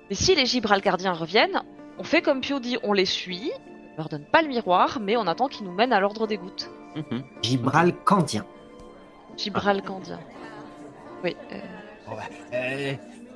[0.10, 1.62] Mais si les Gibralcardiens reviennent,
[2.00, 3.52] on fait comme Pio dit, on les suit,
[3.94, 6.38] on leur donne pas le miroir, mais on attend qu'ils nous mènent à l'ordre des
[6.38, 6.70] gouttes.
[6.96, 7.24] Mhm.
[7.42, 8.46] Gibralcandien.
[9.38, 10.20] Gibralcardien.
[11.24, 11.36] Oui.
[11.52, 11.60] euh,
[12.08, 12.16] bah,
[12.54, 12.94] euh,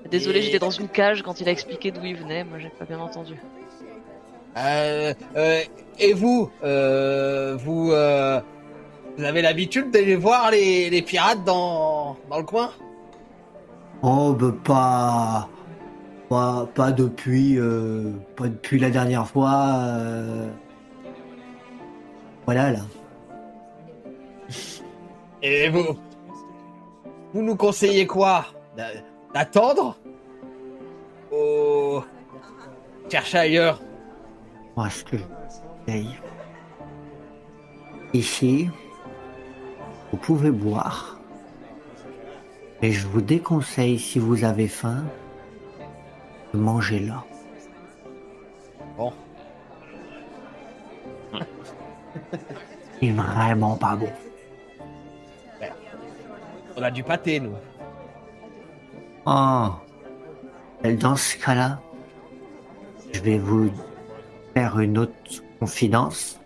[0.10, 2.70] Désolé, Et- j'étais dans une cage quand il a expliqué d'où il venait, moi j'ai
[2.70, 3.36] pas bien entendu.
[4.58, 5.62] euh, euh,
[6.00, 8.40] et vous, euh, vous, euh,
[9.18, 12.72] vous avez l'habitude d'aller voir les, les pirates dans, dans le coin?
[14.02, 15.50] Oh, bah, pas.
[16.32, 17.60] Pas, pas depuis.
[17.60, 19.52] euh, pas depuis la dernière fois.
[19.90, 20.48] euh.
[22.46, 22.80] Voilà, là.
[25.44, 25.98] Et vous,
[27.34, 28.46] vous nous conseillez quoi?
[28.78, 28.92] D'a-
[29.34, 29.98] D'attendre?
[31.34, 32.00] Ou
[33.12, 33.82] chercher ailleurs?
[34.78, 35.24] Moi, ce que je
[35.86, 36.16] conseille.
[38.14, 38.70] Ici,
[40.12, 41.20] vous pouvez boire.
[42.82, 45.04] Et je vous déconseille, si vous avez faim,
[46.54, 47.24] manger là.
[48.98, 49.14] Bon,
[53.00, 54.10] C'est vraiment pas bon.
[56.78, 57.56] on a du pâté, nous.
[59.26, 59.70] Oh.
[60.84, 61.80] Dans ce cas-là,
[63.14, 63.70] je vais vous
[64.54, 65.14] faire une autre
[65.60, 66.40] confidence.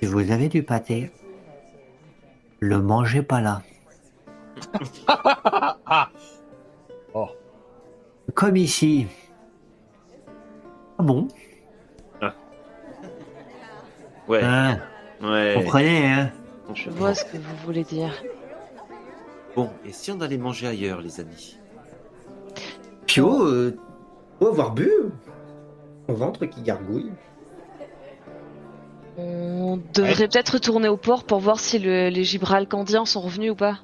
[0.00, 1.10] Si vous avez du pâté,
[2.60, 3.62] le mangez pas là.
[8.28, 9.06] Ah Comme ici.
[10.98, 11.28] Ah bon?
[14.28, 14.78] Ouais, Hein,
[15.22, 15.54] ouais.
[15.56, 16.30] Comprenez, hein
[16.74, 18.12] Je vois ce que vous voulez dire.
[19.56, 21.56] Bon, et si on allait manger ailleurs, les amis?
[23.06, 23.74] Pio, euh,
[24.38, 24.90] faut avoir bu.
[26.06, 27.10] Son ventre qui gargouille.
[29.16, 33.56] On devrait peut-être retourner au port pour voir si le- les Gibralcandiens sont revenus ou
[33.56, 33.78] pas.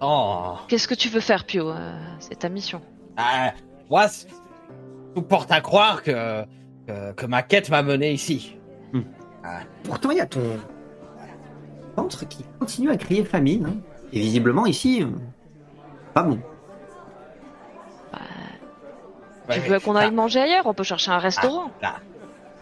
[0.00, 0.54] Oh.
[0.68, 2.80] Qu'est-ce que tu veux faire, Pio Euh, C'est ta mission.
[3.16, 3.52] Ah,
[3.90, 4.06] moi,
[5.14, 6.44] tout porte à croire que,
[6.86, 8.56] que, que ma quête m'a mené ici.
[9.84, 10.58] Pourtant, il y a ton
[11.96, 13.66] ventre qui continue à crier famine.
[13.66, 13.76] hein.
[14.12, 15.06] Et visiblement, ici, euh,
[16.14, 16.38] pas bon.
[19.48, 20.66] Tu Ouais, veux qu'on aille manger ailleurs?
[20.66, 21.70] On peut chercher un restaurant.
[21.82, 21.96] Ah,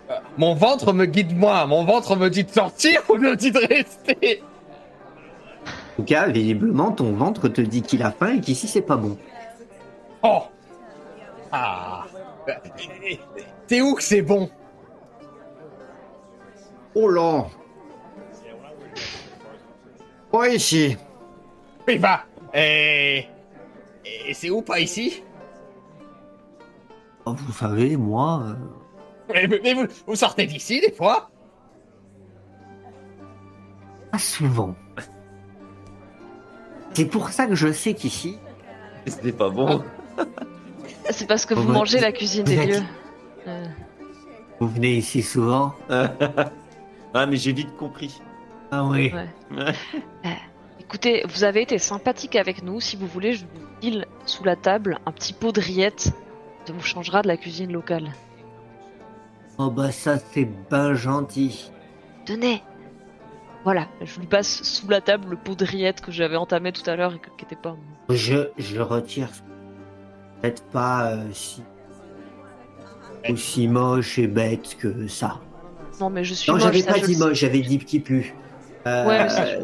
[0.08, 0.12] ah.
[0.12, 1.66] Euh, Mon ventre me guide moi.
[1.66, 4.42] Mon ventre me dit de sortir ou me dit de rester.
[5.98, 8.96] En tout cas, visiblement, ton ventre te dit qu'il a faim et qu'ici, c'est pas
[8.96, 9.18] bon.
[10.22, 10.42] Oh.
[11.50, 12.04] Ah.
[13.66, 14.48] T'es où que c'est bon?
[16.94, 17.46] Oh là
[20.30, 20.96] Oh, ici
[21.88, 22.26] Oui, bah.
[22.54, 23.26] Et.
[24.28, 25.24] Et c'est où pas ici?
[27.26, 28.44] Oh, Vous savez, moi...
[29.34, 31.28] euh, mais, mais vous, vous sortez d'ici des fois
[34.12, 34.76] Pas souvent.
[36.98, 38.38] C'est pour ça que je sais qu'ici,
[39.06, 39.84] C'était pas bon.
[41.10, 42.82] C'est parce que Oh, vous bah, mangez la cuisine des lieux.
[43.46, 43.66] Euh,
[44.58, 45.76] vous venez ici souvent.
[45.88, 48.20] ah, mais j'ai vite compris.
[48.72, 49.12] Ah oui.
[49.14, 49.64] ouais.
[50.80, 52.80] Écoutez, vous avez été sympathique avec nous.
[52.80, 56.10] Si vous voulez, je vous file sous la table un petit pot de rillettes.
[56.64, 58.10] Ça vous changera de la cuisine locale.
[59.56, 61.70] Oh bah ça, c'est ben gentil.
[62.24, 62.60] Tenez
[63.68, 66.88] Voilà, je lui passe sous la table le pot de rillettes que j'avais entamé tout
[66.88, 67.76] à l'heure et que- qui était pas...
[68.08, 69.28] Je, je retire.
[70.40, 71.62] Peut-être pas euh, si...
[73.28, 75.36] aussi moche et bête que ça.
[76.00, 78.34] Non mais je suis Non, j'avais ça, pas dit moche, j'avais dit petit plus.
[78.86, 79.58] Euh, Ouais, mais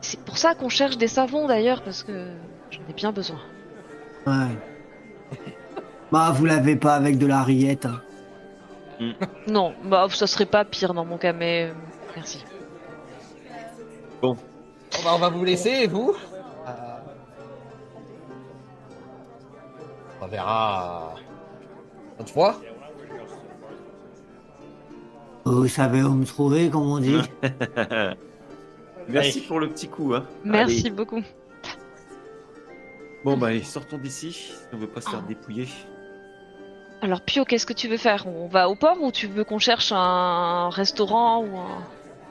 [0.00, 2.28] C'est pour ça qu'on cherche des savons d'ailleurs, parce que
[2.70, 3.40] j'en ai bien besoin.
[4.26, 4.56] ouais.
[6.12, 7.86] Bah, vous l'avez pas avec de la rillette.
[7.86, 8.00] hein.
[9.48, 11.74] Non, bah ça serait pas pire dans mon cas, mais euh,
[12.16, 12.44] merci.
[14.20, 14.36] Bon,
[15.04, 16.14] bah, on va vous laisser, et vous?
[16.66, 16.70] Euh,
[20.20, 21.14] On verra.
[22.16, 22.60] Une autre fois?
[25.44, 27.16] Vous savez où me trouver, comme on dit
[29.08, 29.46] Merci Allez.
[29.46, 30.12] pour le petit coup.
[30.14, 30.24] Hein.
[30.44, 30.90] Merci Allez.
[30.90, 31.22] beaucoup.
[33.24, 34.32] Bon, bah allez, sortons d'ici.
[34.32, 35.68] si On veut pas se faire dépouiller.
[37.00, 38.26] Alors Pio, qu'est-ce que tu veux faire?
[38.26, 41.78] On va au port ou tu veux qu'on cherche un restaurant ou un...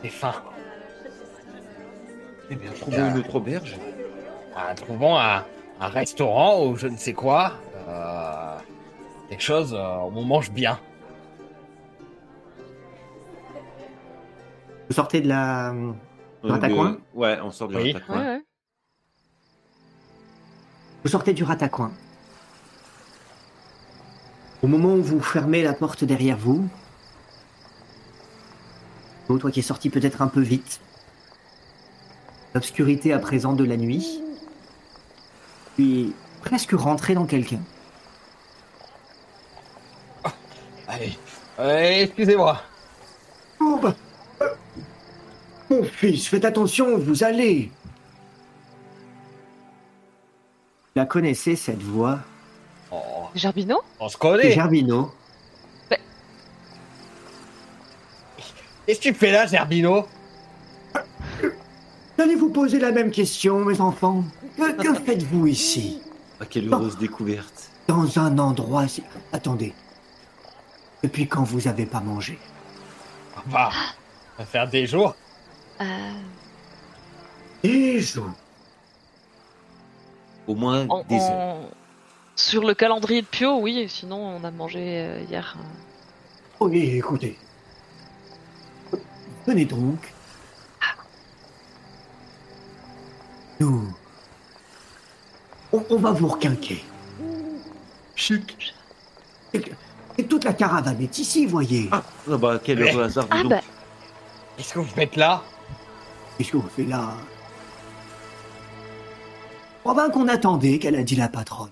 [0.03, 0.33] J'ai faim.
[2.49, 3.77] Eh bien, trouvons une autre auberge.
[4.55, 5.43] Ah, trouvons un,
[5.79, 7.53] un restaurant ou je ne sais quoi.
[7.87, 8.57] Euh,
[9.29, 10.79] quelque chose euh, où on mange bien.
[14.89, 15.71] Vous sortez de la...
[15.73, 15.91] Euh,
[16.43, 17.91] Ratacoin Ouais, on sort du Oui.
[17.93, 18.17] Ratacoin.
[18.19, 18.41] Ouais, ouais.
[21.03, 21.91] Vous sortez du ratacoin.
[24.63, 26.67] Au moment où vous fermez la porte derrière vous,
[29.27, 30.79] toi qui es sorti peut-être un peu vite,
[32.57, 34.19] l'obscurité à présent de la nuit,
[35.75, 37.59] puis presque rentré dans quelqu'un.
[40.87, 41.13] Allez,
[41.59, 42.59] Euh, excusez-moi.
[43.59, 43.95] Oh bah,
[44.41, 44.47] euh,
[45.69, 47.71] mon fils, faites attention vous allez.
[50.95, 52.19] La connaissez cette voix?
[52.91, 54.51] Oh, Gerbino on se connaît.
[54.51, 55.11] Gerbino.
[58.87, 60.07] Qu'est-ce que tu fais là, Zerbino
[62.19, 64.23] Allez vous poser la même question, mes enfants.
[64.57, 66.01] Que, que faites-vous ici
[66.39, 67.69] Ah, quelle heureuse découverte.
[67.87, 69.03] Dans un endroit si...
[69.31, 69.73] Attendez.
[71.03, 72.39] Depuis quand vous avez pas mangé
[73.47, 75.15] Bah, ça va faire des jours.
[75.79, 75.85] Euh,
[77.63, 78.31] Des jours.
[80.47, 81.31] Au moins en- des heures.
[81.31, 81.69] en-
[82.35, 85.55] Sur le calendrier de Pio, oui, sinon on a mangé euh, hier.
[86.59, 87.37] Oui, écoutez.
[89.45, 90.13] Venez donc.
[93.59, 93.93] Nous.
[95.73, 96.83] On, on va vous requinquer.
[98.15, 98.73] Chic.
[99.53, 99.61] Et,
[100.17, 101.89] et toute la caravane est ici, voyez.
[101.91, 103.49] Ah, ah bah quel heureux hasard, dis Ah donc.
[103.51, 103.61] bah,
[104.57, 105.43] Qu'est-ce que vous faites là?
[106.37, 107.13] Qu'est-ce que vous faites là?
[109.85, 111.69] Oh ben qu'on attendait, qu'elle a dit la patronne.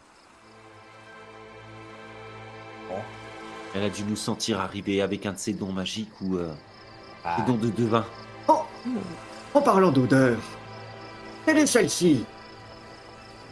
[3.77, 6.49] Elle a dû nous sentir arriver avec un de ses dons magiques ou euh,
[7.25, 8.05] Ah, des dons de devin.
[8.47, 8.61] Oh,
[9.53, 10.37] en parlant d'odeur,
[11.45, 12.25] quelle est celle-ci?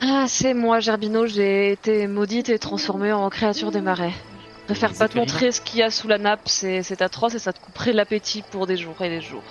[0.02, 4.14] Ah, c'est moi, Gerbino, j'ai été maudite et transformée en créature des marais.
[4.61, 7.36] Je préfère pas te montrer ce qu'il y a sous la nappe, c'est c'est atroce
[7.36, 9.44] et ça te couperait l'appétit pour des jours et des jours.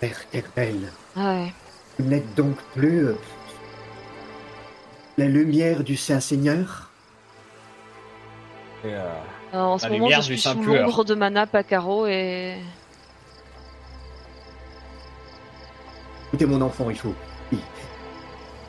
[0.00, 1.52] Père éternel, Ah ouais.
[1.98, 3.18] vous n'êtes donc plus euh,
[5.16, 6.90] la lumière du Saint-Seigneur?
[8.84, 9.10] Et, euh,
[9.52, 11.62] Alors, en ce La moment, lumière je du suis sous l'ombre de ma nappe à
[11.64, 12.56] carreaux et...
[16.28, 17.14] Écoutez mon enfant, il faut...
[17.52, 17.58] il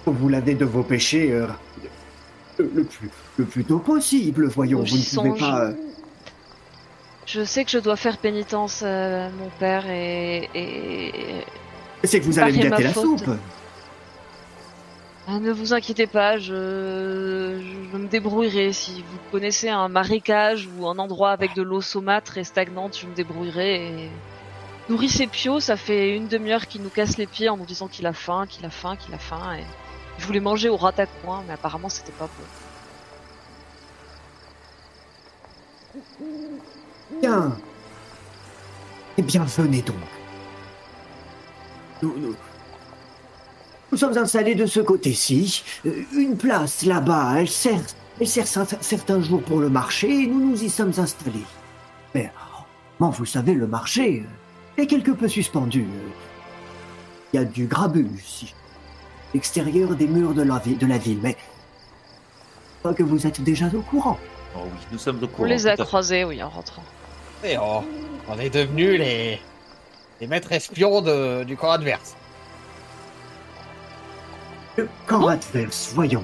[0.06, 1.48] faut vous laver de vos péchés euh,
[2.58, 4.80] le, plus, le plus tôt possible, voyons.
[4.82, 5.40] Oh, vous ne pouvez songe.
[5.40, 5.62] pas...
[5.66, 5.74] euh,
[7.26, 10.50] Je sais que je dois faire pénitence à mon père et...
[10.56, 11.12] et...
[12.04, 13.20] C'est que vous allez me gâter la faute.
[13.20, 13.36] soupe.
[15.28, 17.60] Ah, ne vous inquiétez pas, je...
[17.92, 18.74] je me débrouillerai.
[18.74, 23.06] Si vous connaissez un marécage ou un endroit avec de l'eau saumâtre et stagnante, je
[23.06, 23.76] me débrouillerai.
[24.06, 24.10] Et...
[24.90, 28.08] Nourrissez Pio, ça fait une demi-heure qu'il nous casse les pieds en nous disant qu'il
[28.08, 29.58] a faim, qu'il a faim, qu'il a faim.
[30.18, 32.44] Je voulais manger au ratacoin, mais apparemment c'était pas bon.
[37.22, 37.56] Bien.
[39.18, 39.96] Eh bien, venez donc.
[42.02, 45.64] Nous, nous- sommes installés de ce côté-ci.
[45.86, 47.82] Euh, Une place là-bas, elle sert,
[48.20, 51.44] elle sert cer- certains jours pour le marché et nous nous y sommes installés.
[52.16, 52.64] Mais, oh,
[53.00, 54.30] bon, vous savez, le marché euh,
[54.80, 55.86] est quelque peu suspendu.
[57.34, 58.54] Il y a du grabuge ici,
[59.34, 61.38] l'extérieur des murs de la, vi- de la ville, mais
[62.82, 64.18] pas que vous êtes déjà au courant.
[64.56, 65.48] Oh oui, nous sommes au On courant.
[65.48, 66.84] les a croisés, oui, en rentrant.
[67.44, 67.84] et oh,
[68.28, 69.40] on est devenus les,
[70.22, 72.16] les maîtres espions de- du camp adverse.
[74.78, 76.24] Le camp adverse, voyons.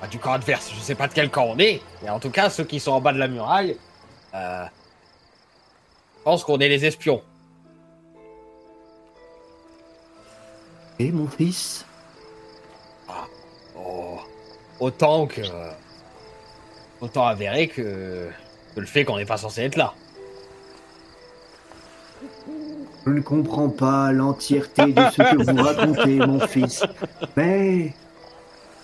[0.00, 2.30] Bah, du camp adverse, je sais pas de quel camp on est, mais en tout
[2.30, 3.78] cas, ceux qui sont en bas de la muraille,
[4.34, 4.64] euh,
[6.18, 7.22] je pense qu'on est les espions.
[10.98, 11.84] Et mon fils
[13.78, 14.18] Oh,
[14.80, 15.42] autant que.
[17.00, 18.28] Autant avéré que,
[18.74, 19.92] que le fait qu'on n'est pas censé être là.
[23.04, 26.82] Je ne comprends pas l'entièreté de ce que vous racontez, mon fils.
[27.36, 27.94] Mais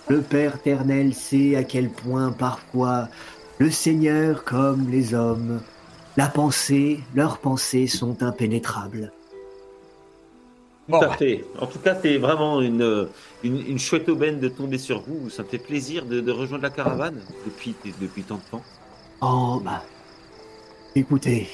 [0.08, 3.08] le Père éternel sait à quel point parfois
[3.58, 5.60] le Seigneur, comme les hommes,
[6.16, 9.12] la pensée, leurs pensées sont impénétrables.
[10.88, 11.44] Bon, Tout à fait.
[11.60, 13.08] En tout cas, c'est vraiment une,
[13.44, 15.30] une, une chouette aubaine de tomber sur vous.
[15.30, 18.62] Ça me fait plaisir de, de rejoindre la caravane depuis, depuis tant de temps.
[19.20, 19.82] Oh, bah.
[20.96, 21.48] Écoutez,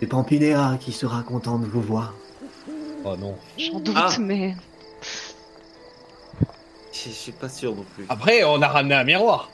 [0.00, 2.14] C'est Pampinéa qui sera content de vous voir.
[3.04, 3.36] Oh non.
[3.56, 4.10] J'en doute, Ah.
[4.18, 4.56] mais
[6.92, 8.04] Je je suis pas sûr non plus.
[8.08, 9.48] Après, on a ramené un miroir.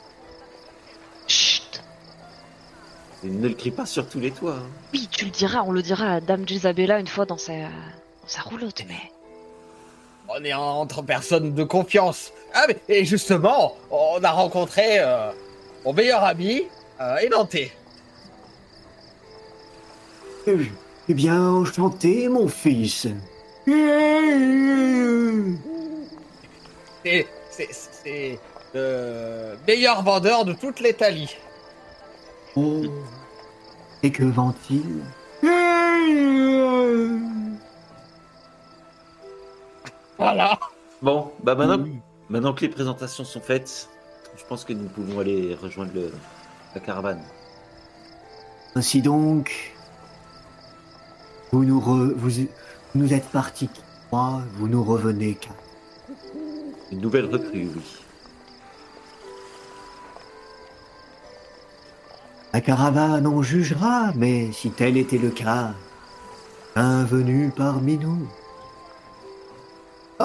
[1.27, 1.81] chut.
[3.23, 4.55] Ne le crie pas sur tous les toits.
[4.57, 4.67] hein.
[4.93, 7.53] Oui, tu le diras, on le dira à Dame Gisabella une fois dans sa,
[8.27, 9.11] sa roulotte, mais
[10.29, 12.31] On est entre personnes de confiance.
[12.53, 15.31] Ah, mais et justement, on a rencontré euh,
[15.85, 16.63] mon meilleur ami,
[17.01, 17.71] euh, Édenté.
[20.47, 20.57] Eh,
[21.09, 23.07] eh bien, enchanté, mon fils.
[27.03, 28.39] C'est, c'est, c'est
[28.73, 31.35] le meilleur vendeur de toute l'Italie.
[32.55, 32.83] Oh.
[34.03, 35.03] Et que vend-il?
[40.17, 40.59] Voilà.
[41.01, 41.85] Bon, bah maintenant,
[42.29, 43.89] maintenant que les présentations sont faites,
[44.37, 46.11] je pense que nous pouvons aller rejoindre le,
[46.75, 47.21] la caravane.
[48.75, 49.73] Ainsi donc,
[51.51, 52.47] vous nous, re- vous,
[52.95, 53.69] nous êtes partis
[54.11, 55.49] moi, vous nous revenez qu'à
[56.91, 57.81] Une nouvelle recrue, oui.
[62.53, 65.73] La caravane en jugera, mais si tel était le cas,
[66.75, 68.27] bienvenue parmi nous.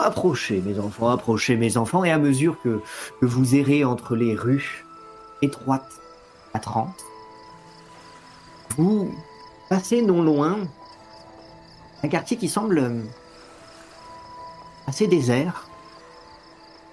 [0.04, 2.80] Approchez, mes enfants, approchez, mes enfants, et à mesure que,
[3.22, 4.84] vous errez entre les rues
[5.42, 6.00] étroites
[6.54, 6.88] à 30,
[8.76, 9.12] vous
[9.68, 10.58] passez non loin
[12.02, 13.04] un quartier qui semble
[14.86, 15.68] assez désert,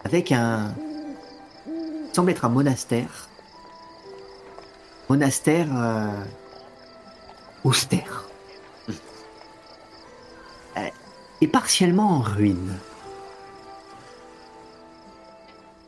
[0.03, 0.73] avec un.
[2.14, 3.30] semble être un monastère
[5.10, 6.23] monastère euh,
[7.64, 8.26] austère
[10.77, 10.90] Euh,
[11.41, 12.77] et partiellement en ruine.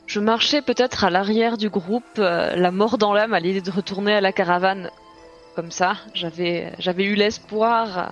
[0.07, 3.69] Je marchais peut-être à l'arrière du groupe, euh, la mort dans l'âme à l'idée de
[3.69, 4.89] retourner à la caravane
[5.53, 5.97] comme ça.
[6.13, 8.03] J'avais, eu l'espoir euh,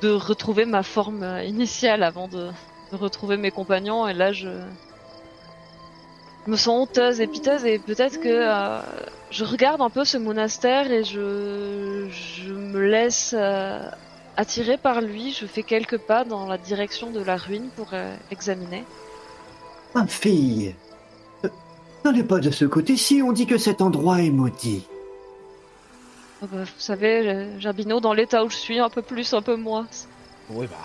[0.00, 2.48] de retrouver ma forme initiale avant de,
[2.92, 4.48] retrouver mes compagnons, et là je
[6.46, 8.80] me sens honteuse et piteuse, et peut-être que euh,
[9.30, 11.18] je regarde un peu ce monastère et je,
[12.52, 13.36] me laisse
[14.36, 15.32] attirer par lui.
[15.32, 17.90] Je fais quelques pas dans la direction de la ruine pour
[18.30, 18.84] examiner.
[19.94, 20.74] Ma fille,
[21.44, 21.48] euh,
[22.04, 24.86] n'allez pas de ce côté-ci, on dit que cet endroit est maudit.
[26.42, 29.42] Oh bah, vous savez, euh, Gerbino, dans l'état où je suis, un peu plus, un
[29.42, 29.86] peu moins.
[30.50, 30.76] Oui, bah.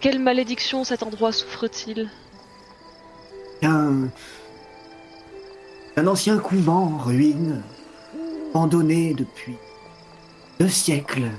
[0.00, 2.10] Quelle malédiction cet endroit souffre-t-il?
[3.62, 4.08] Un,
[5.96, 7.62] un ancien couvent en ruine,
[8.50, 9.56] abandonné depuis
[10.58, 11.30] deux siècles.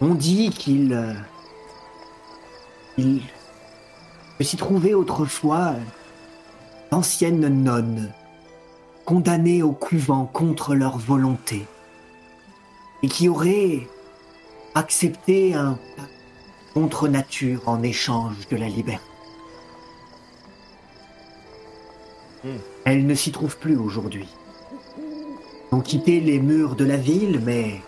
[0.00, 1.12] On dit qu'il euh,
[2.96, 3.22] il
[4.38, 5.74] que s'y trouvait autrefois
[6.90, 8.12] d'anciennes nonnes
[9.04, 11.66] condamnées au couvent contre leur volonté
[13.02, 13.86] et qui auraient
[14.74, 16.10] accepté un pacte
[16.74, 19.02] contre nature en échange de la liberté.
[22.44, 22.58] Hmm.
[22.84, 24.28] Elles ne s'y trouvent plus aujourd'hui.
[25.72, 27.80] Ont quitté les murs de la ville, mais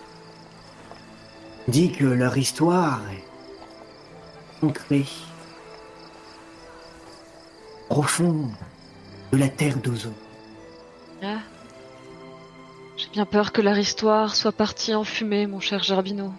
[1.69, 5.07] dit que leur histoire est ancrée,
[7.89, 8.51] profonde
[9.33, 10.11] de la terre d'Ozo.
[11.23, 11.39] Ah.
[12.97, 16.33] J'ai bien peur que leur histoire soit partie en fumée, mon cher Gerbino.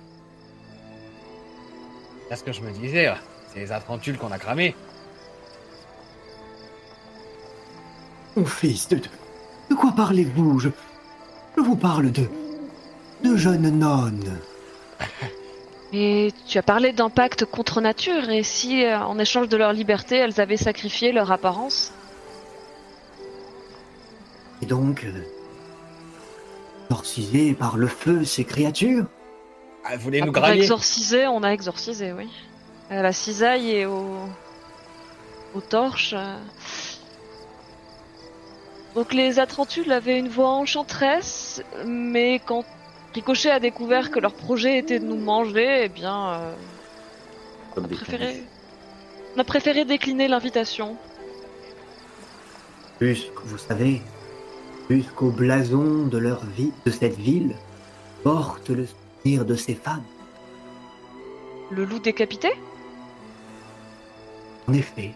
[2.29, 3.09] C'est ce que je me disais.
[3.09, 3.17] ouais.
[3.53, 4.75] C'est les qu'on a cramées.
[8.35, 10.59] Mon fils, de quoi parlez-vous?
[10.59, 10.69] Je,
[11.57, 12.27] je vous parle de.
[13.23, 14.39] de jeunes nonnes.
[15.91, 19.73] Et tu as parlé d'un pacte contre nature, et si, euh, en échange de leur
[19.73, 21.91] liberté, elles avaient sacrifié leur apparence?
[24.61, 25.03] Et donc.
[25.03, 25.23] Euh,
[26.89, 29.05] exorcisées par le feu ces créatures?
[29.85, 30.61] Ah, vous voulez Ah, nous grailler?
[30.61, 32.27] exorciser, on a exorcisé, oui.
[32.89, 34.15] À la cisaille et au...
[35.55, 36.13] aux torches.
[36.17, 36.35] euh.
[38.95, 42.65] Donc les Atrentules avaient une voix enchanteresse, mais quand
[43.13, 46.53] Ricochet a découvert que leur projet était de nous manger, eh bien, euh,
[47.73, 48.25] Comme on, a des préféré...
[48.25, 48.47] cannibales.
[49.35, 50.95] on a préféré décliner l'invitation.
[52.99, 54.01] Puisque, vous savez,
[54.89, 57.55] jusqu'au blason de leur vie, de cette ville,
[58.23, 60.03] porte le souvenir de ces femmes.
[61.71, 62.49] Le loup décapité?
[64.67, 65.13] En effet,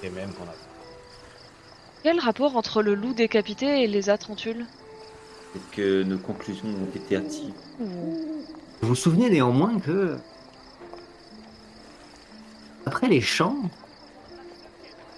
[0.00, 0.54] C'est même qu'on a.
[2.02, 4.64] Quel rapport entre le loup décapité et les Atrentules
[5.54, 7.52] Et que nos conclusions ont été hâtives.
[7.78, 8.48] vous
[8.80, 10.16] vous souvenez néanmoins que,
[12.86, 13.56] après les chants,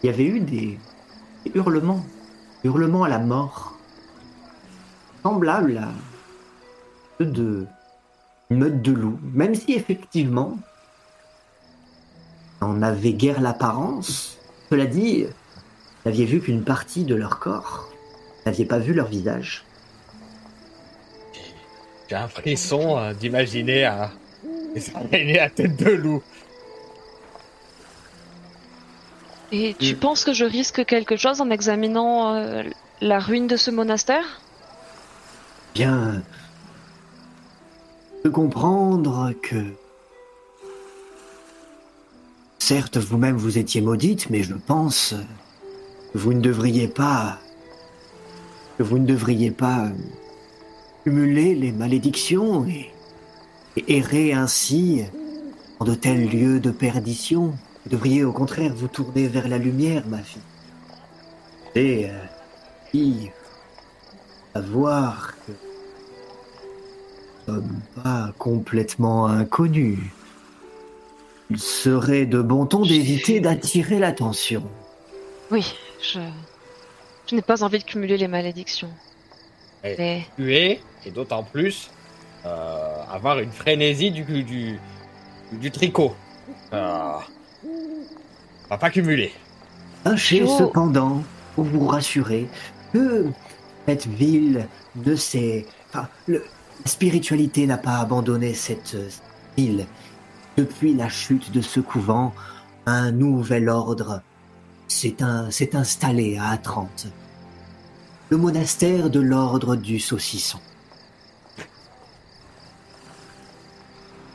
[0.03, 0.79] il y avait eu des,
[1.45, 2.05] des hurlements,
[2.65, 3.79] hurlements à la mort.
[5.23, 5.89] semblables à
[7.19, 7.67] ceux de
[8.51, 10.59] une meute de loups, même si effectivement,
[12.61, 14.37] on avait guère l'apparence.
[14.69, 15.27] Cela dit,
[16.07, 19.65] n'aviez vu qu'une partie de leur corps, vous n'aviez pas vu leur visage?
[22.09, 24.11] J'ai un frisson euh, d'imaginer un...
[24.75, 26.23] des araignées à tête de loup.
[29.53, 29.99] Et tu Mm.
[29.99, 32.63] penses que je risque quelque chose en examinant euh,
[33.01, 34.41] la ruine de ce monastère?
[35.75, 36.23] Bien,
[38.25, 39.63] de comprendre que
[42.59, 45.15] certes vous-même vous étiez maudite, mais je pense
[46.15, 47.39] vous ne devriez pas
[48.79, 49.89] vous ne devriez pas
[51.05, 52.91] cumuler les malédictions et,
[53.89, 55.05] errer ainsi
[55.81, 57.55] en de tels lieux de perdition.
[57.85, 60.43] Vous devriez au contraire vous tourner vers la lumière, ma fille.
[61.75, 62.13] Et euh,
[62.91, 63.33] fille,
[64.55, 65.53] savoir que
[67.49, 69.99] nous sommes pas complètement inconnus.
[71.51, 74.65] Il serait de bon ton d'éviter d'attirer l'attention.
[75.51, 76.21] Oui, je,
[77.29, 78.91] je n'ai pas envie de cumuler les malédictions.
[79.85, 81.91] Mais Tuer, et d'autant plus
[82.45, 84.79] euh, avoir une frénésie du,
[85.53, 86.15] du, tricot.
[86.73, 87.17] Euh,
[87.65, 89.33] on va pas cumuler.
[90.05, 90.57] Sachez Oh.
[90.59, 91.23] cependant,
[91.55, 92.49] pour vous rassurer,
[92.93, 93.27] que
[93.87, 94.67] cette ville
[94.97, 95.67] ne s'est...
[95.91, 96.45] Enfin, le-
[96.85, 99.09] la spiritualité n'a pas abandonné cette euh,
[99.57, 99.87] ville.
[100.57, 102.33] Depuis la chute de ce couvent,
[102.87, 104.23] un nouvel ordre
[104.93, 107.07] s'est un- s'est installé à Atrante.
[108.31, 110.59] Le monastère de l'ordre du saucisson.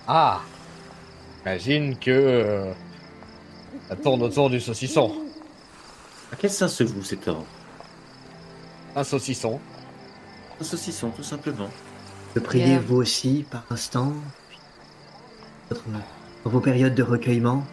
[0.08, 0.42] Ah
[1.44, 2.74] J'imagine que euh,
[3.90, 5.14] ça tourne autour du saucisson.
[6.32, 7.46] À quel sein se voue cet ordre?
[8.96, 9.60] Un saucisson.
[10.60, 11.70] Un saucisson, tout simplement.
[12.34, 14.14] Que priez vous aussi par instant
[15.70, 15.84] Votre-
[16.44, 17.64] Dans vos périodes de recueillement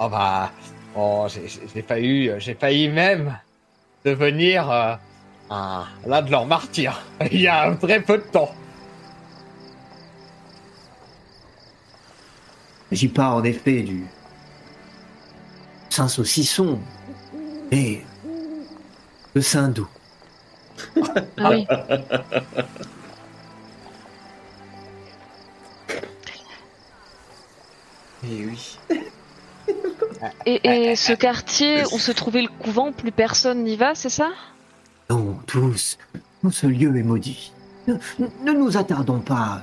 [0.00, 0.50] Oh bah,
[0.96, 3.38] oh, j'ai- failli, j'ai failli même
[4.04, 4.94] devenir euh,
[5.50, 7.00] un, l'un de leurs martyrs.
[7.30, 8.52] Il y a très peu de temps.
[12.90, 14.04] S'agit pas en effet du
[15.88, 16.78] Saint Saucisson,
[17.70, 18.04] mais
[19.34, 19.88] le Saint Doux.
[21.38, 21.66] ah oui.
[28.24, 28.78] Eh oui.
[30.46, 34.30] Et, et ce quartier où se trouvait le couvent, plus personne n'y va, c'est ça?
[35.10, 35.98] Non, tous,
[36.42, 37.52] tout ce lieu est maudit.
[37.88, 37.94] Ne,
[38.44, 39.62] ne nous attardons pas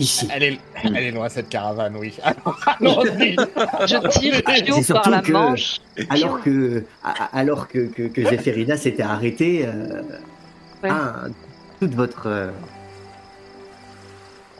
[0.00, 0.26] ici.
[0.32, 2.14] Elle est, elle est loin cette caravane, oui.
[2.80, 5.80] Je tire Pio par surtout la que- manche.
[6.08, 6.84] Alors que,
[7.32, 10.02] alors que, que, que Zéphérina s'était arrêtée, euh,
[10.82, 10.88] Ouais.
[10.90, 11.24] ah,
[11.78, 12.50] toute votre euh,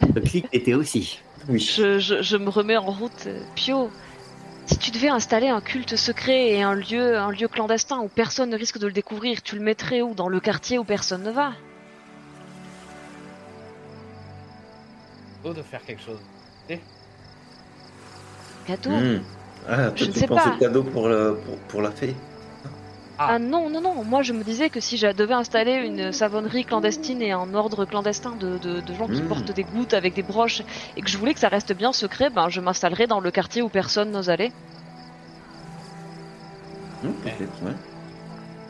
[0.03, 1.19] votre clique était aussi.
[1.49, 1.59] Oui.
[1.61, 3.25] Je, je- je me remets en route.
[3.27, 3.91] euh, Pio,
[4.67, 8.51] si tu devais installer un culte secret et un lieu, un lieu clandestin où personne
[8.51, 10.15] ne risque de le découvrir, tu le mettrais où?
[10.15, 11.53] Dans le quartier où personne ne va?
[15.45, 16.21] De faire quelque chose.
[18.67, 19.19] Cadeau Hmm.
[19.69, 20.55] Ah, toi, Je ne tu sais penses pas.
[20.55, 22.15] au cadeau pour, le, pour, pour la fée
[23.23, 26.65] Ah non, non, non, moi je me disais que si je devais installer une savonnerie
[26.65, 29.29] clandestine et un ordre clandestin de, de- de gens qui Mm.
[29.29, 30.63] portent des gouttes avec des broches
[30.97, 33.61] et que je voulais que ça reste bien secret, ben je m'installerais dans le quartier
[33.61, 34.51] où personne n'ose aller.
[37.03, 37.75] Hmm, Peut-être, ouais.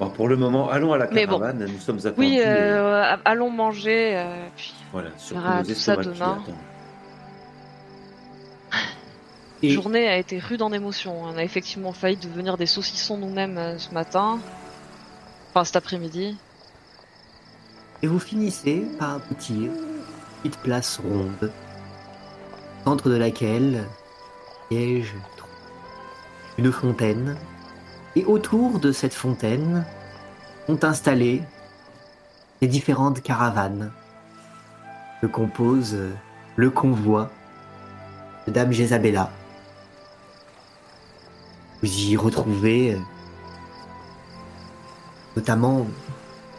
[0.00, 1.14] Bon, pour le moment, allons à la bon.
[1.14, 2.16] caravane, nous sommes attendus.
[2.18, 6.38] Oui, euh, allons manger, euh, puis Voilà, surtout verra nos tout ça qui demain.
[9.62, 11.22] Et la journée a été rude en émotions.
[11.22, 14.38] On a effectivement failli devenir des saucissons nous-mêmes euh, ce matin.
[15.50, 16.36] Enfin cet après-midi.
[18.02, 21.52] Et vous finissez par aboutir à une petite place ronde,
[22.80, 23.84] au centre de laquelle
[24.70, 25.14] siège
[26.56, 27.36] une fontaine.
[28.16, 29.84] Et autour de cette fontaine
[30.66, 31.42] sont installées
[32.62, 33.92] les différentes caravanes
[35.20, 35.98] que compose
[36.56, 37.30] le convoi
[38.46, 39.30] de Dame Jézabella.
[41.82, 42.98] Vous y retrouvez euh,
[45.36, 45.86] notamment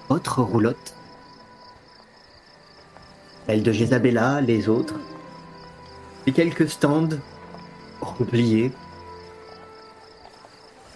[0.09, 0.95] votre roulotte
[3.47, 4.95] celle de Jézabella, les autres,
[6.25, 7.09] et quelques stands
[7.99, 8.71] repliés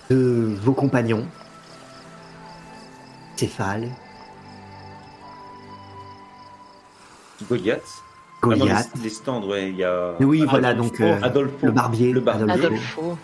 [0.09, 1.25] de vos compagnons,
[3.35, 3.89] Céphale,
[7.49, 7.81] Goliath.
[8.41, 10.13] Ah non, Goliath, les, les stands, ouais, il y a.
[10.21, 12.53] Oui, voilà, Adolfo, donc, euh, Adolfo, le barbier, Le barbier.
[12.53, 13.17] Adolfo.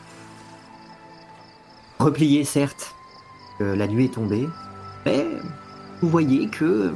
[2.01, 2.95] Repliés certes,
[3.59, 4.49] que la nuit est tombée,
[5.05, 5.23] mais
[6.01, 6.95] vous voyez que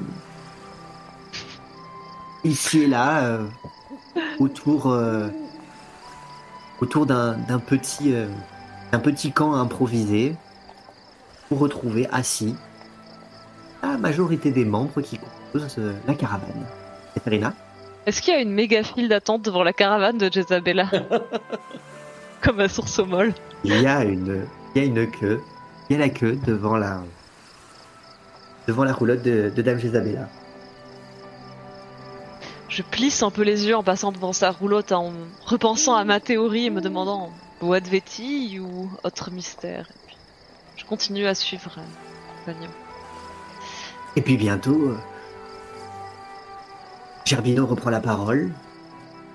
[2.44, 3.45] ici et là, euh,
[4.40, 5.27] autour, euh,
[6.82, 8.26] autour d'un d'un petit, euh,
[8.91, 10.36] d'un petit camp improvisé,
[11.52, 12.56] vous retrouvez assis
[13.84, 16.65] la majorité des membres qui composent la caravane.
[17.14, 17.53] Katerina
[18.07, 20.90] Est-ce qu'il y a une méga file d'attente devant la caravane de Jezabella
[22.41, 23.36] Comme à Source Molle.
[23.64, 25.41] il y a une, il y a une queue,
[25.89, 27.02] il y a la queue devant la,
[28.68, 30.27] devant la roulotte de, de Dame Jezabella.
[32.68, 35.14] Je plisse un peu les yeux en passant devant sa roulotte, en
[35.45, 37.31] repensant à ma théorie et me demandant
[37.61, 39.88] bois de vétille ou autre mystère.
[39.89, 40.18] Et puis,
[40.76, 42.52] je continue à suivre euh.
[44.18, 44.97] Et puis bientôt, euh,
[47.23, 48.52] Gerbino reprend la parole.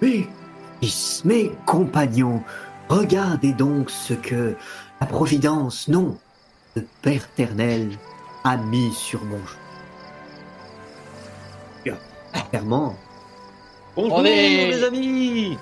[0.01, 2.43] Fils, mes compagnons,
[2.89, 4.55] regardez donc ce que
[5.01, 6.17] la Providence, non,
[6.77, 7.91] le Père éternel,
[8.45, 9.39] a mis sur mon.
[11.85, 11.97] Bien,
[12.51, 12.97] Clairement,
[13.97, 15.59] Bonjour On est- les amis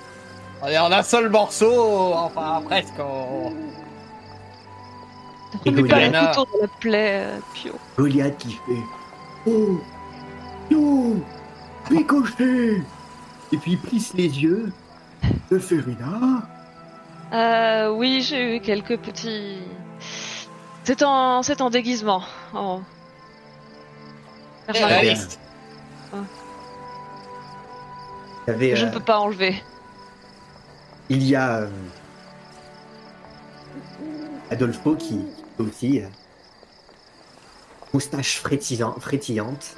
[0.61, 2.93] On est en un seul morceau, enfin presque.
[2.99, 3.53] on-
[5.65, 6.35] Et Goliath.
[6.35, 7.73] dans la plaie, euh, Pio.
[7.97, 8.83] Goliath qui fait
[9.47, 9.79] Oh,
[10.69, 11.15] non,
[11.89, 12.81] ricochet
[13.51, 14.71] Et puis il plisse les yeux
[15.49, 16.41] de Ferina.
[17.33, 19.57] Euh, oui, j'ai eu quelques petits.
[20.83, 22.23] C'est en, c'est en déguisement.
[22.53, 22.81] En...
[24.67, 25.39] Réaliste.
[28.47, 29.61] Avait, Je euh, ne peux pas enlever.
[31.09, 31.69] il y a euh,
[34.49, 35.19] Adolfo qui
[35.59, 36.07] aussi euh,
[37.93, 39.75] moustache frétillant- frétillante.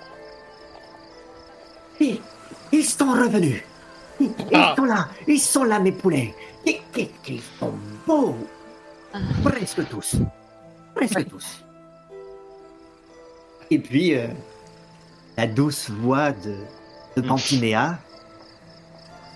[2.00, 2.22] Et
[2.72, 3.62] ils sont revenus.
[4.22, 4.74] Ils, ils Ah.
[4.78, 6.34] sont là, ils sont là mes poulets.
[7.24, 7.74] Qu'ils sont
[8.06, 8.36] beaux.
[9.14, 9.20] Ah.
[9.44, 10.18] Presque tous.
[10.96, 11.64] Presque tous.
[13.70, 14.28] Et puis euh,
[15.38, 16.58] la douce voix de,
[17.16, 18.00] de Pampinéa.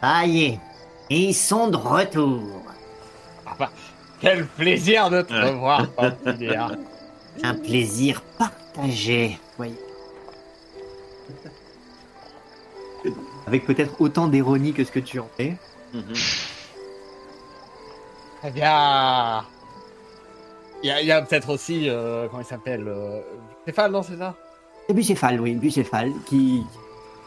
[0.02, 0.60] Ça y est,
[1.10, 2.42] ils sont de retour.
[4.20, 6.72] Quel plaisir de te revoir, Pampinéa.
[7.44, 9.40] Un plaisir partagé.
[9.58, 9.76] Voyez.
[13.48, 15.56] Avec peut-être autant d'ironie que ce que tu en fais.
[15.94, 16.04] Bien.
[18.54, 19.44] Il y a,
[20.84, 21.90] il y a peut-être aussi.
[21.90, 23.22] euh, comment il s'appelle euh,
[23.64, 24.36] Stéphane, non, c'est ça?
[24.88, 26.64] Et Bucéphale, oui, Bucéphale, qui,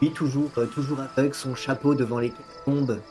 [0.01, 2.31] lui, toujours, euh, toujours avec son chapeau devant les
[2.63, 3.01] tombes,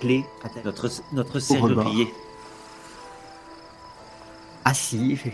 [0.00, 0.64] clé, à tête.
[0.64, 1.42] Notre, notre rebord.
[1.84, 2.14] serrurier.
[4.64, 5.32] assis, fait-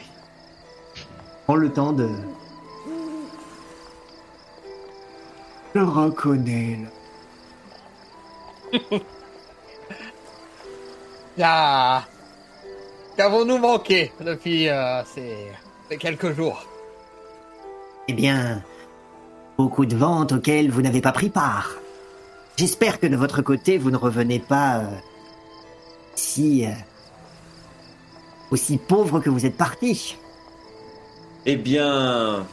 [1.44, 2.08] prend le temps de.
[5.74, 6.80] Je reconnais.
[11.36, 12.02] là.
[12.02, 12.04] Bien.
[13.16, 15.36] Qu'avons-nous manqué depuis euh, ces,
[15.88, 16.64] ces quelques jours
[18.08, 18.62] Eh bien,
[19.56, 21.70] beaucoup de ventes auxquelles vous n'avez pas pris part.
[22.56, 24.84] J'espère que de votre côté, vous ne revenez pas euh,
[26.14, 26.70] si euh,
[28.50, 30.16] aussi pauvre que vous êtes parti.
[31.46, 32.46] Eh bien,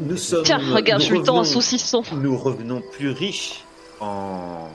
[0.00, 0.44] nous sommes.
[0.44, 2.02] Tiens, regarde, nous je lui tends un saucisson.
[2.12, 3.64] Nous revenons plus riches
[4.00, 4.68] en,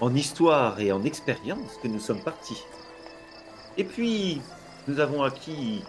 [0.00, 2.62] en histoire et en expérience que nous sommes partis.
[3.80, 4.42] Et puis,
[4.88, 5.82] nous avons acquis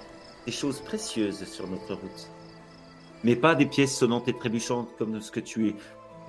[0.46, 2.30] des choses précieuses sur notre route.
[3.26, 5.76] Mais pas des pièces sonnantes et trébuchantes comme ce que tu es.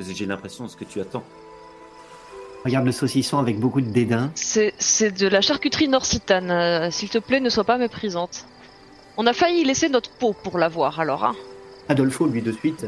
[0.00, 1.22] J'ai l'impression ce que tu attends.
[2.64, 4.32] Regarde le saucisson avec beaucoup de dédain.
[4.34, 6.50] C'est, c'est de la charcuterie norsitane.
[6.50, 8.44] euh, S'il te plaît, ne sois pas méprisante.
[9.16, 11.36] On a failli laisser notre peau pour l'avoir, alors, hein.
[11.88, 12.84] Adolfo, lui, de suite,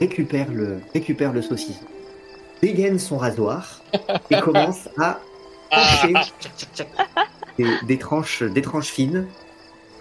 [0.00, 1.84] récupère le, récupère le saucisson,
[2.60, 3.80] dégaine son rasoir
[4.30, 5.18] et commence à
[5.72, 6.14] trancher
[7.58, 9.26] des, des tranches, des tranches fines,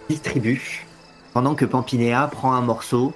[0.10, 0.86] distribue,
[1.34, 3.14] pendant que Pampinéa prend un morceau,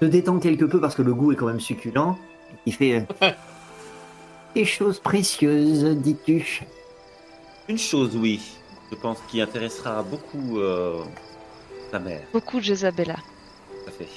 [0.00, 2.16] se détend quelque peu parce que le goût est quand même succulent,
[2.66, 3.30] il fait euh,
[4.54, 6.62] des choses précieuses, dis-tu.
[7.68, 8.40] Une chose, oui,
[8.90, 11.02] je pense qui intéressera beaucoup euh,
[11.90, 12.22] ta mère.
[12.32, 13.14] Beaucoup Jezabella.
[13.14, 14.08] Tout à fait.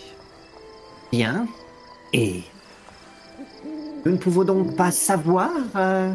[1.12, 1.48] Bien.
[2.14, 2.44] Et
[4.06, 6.14] nous ne pouvons donc pas savoir euh,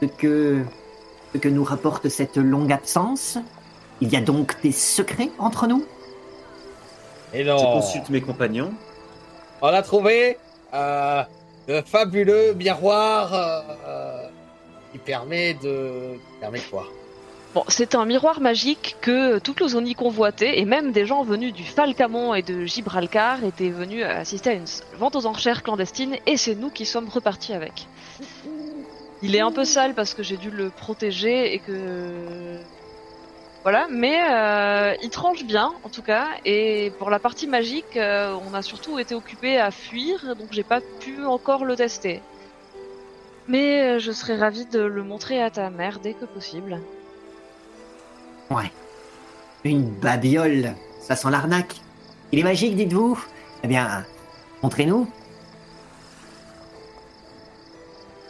[0.00, 0.62] ce, que,
[1.40, 3.38] que nous rapporte cette longue absence.
[4.00, 5.84] Il y a donc des secrets entre nous?
[7.32, 7.56] Et Je non.
[7.58, 8.72] consulte mes compagnons.
[9.62, 10.38] On a trouvé
[10.72, 11.22] euh,
[11.68, 14.28] de fabuleux miroirs euh,
[14.92, 16.14] qui permet de.
[16.14, 16.86] qui permet quoi
[17.54, 21.62] Bon, c'est un miroir magique que toute l'Ozonie convoitait, et même des gens venus du
[21.62, 24.64] Falcamont et de Gibraltar étaient venus assister à une
[24.98, 27.86] vente aux enchères clandestine, et c'est nous qui sommes repartis avec.
[29.24, 32.58] Il est un peu sale parce que j'ai dû le protéger et que
[33.62, 36.26] Voilà, mais euh, il tranche bien en tout cas.
[36.44, 40.62] Et pour la partie magique, euh, on a surtout été occupé à fuir, donc j'ai
[40.62, 42.20] pas pu encore le tester.
[43.48, 46.78] Mais euh, je serais ravie de le montrer à ta mère dès que possible.
[48.50, 48.70] Ouais.
[49.64, 50.74] Une babiole.
[51.00, 51.76] Ça sent l'arnaque.
[52.30, 53.18] Il est magique, dites-vous
[53.62, 54.04] Eh bien,
[54.62, 55.08] montrez-nous.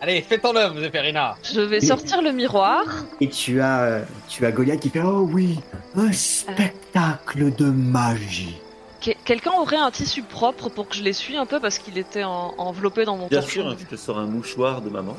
[0.04, 1.34] Allez, fais ton œuvre, Zéphérina.
[1.42, 2.82] Je vais sortir le miroir.
[3.22, 5.58] Et tu as, euh, tu as Goliath qui fait Oh oui,
[5.96, 8.54] un spectacle de magie.
[9.02, 12.22] Que- Quelqu'un aurait un tissu propre pour que je l'essuie un peu parce qu'il était
[12.22, 13.54] en- enveloppé dans mon Bien torchon.
[13.62, 15.16] sûr, hein, je te sors un mouchoir de ma manche.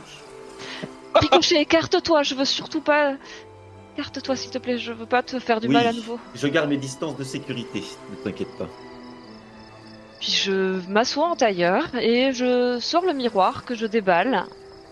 [1.16, 3.14] Ricochet, écarte-toi, je veux surtout pas.
[3.98, 5.74] Écarte-toi s'il te plaît, je veux pas te faire du Oui.
[5.74, 6.20] mal à nouveau.
[6.36, 8.68] Je garde mes distances de sécurité, ne t'inquiète pas.
[10.20, 14.46] Puis je m'assois en tailleur et je sors le miroir que je déballe.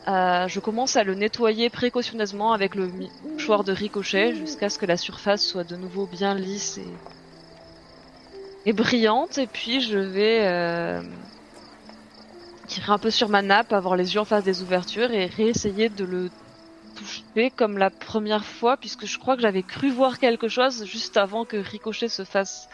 [0.07, 4.85] Euh, je commence à le nettoyer précautionneusement avec le mouchoir de ricochet jusqu'à ce que
[4.85, 7.01] la surface soit de nouveau bien lisse et,
[8.65, 9.37] et brillante.
[9.37, 11.01] Et puis je vais euh,
[12.67, 15.89] tirer un peu sur ma nappe, avoir les yeux en face des ouvertures et réessayer
[15.89, 16.31] de le
[16.95, 21.17] toucher comme la première fois puisque je crois que j'avais cru voir quelque chose juste
[21.17, 22.67] avant que Ricochet se fasse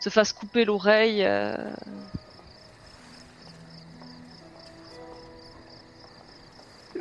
[0.00, 1.24] se fasse couper l'oreille.
[1.24, 1.56] euh,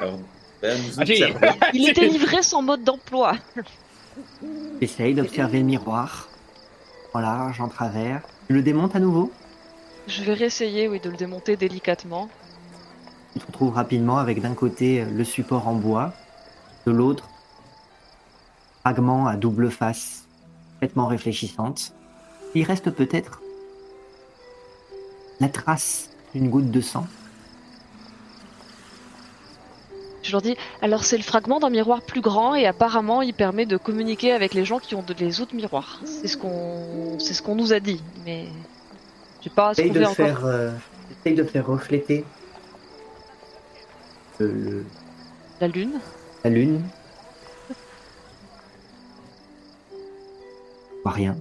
[0.02, 0.20] Alors,
[0.62, 1.40] ben, nous Ah, observons.
[1.74, 3.36] Il était livré sans mode d'emploi.
[4.82, 6.28] Essaye d'observer le miroir.
[7.14, 8.22] En large, en travers.
[8.48, 9.32] Tu le démontes à nouveau?
[10.08, 12.30] Je vais réessayer, oui, de le démonter délicatement.
[13.34, 16.14] Tu te retrouves rapidement avec d'un côté le support en bois,
[16.86, 17.30] de l'autre,
[18.82, 20.26] fragment à double face,
[20.74, 21.94] complètement réfléchissante.
[22.56, 23.42] Il reste peut-être
[25.40, 27.06] la trace d'une goutte de sang.
[30.24, 33.66] Je leur dis, alors c'est le fragment d'un miroir plus grand et apparemment il permet
[33.66, 36.00] de communiquer avec les gens qui ont de- les autres miroirs.
[36.06, 38.46] C'est ce qu'on, c'est ce qu'on nous a dit, mais
[39.42, 40.72] j'ai pas Essaye de, faire, euh,
[41.26, 42.24] essaye de faire refléter
[44.40, 44.86] le-
[45.60, 46.00] La lune.
[46.44, 46.82] la lune.
[51.04, 51.36] Pas rien.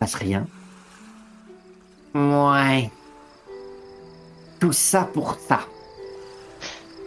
[0.00, 0.46] Passe rien.
[2.14, 2.90] Ouais.
[4.58, 5.60] Tout ça pour ça.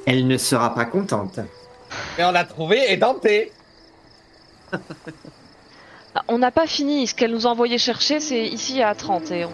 [0.06, 1.40] Elle ne sera pas contente.
[2.18, 3.52] Mais on l'a trouvé édenté.
[6.14, 7.08] Ah, On n'a pas fini.
[7.08, 9.50] Ce qu'elle nous a envoyé chercher, c'est ici à 30 et on.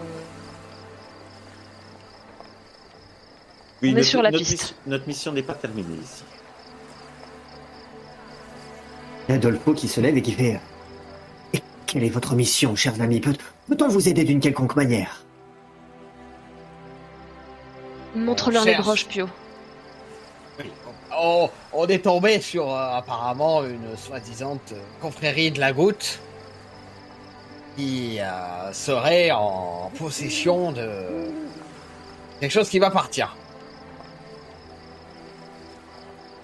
[3.83, 4.61] Oui, On est notre- sur la notre piste.
[4.63, 6.23] mission- notre mission n'est pas terminée ici.
[9.29, 10.59] A Adolfo qui se lève et qui fait
[11.53, 13.37] Et quelle est votre mission, chers amis Peut-
[13.69, 15.23] Peut-on vous aider d'une quelconque manière?
[18.15, 19.27] Montre-leur les broches, Pio.
[21.19, 26.19] On, on est tombé sur euh, apparemment une soi-disant euh, confrérie de la goutte
[27.76, 30.89] qui euh, serait en possession de
[32.39, 33.22] quelque chose qui m'appartient.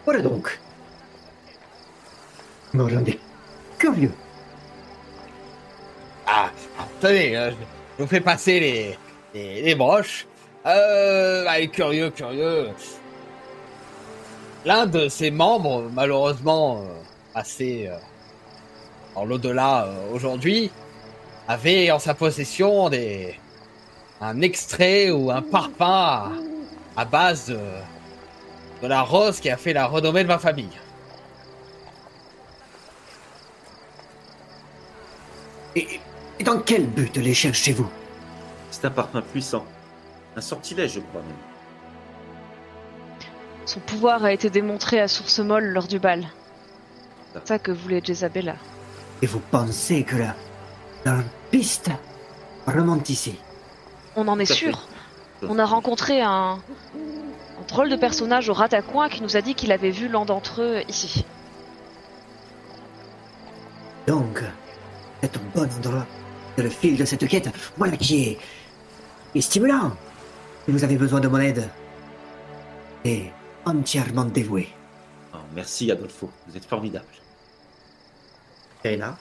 [0.06, 0.60] Voilà donc.
[2.74, 3.20] Me rendez
[3.78, 4.14] curieux.
[6.26, 7.52] Ah, attendez, euh,
[7.98, 8.98] je vous fais passer les,
[9.36, 10.26] les, les broches.
[10.66, 12.70] Euh, allez, curieux, curieux.
[14.66, 16.88] L'un de ses membres, malheureusement euh,
[17.34, 17.98] passé euh,
[19.14, 20.72] dans l'au-delà euh, aujourd'hui,
[21.50, 23.38] avait en sa possession des
[24.22, 26.32] un extrait ou un parfum à,
[26.96, 27.60] à base de,
[28.82, 30.70] de la rose qui a fait la renommée de ma famille.
[35.76, 36.00] Et,
[36.40, 37.90] et dans quel but les cherchez-vous?
[38.72, 39.66] C'est un parfum puissant.
[40.38, 41.53] Un sortilège, je crois même.
[43.66, 46.28] Son pouvoir a été démontré à source molle lors du bal.
[47.34, 48.56] C'est ça que voulait Jezabella.
[49.22, 50.36] Et vous pensez que la,
[51.06, 51.20] la
[51.50, 51.90] piste
[52.68, 53.36] remonte ici
[54.16, 54.88] On en est sûr.
[55.42, 59.72] On a rencontré un, un drôle de personnage au Ratacouin qui nous a dit qu'il
[59.72, 61.26] avait vu l'un d'entre eux ici.
[64.08, 64.44] Donc,
[65.22, 66.06] c'est un bon endroit.
[66.56, 67.50] C'est le fil de cette quête.
[67.78, 68.40] Voilà qui est,
[69.36, 69.92] est stimulant.
[70.66, 71.68] Si vous avez besoin de mon aide,
[73.06, 73.32] et
[73.66, 74.70] entièrement dévoué.
[75.34, 76.30] Oh, merci, Adolfo.
[76.48, 77.06] Vous êtes formidable.
[78.92, 79.16] Là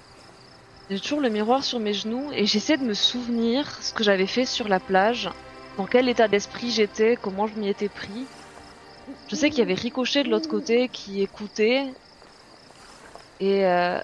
[0.91, 4.27] J'ai toujours le miroir sur mes genoux et j'essaie de me souvenir ce que j'avais
[4.27, 5.31] fait sur la plage,
[5.77, 8.27] dans quel état d'esprit j'étais, comment je m'y étais pris.
[9.29, 11.87] Je sais qu'il y avait Ricochet de l'autre côté qui écoutait.
[13.39, 14.01] Et euh,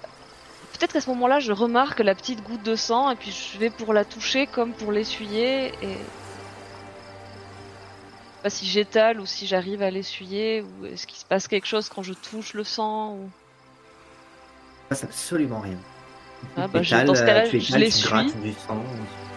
[0.73, 3.69] peut-être qu'à ce moment-là, je remarque la petite goutte de sang et puis je vais
[3.69, 5.97] pour la toucher comme pour l'essuyer et.
[8.39, 11.47] Je sais Pas si j'étale ou si j'arrive à l'essuyer ou est-ce qu'il se passe
[11.49, 13.29] quelque chose quand je touche le sang ou...
[14.91, 15.77] Il se passe absolument rien.
[16.55, 18.07] Ah, bah, étales, dans ce cas-là, tu je étales, les tu suis.
[18.07, 18.81] grattes du sang.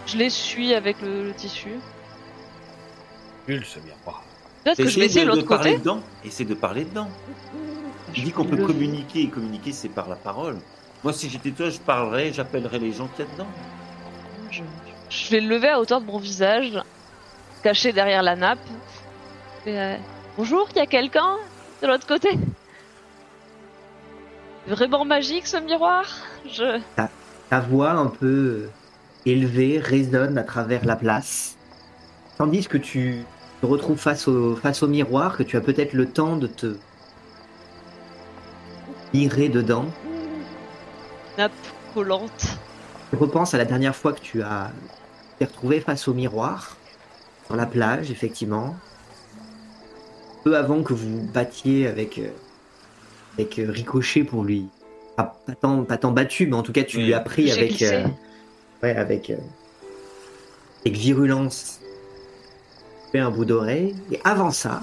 [0.07, 1.71] Je les suis avec le, le tissu.
[3.49, 4.23] Nul ce miroir.
[4.63, 5.79] Peut-être que je vais essayer de, l'autre côté.
[5.79, 6.01] dedans.
[6.25, 7.09] Essaie de parler dedans.
[8.15, 10.59] Je dis qu'on peut le- communiquer et communiquer, c'est par la parole.
[11.03, 13.49] Moi, si j'étais toi, je parlerais, j'appellerais les gens qu'il y a dedans.
[14.53, 14.63] Je,
[15.09, 16.79] je vais le lever à hauteur de mon visage,
[17.63, 18.59] caché derrière la nappe.
[19.67, 19.97] Et, euh,
[20.37, 21.37] Bonjour, il y a quelqu'un
[21.83, 22.31] de l'autre côté?
[24.67, 26.07] Vraiment magique ce miroir?
[26.47, 26.81] Je.
[27.51, 28.71] Ta voix un peu
[29.27, 31.57] élevée résonne à travers la place.
[32.39, 33.25] Tandis que tu
[33.61, 36.77] te retrouves face au, face au miroir, que tu as peut-être le temps de te
[39.13, 39.85] mirer dedans.
[41.37, 41.53] nappe
[41.93, 42.57] collante.
[43.11, 44.71] Tu repenses à la dernière fois que tu as
[45.39, 46.77] t'es retrouvé face au miroir,
[47.47, 48.77] sur la plage, effectivement.
[50.45, 52.29] Peu avant que vous battiez avec, euh,
[53.39, 54.67] avec euh, Ricochet pour lui.
[55.17, 57.05] Pas, pas tant, pas tant battu, mais en tout cas, tu Oui.
[57.07, 57.83] lui as pris avec.
[57.83, 58.07] euh,
[58.83, 59.31] ouais, avec.
[59.31, 59.37] euh,
[60.85, 61.79] avec virulence.
[63.13, 63.95] Fait un bout d'oreille.
[64.11, 64.83] Et avant ça,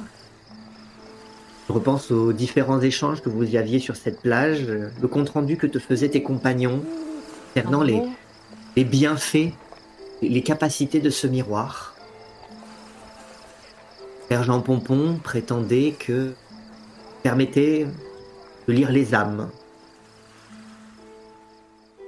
[1.67, 5.29] je repense aux différents échanges que vous y aviez sur cette plage, euh, le compte
[5.29, 6.81] rendu que te faisaient tes compagnons,
[7.53, 8.01] concernant Un les,
[8.77, 9.51] les bienfaits,
[10.21, 11.88] les capacités de ce miroir.
[14.29, 16.35] Père Jean Pompon prétendait que
[17.23, 17.87] permettait
[18.67, 19.49] de lire les âmes.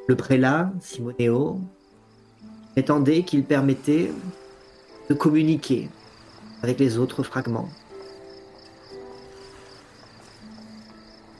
[0.07, 1.59] Le prélat, Simonéo,
[2.73, 4.11] prétendait qu'il permettait
[5.09, 5.89] de communiquer
[6.61, 7.69] avec les autres fragments.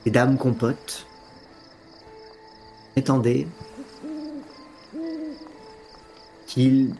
[0.04, 1.06] Les dames compotes
[2.90, 3.46] prétendaient
[6.48, 6.92] qu'il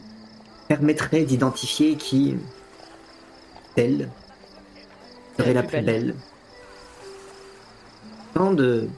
[0.68, 2.36] permettrait d'identifier qui
[3.76, 4.10] elle
[5.38, 6.14] serait la plus belle.
[8.34, 8.88] Tant de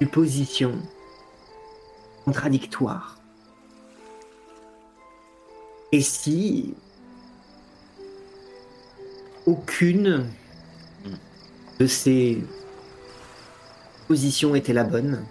[0.00, 0.78] suppositions
[2.24, 3.18] contradictoires.
[5.92, 6.74] Et si
[9.46, 10.26] aucune
[11.78, 12.44] de ces
[14.06, 15.24] positions était la bonne,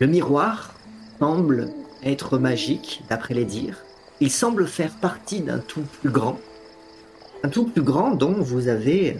[0.00, 0.74] le miroir
[1.18, 1.70] semble
[2.02, 3.84] être magique, d'après les dires.
[4.24, 6.40] Il semble faire partie d'un tout plus grand.
[7.42, 9.18] Un tout plus grand dont vous avez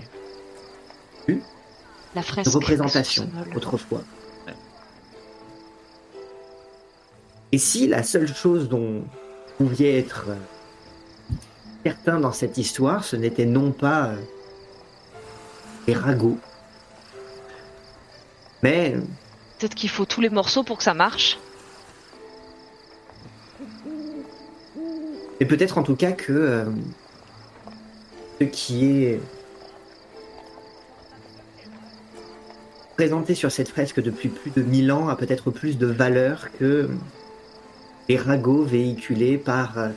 [1.28, 2.50] La une fresque.
[2.50, 4.00] représentation autrefois.
[4.46, 4.54] Ouais.
[7.52, 10.28] Et si la seule chose dont vous pouviez être
[11.84, 14.16] certain dans cette histoire, ce n'était non pas euh,
[15.86, 16.38] les ragots,
[18.62, 18.94] mais
[19.58, 21.38] Peut-être qu'il faut tous les morceaux pour que ça marche.
[25.44, 26.64] Et peut-être en tout cas que euh,
[28.40, 29.20] ce qui est
[32.96, 36.88] présenté sur cette fresque depuis plus de 1000 ans a peut-être plus de valeur que
[38.08, 39.88] les ragots véhiculés par euh,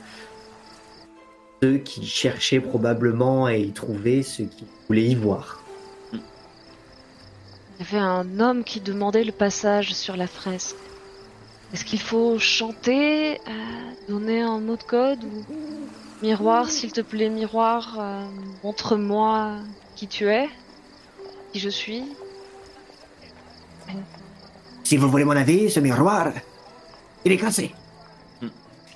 [1.62, 5.64] ceux qui cherchaient probablement à y trouver ce qu'ils voulaient y voir.
[6.12, 6.20] Il
[7.80, 10.76] y avait un homme qui demandait le passage sur la fresque.
[11.72, 15.44] Est-ce qu'il faut chanter, euh, donner un mot de code ou
[16.22, 18.24] miroir, s'il te plaît, miroir, euh,
[18.64, 19.56] montre-moi
[19.94, 20.48] qui tu es,
[21.52, 22.04] qui je suis?
[24.82, 26.32] Si vous voulez mon avis, ce miroir,
[27.24, 27.74] il est cassé.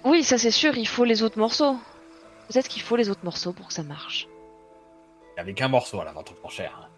[0.05, 0.77] Oui, ça c'est sûr.
[0.77, 1.77] Il faut les autres morceaux.
[2.49, 4.27] Peut-être qu'il faut les autres morceaux pour que ça marche.
[5.31, 6.90] Il n'y avait qu'un morceau à la vente aux enchères.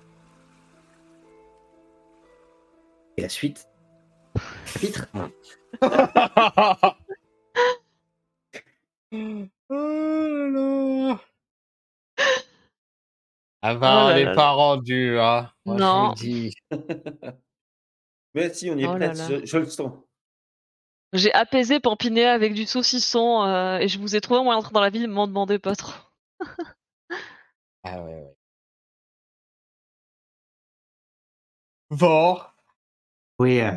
[3.17, 3.69] Et la suite?
[4.67, 5.07] Chapitre
[9.13, 11.21] oh là là.
[13.63, 14.35] Ah Oh bah, là les là.
[14.35, 15.51] parents du, hein.
[15.65, 16.09] Moi, je Non.
[16.09, 16.55] vous dis.
[18.35, 19.93] Mais si, on y est Oh là je, je le sens.
[21.13, 24.81] J'ai apaisé Pampiné avec du saucisson euh, et je vous ai trouvé en entrant dans
[24.81, 25.93] la ville, m'en demandez pas trop.
[27.85, 28.35] Ah ouais, ouais.
[31.91, 32.41] Bon.
[33.39, 33.73] Oui, euh,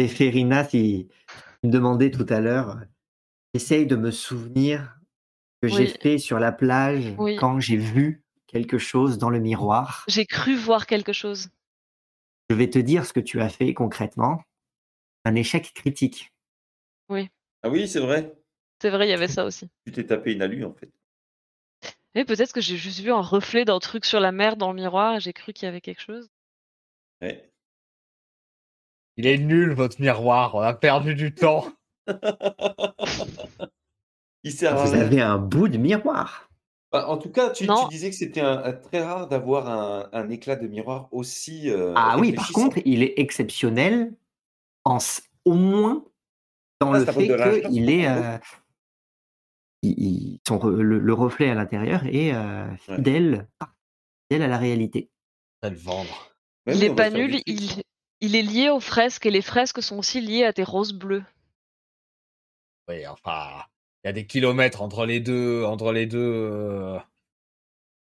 [0.00, 1.08] Zéphérina, qui
[1.62, 2.78] me demandait tout à l'heure,
[3.52, 4.96] j'essaye de me souvenir
[5.60, 5.94] que j'ai Oui.
[6.00, 7.36] fait sur la plage Oui.
[7.36, 10.04] quand j'ai vu quelque chose dans le miroir.
[10.08, 11.50] J'ai cru voir quelque chose.
[12.48, 14.42] Je vais te dire ce que tu as fait concrètement.
[15.24, 16.32] Un échec critique.
[17.62, 18.32] Ah oui, c'est vrai.
[18.80, 19.68] C'est vrai, il y avait ça aussi.
[19.84, 20.90] Tu t'es tapé une alu en fait.
[22.14, 24.80] Et peut-être que j'ai juste vu un reflet d'un truc sur la mer dans le
[24.80, 26.30] miroir et j'ai cru qu'il y avait quelque chose.
[27.20, 27.49] Ouais.
[29.20, 30.54] Il est nul, votre miroir.
[30.54, 31.66] On a perdu du temps.
[34.44, 36.48] Il sert à Vous avez un bout de miroir.
[36.90, 40.30] Bah, en tout cas, tu, disais que c'était un, un- très rare d'avoir un, un
[40.30, 41.68] éclat de miroir aussi.
[41.68, 44.14] euh, ah oui, par contre, il est exceptionnel
[44.86, 44.96] en
[45.44, 46.02] au moins
[46.80, 47.26] dans Ah, le fait
[47.68, 48.08] qu'il est.
[48.08, 48.38] euh,
[49.82, 52.96] il- il- son re- le, le reflet à l'intérieur est euh, Ouais.
[52.96, 53.46] fidèle,
[54.32, 55.10] fidèle à la réalité.
[55.62, 56.32] le vendre.
[56.66, 57.82] Il oui, est on va pas nul, il,
[58.20, 61.24] il est lié aux fresques et les fresques sont aussi liées à tes roses bleues.
[62.88, 63.62] Oui, enfin,
[64.02, 66.98] il y a des kilomètres entre les deux, entre les deux, euh,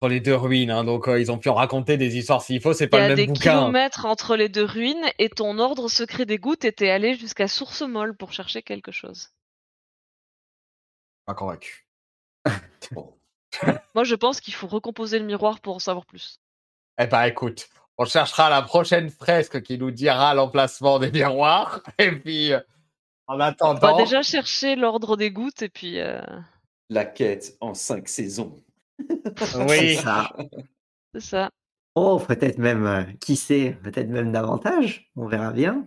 [0.01, 0.71] entre les deux ruines.
[0.71, 2.73] hein, donc euh, ils ont pu en raconter des histoires s'il faut.
[2.73, 3.51] C'est Il y pas a le des même bouquin.
[3.59, 7.81] kilomètres entre les deux ruines et ton ordre secret des gouttes était allé jusqu'à Source
[7.81, 9.29] Molle pour chercher quelque chose.
[11.25, 11.85] Pas convaincu.
[13.95, 16.39] Moi, je pense qu'il faut recomposer le miroir pour en savoir plus.
[16.99, 21.81] Eh ben, écoute, on cherchera la prochaine fresque qui nous dira l'emplacement des miroirs.
[21.99, 22.59] Et puis, euh,
[23.27, 25.99] en On va attendant, déjà chercher l'ordre des gouttes et puis.
[25.99, 26.21] euh,
[26.89, 28.55] La quête en cinq saisons.
[29.67, 30.31] oui, Ça.
[31.13, 31.49] C'est ça.
[31.95, 35.09] Oh, peut-être même, euh, qui sait, peut-être même davantage.
[35.15, 35.85] On verra bien.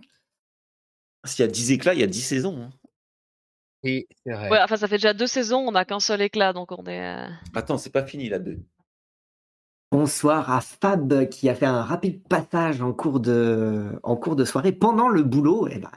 [1.23, 2.61] S'il y a 10 éclats, il y a 10 saisons.
[2.63, 2.69] hein.
[3.83, 4.49] oui, c'est vrai.
[4.49, 7.01] Ouais, enfin, ça fait déjà deux saisons, on n'a qu'un seul éclat, donc on est.
[7.15, 8.59] euh, Attends, c'est pas fini là deux.
[9.91, 14.45] Bonsoir à Fab qui a fait un rapide passage en cours de, en cours de
[14.45, 15.67] soirée pendant le boulot.
[15.69, 15.91] Eh ben,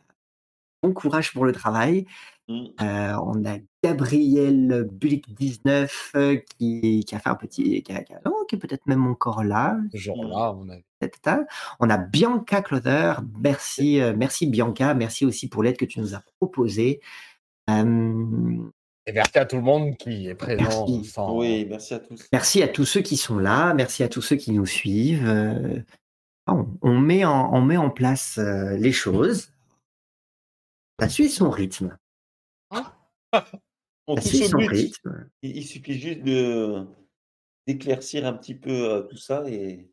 [0.83, 2.05] bon courage pour le travail.
[2.49, 2.65] Mm.
[2.83, 8.03] Euh, on a Gabriel Bulik 19 euh, qui, qui a fait un petit, qui, a-
[8.03, 9.79] qui a- oh, qui est peut-être même encore là.
[9.93, 10.75] Toujours là, on a...
[10.99, 11.45] Tata.
[11.81, 13.21] On a Bianca Clother.
[13.39, 14.95] Merci, euh, merci Bianca.
[14.95, 17.01] Merci aussi pour l'aide que tu nous as proposée.
[19.07, 20.87] Et merci à tout le monde qui est présent.
[20.87, 21.05] Merci.
[21.05, 22.27] sans- Oui, merci à tous.
[22.33, 25.29] Merci à tous ceux qui sont là, merci à tous ceux qui nous suivent.
[25.29, 25.83] Euh,
[26.47, 29.51] on, on met, en, on met en place euh, les choses.
[31.01, 31.97] Ça suit son rythme.
[34.07, 34.69] On Ça suit son but.
[34.69, 35.31] rythme.
[35.43, 36.87] Il, il suffit juste de
[37.67, 39.91] d'éclaircir un petit peu euh, tout ça et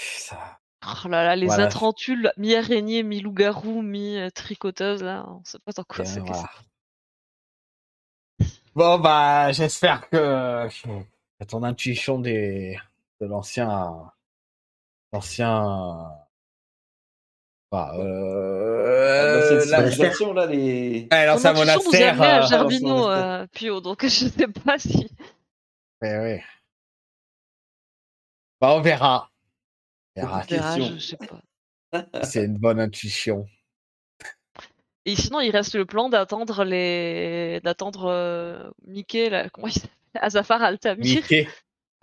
[0.00, 1.64] Ça- Oh là là, les Voilà.
[1.64, 6.20] atrentules, mi-araignée, mi-loup-garou, mi-tricoteuse, là, on sait pas dans quoi c'est.
[6.20, 6.50] que voilà.
[8.78, 10.68] Bon, bah, j'espère que
[11.48, 12.78] ton intuition des,
[13.20, 14.12] de l'ancien.
[15.12, 16.12] L'ancien.
[17.72, 21.26] Bah, euh, dans cette la- civilisation là les Ouais, c'est.
[21.26, 22.12] l'ancien vous monastère.
[22.12, 23.26] amené à euh, Gerbino, monastère.
[23.40, 25.08] euh, Pio, donc je sais pas si.
[26.00, 26.44] ouais, ouais.
[28.60, 29.28] Bah, on verra.
[30.16, 30.96] On verra On verra, question.
[30.96, 32.22] je sais pas.
[32.22, 33.44] c'est une bonne intuition.
[35.10, 37.60] Et sinon, il reste le plan d'attendre les.
[37.64, 39.90] d'attendre euh, Mickey, là, comment il s'appelle
[40.20, 41.04] Azafar Altamir.
[41.16, 41.48] Mickey.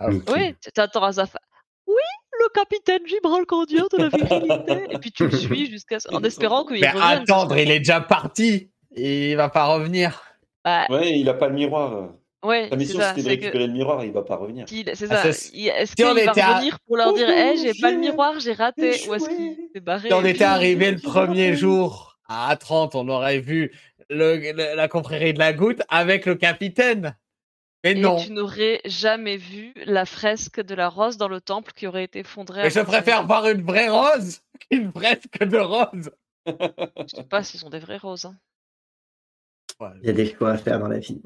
[0.00, 0.08] Ah.
[0.10, 1.40] Oui, tu t'attends Azafar.
[1.86, 1.94] Oui,
[2.40, 4.86] le capitaine Gibralcandien de la virilité.
[4.94, 7.22] Et puis tu le suis jusqu'à en espérant qu'il Mais revienne.
[7.22, 8.70] attendre, il est déjà parti.
[8.96, 10.22] Il va pas revenir.
[10.64, 12.08] Bah, Ouais, il a pas le miroir.
[12.42, 14.66] ouais, c'est mission c'était de que- récupérer le miroir, il va pas revenir.
[14.68, 15.48] C'est Ah, ça.
[15.54, 18.40] Il- Est-ce qu'il va à- revenir pour leur dire Ouhou, Hey, j'ai pas le miroir,
[18.40, 22.15] j'ai raté Ou est-ce qu'il s'est barré Si on et était arrivé le premier jour
[22.28, 23.72] à A30, on aurait vu
[24.10, 27.16] le, le- la confrérie de la goutte avec le capitaine.
[27.84, 28.16] Mais Et non.
[28.16, 32.20] tu n'aurais jamais vu la fresque de la rose dans le temple qui aurait été
[32.20, 32.62] effondrée.
[32.62, 34.40] Mais je préfère voir une vraie rose
[34.70, 36.10] qu'une fresque de rose.
[36.46, 38.24] Je sais pas s'ils sont des vraies roses.
[38.26, 38.36] hein.
[40.02, 41.20] Il y a des choix à faire dans la vie.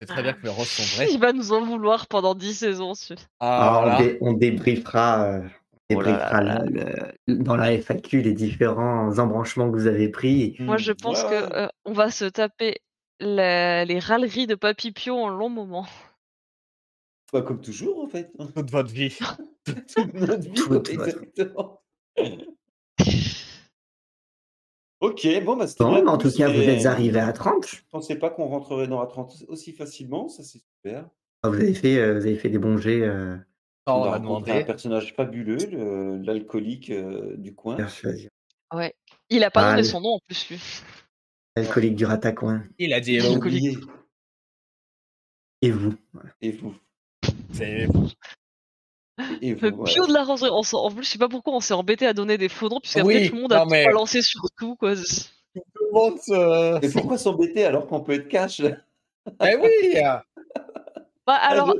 [0.00, 1.12] C'est très bien que les roses sont vraies.
[1.12, 2.92] Il va nous en vouloir pendant 10 saisons.
[3.10, 3.98] Ah, Ah, on, voilà.
[3.98, 5.48] dé- on débriefera, euh,
[5.96, 10.56] débriefera là le- le- dans la FAQ les différents embranchements que vous avez pris.
[10.58, 12.78] Moi, je pense Ouais, que euh, on va se taper
[13.20, 15.86] la- les râleries de Papy Pio en long moment.
[17.32, 18.32] Pas comme toujours en fait.
[18.56, 19.16] Toute votre vie.
[19.94, 21.82] Toute notre vie, Toute ouais, votre- exactement.
[25.00, 27.66] ok, bon bah Bon, en tout cas, vous êtes arrivé à 30.
[27.66, 31.08] Je pensais pas qu'on rentrerait dans la 30 aussi facilement, ça c'est super.
[31.42, 33.00] Ah, Vous avez fait, euh, vous avez fait des bons jets.
[33.02, 33.36] euh,
[33.94, 37.76] On On a rencontré un personnage fabuleux, le- l'alcoolique euh, du coin.
[38.72, 38.94] Ouais.
[39.28, 40.60] Il a pas Ah, donné le- son nom en plus, lui.
[41.56, 42.64] Alcoolique du Ratacouin.
[42.78, 43.76] Il a dit oublié.
[45.62, 45.94] Et vous
[46.40, 46.74] Et vous
[47.52, 47.86] C'est
[49.42, 50.22] Et Le vous Pio de la.
[50.28, 52.68] On s'en- en plus, je sais pas pourquoi on s'est embêté à donner des faux
[52.68, 54.76] noms, puisqu'après Oui, tout le monde a mais- balancé sur tout.
[54.76, 54.94] Quoi.
[54.96, 55.02] tout
[55.54, 56.80] le monde se.
[56.80, 60.00] Mais pourquoi s'embêter alors qu'on peut être cash Eh oui
[61.26, 61.74] Bah, alors,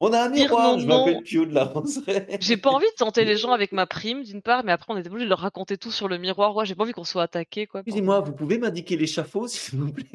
[0.00, 2.38] On a un miroir, je m'appelle Pio de la Roseraie.
[2.40, 4.96] j'ai pas envie de tenter les gens avec ma prime, d'une part, mais après, on
[4.96, 6.54] était obligé de leur raconter tout sur le miroir.
[6.54, 7.66] Ouais, j'ai pas envie qu'on soit attaqué.
[7.66, 7.80] Quoi.
[7.80, 10.06] Excusez-moi, vous pouvez m'indiquer l'échafaud, s'il vous plaît?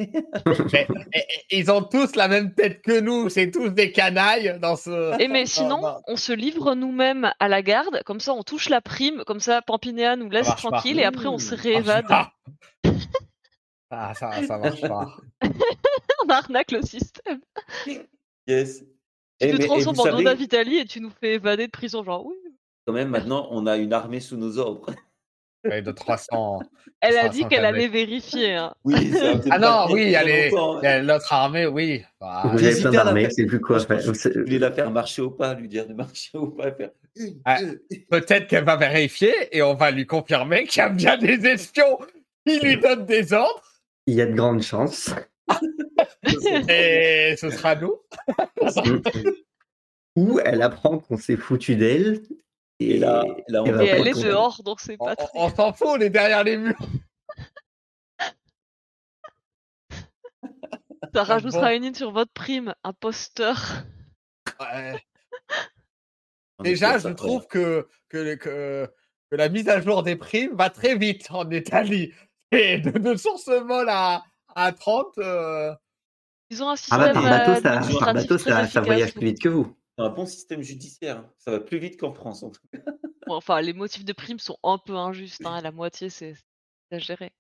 [0.72, 4.58] Mais, eh, eh, Ils ont tous la même tête que nous, c'est tous des canailles
[4.62, 5.20] dans ce.
[5.22, 5.96] Et mais sinon, non.
[6.08, 9.62] on se livre nous-mêmes à la garde, comme ça on touche la prime, comme ça
[9.62, 10.56] Pampinéa nous laisse pas.
[10.56, 12.06] tranquille et après on se réévade.
[12.10, 12.32] Ah,
[13.90, 15.18] ah, ça, ça marche pas.
[16.26, 17.42] on arnaque le système.
[18.48, 18.84] Yes.
[19.52, 22.26] Tu te mais- transformes en Dona Vitali et tu nous fais évader de prison, genre
[22.26, 22.36] oui.
[22.86, 24.88] quand même, maintenant, on a une armée sous nos ordres.
[25.66, 26.60] Ouais, de 300.
[27.00, 27.68] Elle a 300 dit qu'elle cadets.
[27.68, 28.54] allait vérifier.
[28.54, 28.74] hein.
[28.84, 30.22] Oui, ça Ah non, oui, hein.
[30.26, 32.04] il y a notre armée, oui.
[32.20, 33.32] Bah, Vous avez plein d'armées, faire.
[33.32, 36.48] c'est plus quoi je, voulais la faire marcher au pas, lui dire de marcher au
[36.48, 36.90] pas, faire
[37.46, 37.60] Ah.
[38.10, 41.98] Peut-être qu'elle va vérifier et on va lui confirmer qu'il y a bien des espions
[42.46, 43.64] qui lui donnent des ordres
[44.06, 45.12] Il y a de grandes chances.
[46.70, 47.96] et ce sera nous.
[50.16, 52.22] Ou elle apprend qu'on s'est foutu d'elle.
[52.80, 55.28] Et là, là, on elle va elle est dehors, donc c'est On, pas très...
[55.36, 56.76] on s'en fout, on est derrière les murs.
[61.14, 61.76] Ça rajoutera bon.
[61.76, 63.84] une ligne sur votre prime, imposteur.
[64.60, 65.00] Ouais.
[66.62, 68.90] Déjà, je ça, trouve que, que, que,
[69.30, 72.14] que la mise à jour des primes va très vite en Italie.
[72.52, 74.24] Et de, de source molle à,
[74.56, 75.74] à 30, euh,
[76.54, 79.26] Ils ont un Ah système bah, par bateau, ça, par bateau, ça, ça voyage plus
[79.26, 79.76] vite que vous.
[79.98, 81.18] C'est un bon système judiciaire.
[81.18, 81.30] hein.
[81.40, 82.44] Ça va plus vite qu'en France.
[82.44, 82.80] En tout cas.
[83.26, 85.42] Bon, enfin, les motifs de prime sont un peu injustes.
[85.46, 85.62] Hein.
[85.62, 86.36] La moitié, c'est
[86.92, 87.32] exagéré.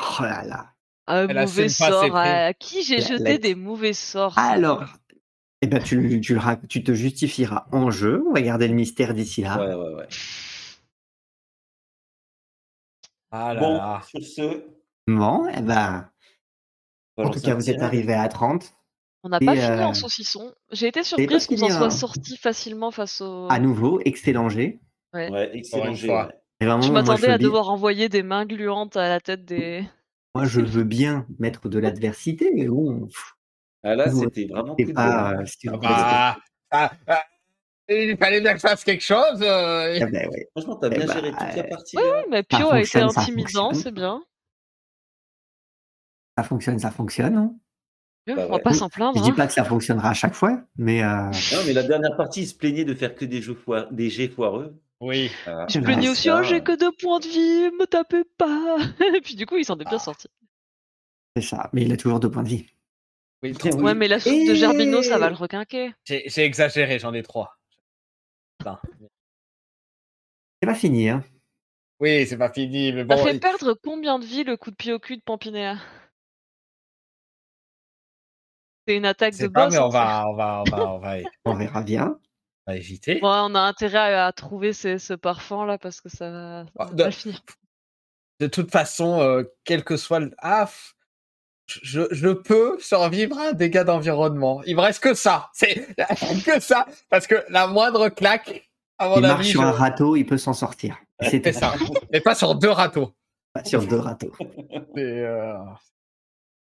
[0.00, 0.70] Oh là là.
[1.08, 2.14] Un Elle mauvais sort.
[2.16, 4.84] À qui j'ai La- jeté la- des mauvais sorts Alors,
[5.62, 6.38] eh ben, tu, tu,
[6.68, 8.22] tu te justifieras en jeu.
[8.28, 9.58] On va garder le mystère d'ici là.
[9.58, 10.08] Ouais, ouais, ouais.
[13.32, 14.02] Ah là Bon, là.
[14.06, 14.64] sur ce,
[15.08, 16.08] Bon, eh ben,
[17.16, 18.72] en tout cas, vous êtes arrivé à 30.
[19.24, 20.52] On n'a pas fini euh, en saucisson.
[20.72, 21.90] J'ai été pas surprise qu'on s'en soit hein.
[21.90, 23.46] sorti facilement face au.
[23.50, 24.80] À nouveau, excellent jet.
[25.14, 26.28] Ouais, Pour excellent ouais.
[26.60, 29.84] Et vraiment, Je m'attendais à dis- devoir envoyer des mains gluantes à la tête des.
[30.34, 33.08] moi, je veux bien mettre de l'adversité, mais bon,
[33.84, 35.34] Ah, là, c'était vraiment pas.
[35.34, 36.36] euh, Ah bah,
[36.70, 37.22] ah, ah,
[37.88, 39.40] il fallait bien que je fasse quelque chose.
[39.42, 40.48] euh, Ah ben ouais.
[40.52, 41.96] Franchement, t'as Eh bien bah, géré toute la euh, partie.
[41.96, 42.10] Oui, là.
[42.16, 44.22] oui, mais Pio a été intimidant, c'est bien.
[46.36, 47.36] Ça fonctionne, ça fonctionne.
[47.36, 47.54] hein.
[48.26, 48.60] Bah on va ouais.
[48.62, 49.18] pas s'en plaindre.
[49.18, 49.34] Je dis hein.
[49.34, 52.46] pas que ça fonctionnera à chaque fois, mais euh, Non, mais la dernière partie, il
[52.46, 54.80] se plaignait de faire que des jeux foireux, des jets foireux.
[55.00, 55.30] Oui.
[55.48, 58.22] Euh, Je Ouais, plaignais ça, aussi, oh, j'ai que deux points de vie, me tapez
[58.38, 58.76] pas.
[59.16, 59.98] Et puis du coup, il s'en est bien Ah.
[59.98, 60.28] sorti.
[61.36, 61.68] c'est ça.
[61.72, 62.66] Mais il a toujours deux points de vie.
[63.42, 63.52] oui.
[63.64, 63.72] Oui.
[63.72, 65.92] Ouais, mais la soupe de Gerbino, ça va le requinquer.
[66.04, 67.58] J'ai exagéré, j'en ai trois.
[70.62, 71.24] C'est pas fini, hein.
[72.00, 73.24] Oui, c'est pas fini, mais Ça bon.
[73.24, 75.76] fait il- perdre combien de vie le coup de pied au cul de Pampinéa
[78.86, 79.72] C'est une attaque de pas, boss.
[79.74, 82.18] mais on va, on va, on va, on va, On verra bien.
[82.66, 83.20] on va éviter.
[83.22, 86.84] On a intérêt à, à trouver ces- ce parfum là parce que ça va, ça
[86.86, 87.40] va de- mal finir.
[88.40, 90.32] De toute façon, euh, quel que soit le.
[90.38, 90.94] Ah, f-
[91.68, 94.62] je, je peux survivre à un dégât d'environnement.
[94.66, 95.48] Il me reste que ça.
[95.54, 95.86] C'est
[96.44, 96.86] que ça.
[97.08, 98.68] Parce que la moindre claque,
[98.98, 100.96] à mon il marche avis, sur je- un râteau, il peut s'en sortir.
[101.20, 101.74] c'est C'était ça.
[102.12, 103.12] Mais pas sur deux râteaux.
[103.54, 104.32] pas sur deux râteaux.
[104.96, 105.54] C'est, euh,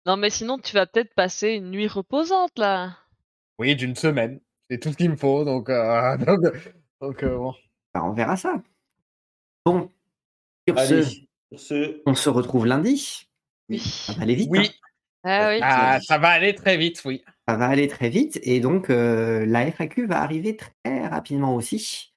[0.05, 2.97] Non, mais sinon, tu vas peut-être passer une nuit reposante là.
[3.57, 4.39] Oui, d'une semaine.
[4.69, 5.43] C'est tout ce qu'il me faut.
[5.45, 6.41] Donc, euh, donc,
[7.01, 7.53] donc, euh, bon.
[7.93, 8.61] Bah, on verra ça.
[9.65, 9.89] Bon,
[10.67, 13.29] sur Allez, ce, sur ce, on se retrouve lundi.
[13.69, 13.79] Oui.
[13.79, 14.49] Ça va aller vite.
[14.51, 14.87] Oui, hein.
[15.27, 15.59] Ah oui.
[15.63, 17.23] ah, ça va aller très vite, oui.
[17.47, 18.39] Ça va aller très vite.
[18.43, 22.13] Et donc, euh, la FAQ va arriver très rapidement aussi.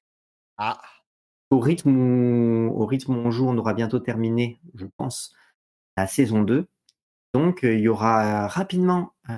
[0.57, 0.79] Ah,
[1.49, 5.33] Au rythme, où, au rythme où on joue, on aura bientôt terminé, je pense,
[5.97, 6.67] la saison 2.
[7.33, 9.37] Donc, euh, il y aura rapidement euh,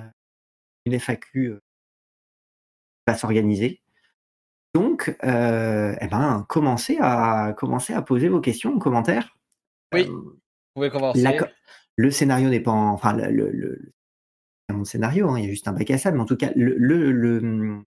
[0.86, 3.82] une FAQ euh, qui va s'organiser.
[4.74, 9.36] Donc, euh, eh ben, commencez à, commencez à poser vos questions en commentaire.
[9.92, 10.06] Oui.
[10.08, 10.40] Euh, vous
[10.74, 11.20] pouvez commencer.
[11.20, 11.34] la
[11.96, 13.92] le scénario n'est pas en, enfin le,
[14.84, 16.74] scénario, hein, il y a juste un bac à sable, mais en tout cas le,
[16.78, 17.82] le, le-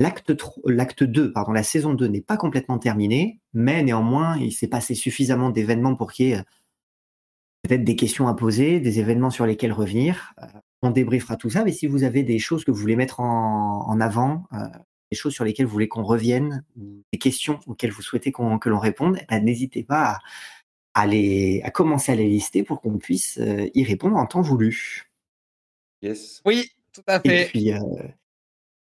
[0.00, 0.32] l'acte
[0.64, 4.94] l'acte 2, pardon, la saison 2 n'est pas complètement terminée, mais néanmoins il s'est passé
[4.96, 6.42] suffisamment d'événements pour qu'il y ait euh,
[7.62, 10.34] peut-être des questions à poser, des événements sur lesquels revenir.
[10.42, 10.46] Euh,
[10.82, 13.86] on débriefera tout ça, mais si vous avez des choses que vous voulez mettre en,
[13.88, 14.58] en avant, euh,
[15.12, 18.58] des choses sur lesquelles vous voulez qu'on revienne, ou des questions auxquelles vous souhaitez qu'on-
[18.58, 20.18] que l'on réponde, eh ben, n'hésitez pas
[20.94, 24.26] à, à, les, à commencer à les lister pour qu'on puisse euh, y répondre en
[24.26, 25.10] temps voulu.
[26.02, 26.42] yes.
[26.44, 27.44] Oui, tout à Et fait.
[27.46, 27.78] puis, euh,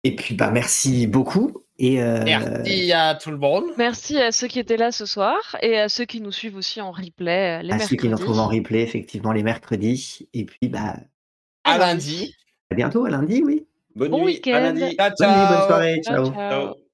[0.05, 1.65] et puis bah, merci beaucoup.
[1.81, 3.65] Et, euh, Merci à tout le monde.
[3.77, 6.81] Merci à ceux qui étaient là ce soir et à ceux qui nous suivent aussi
[6.81, 10.29] en replay euh, les à ceux qui nous retrouvent en replay, effectivement, les mercredis.
[10.35, 10.97] Et puis, bah,
[11.65, 12.35] À lundi.
[12.71, 13.67] à bientôt, à lundi, oui.
[13.95, 14.35] Bonne Bon nuit.
[14.35, 14.55] week-end.
[14.55, 14.97] À lundi.
[14.97, 16.35] Ciao, Bonne nuit, bonne soirée, Ciao, ciao.
[16.35, 16.51] ciao.
[16.51, 16.88] Ciao.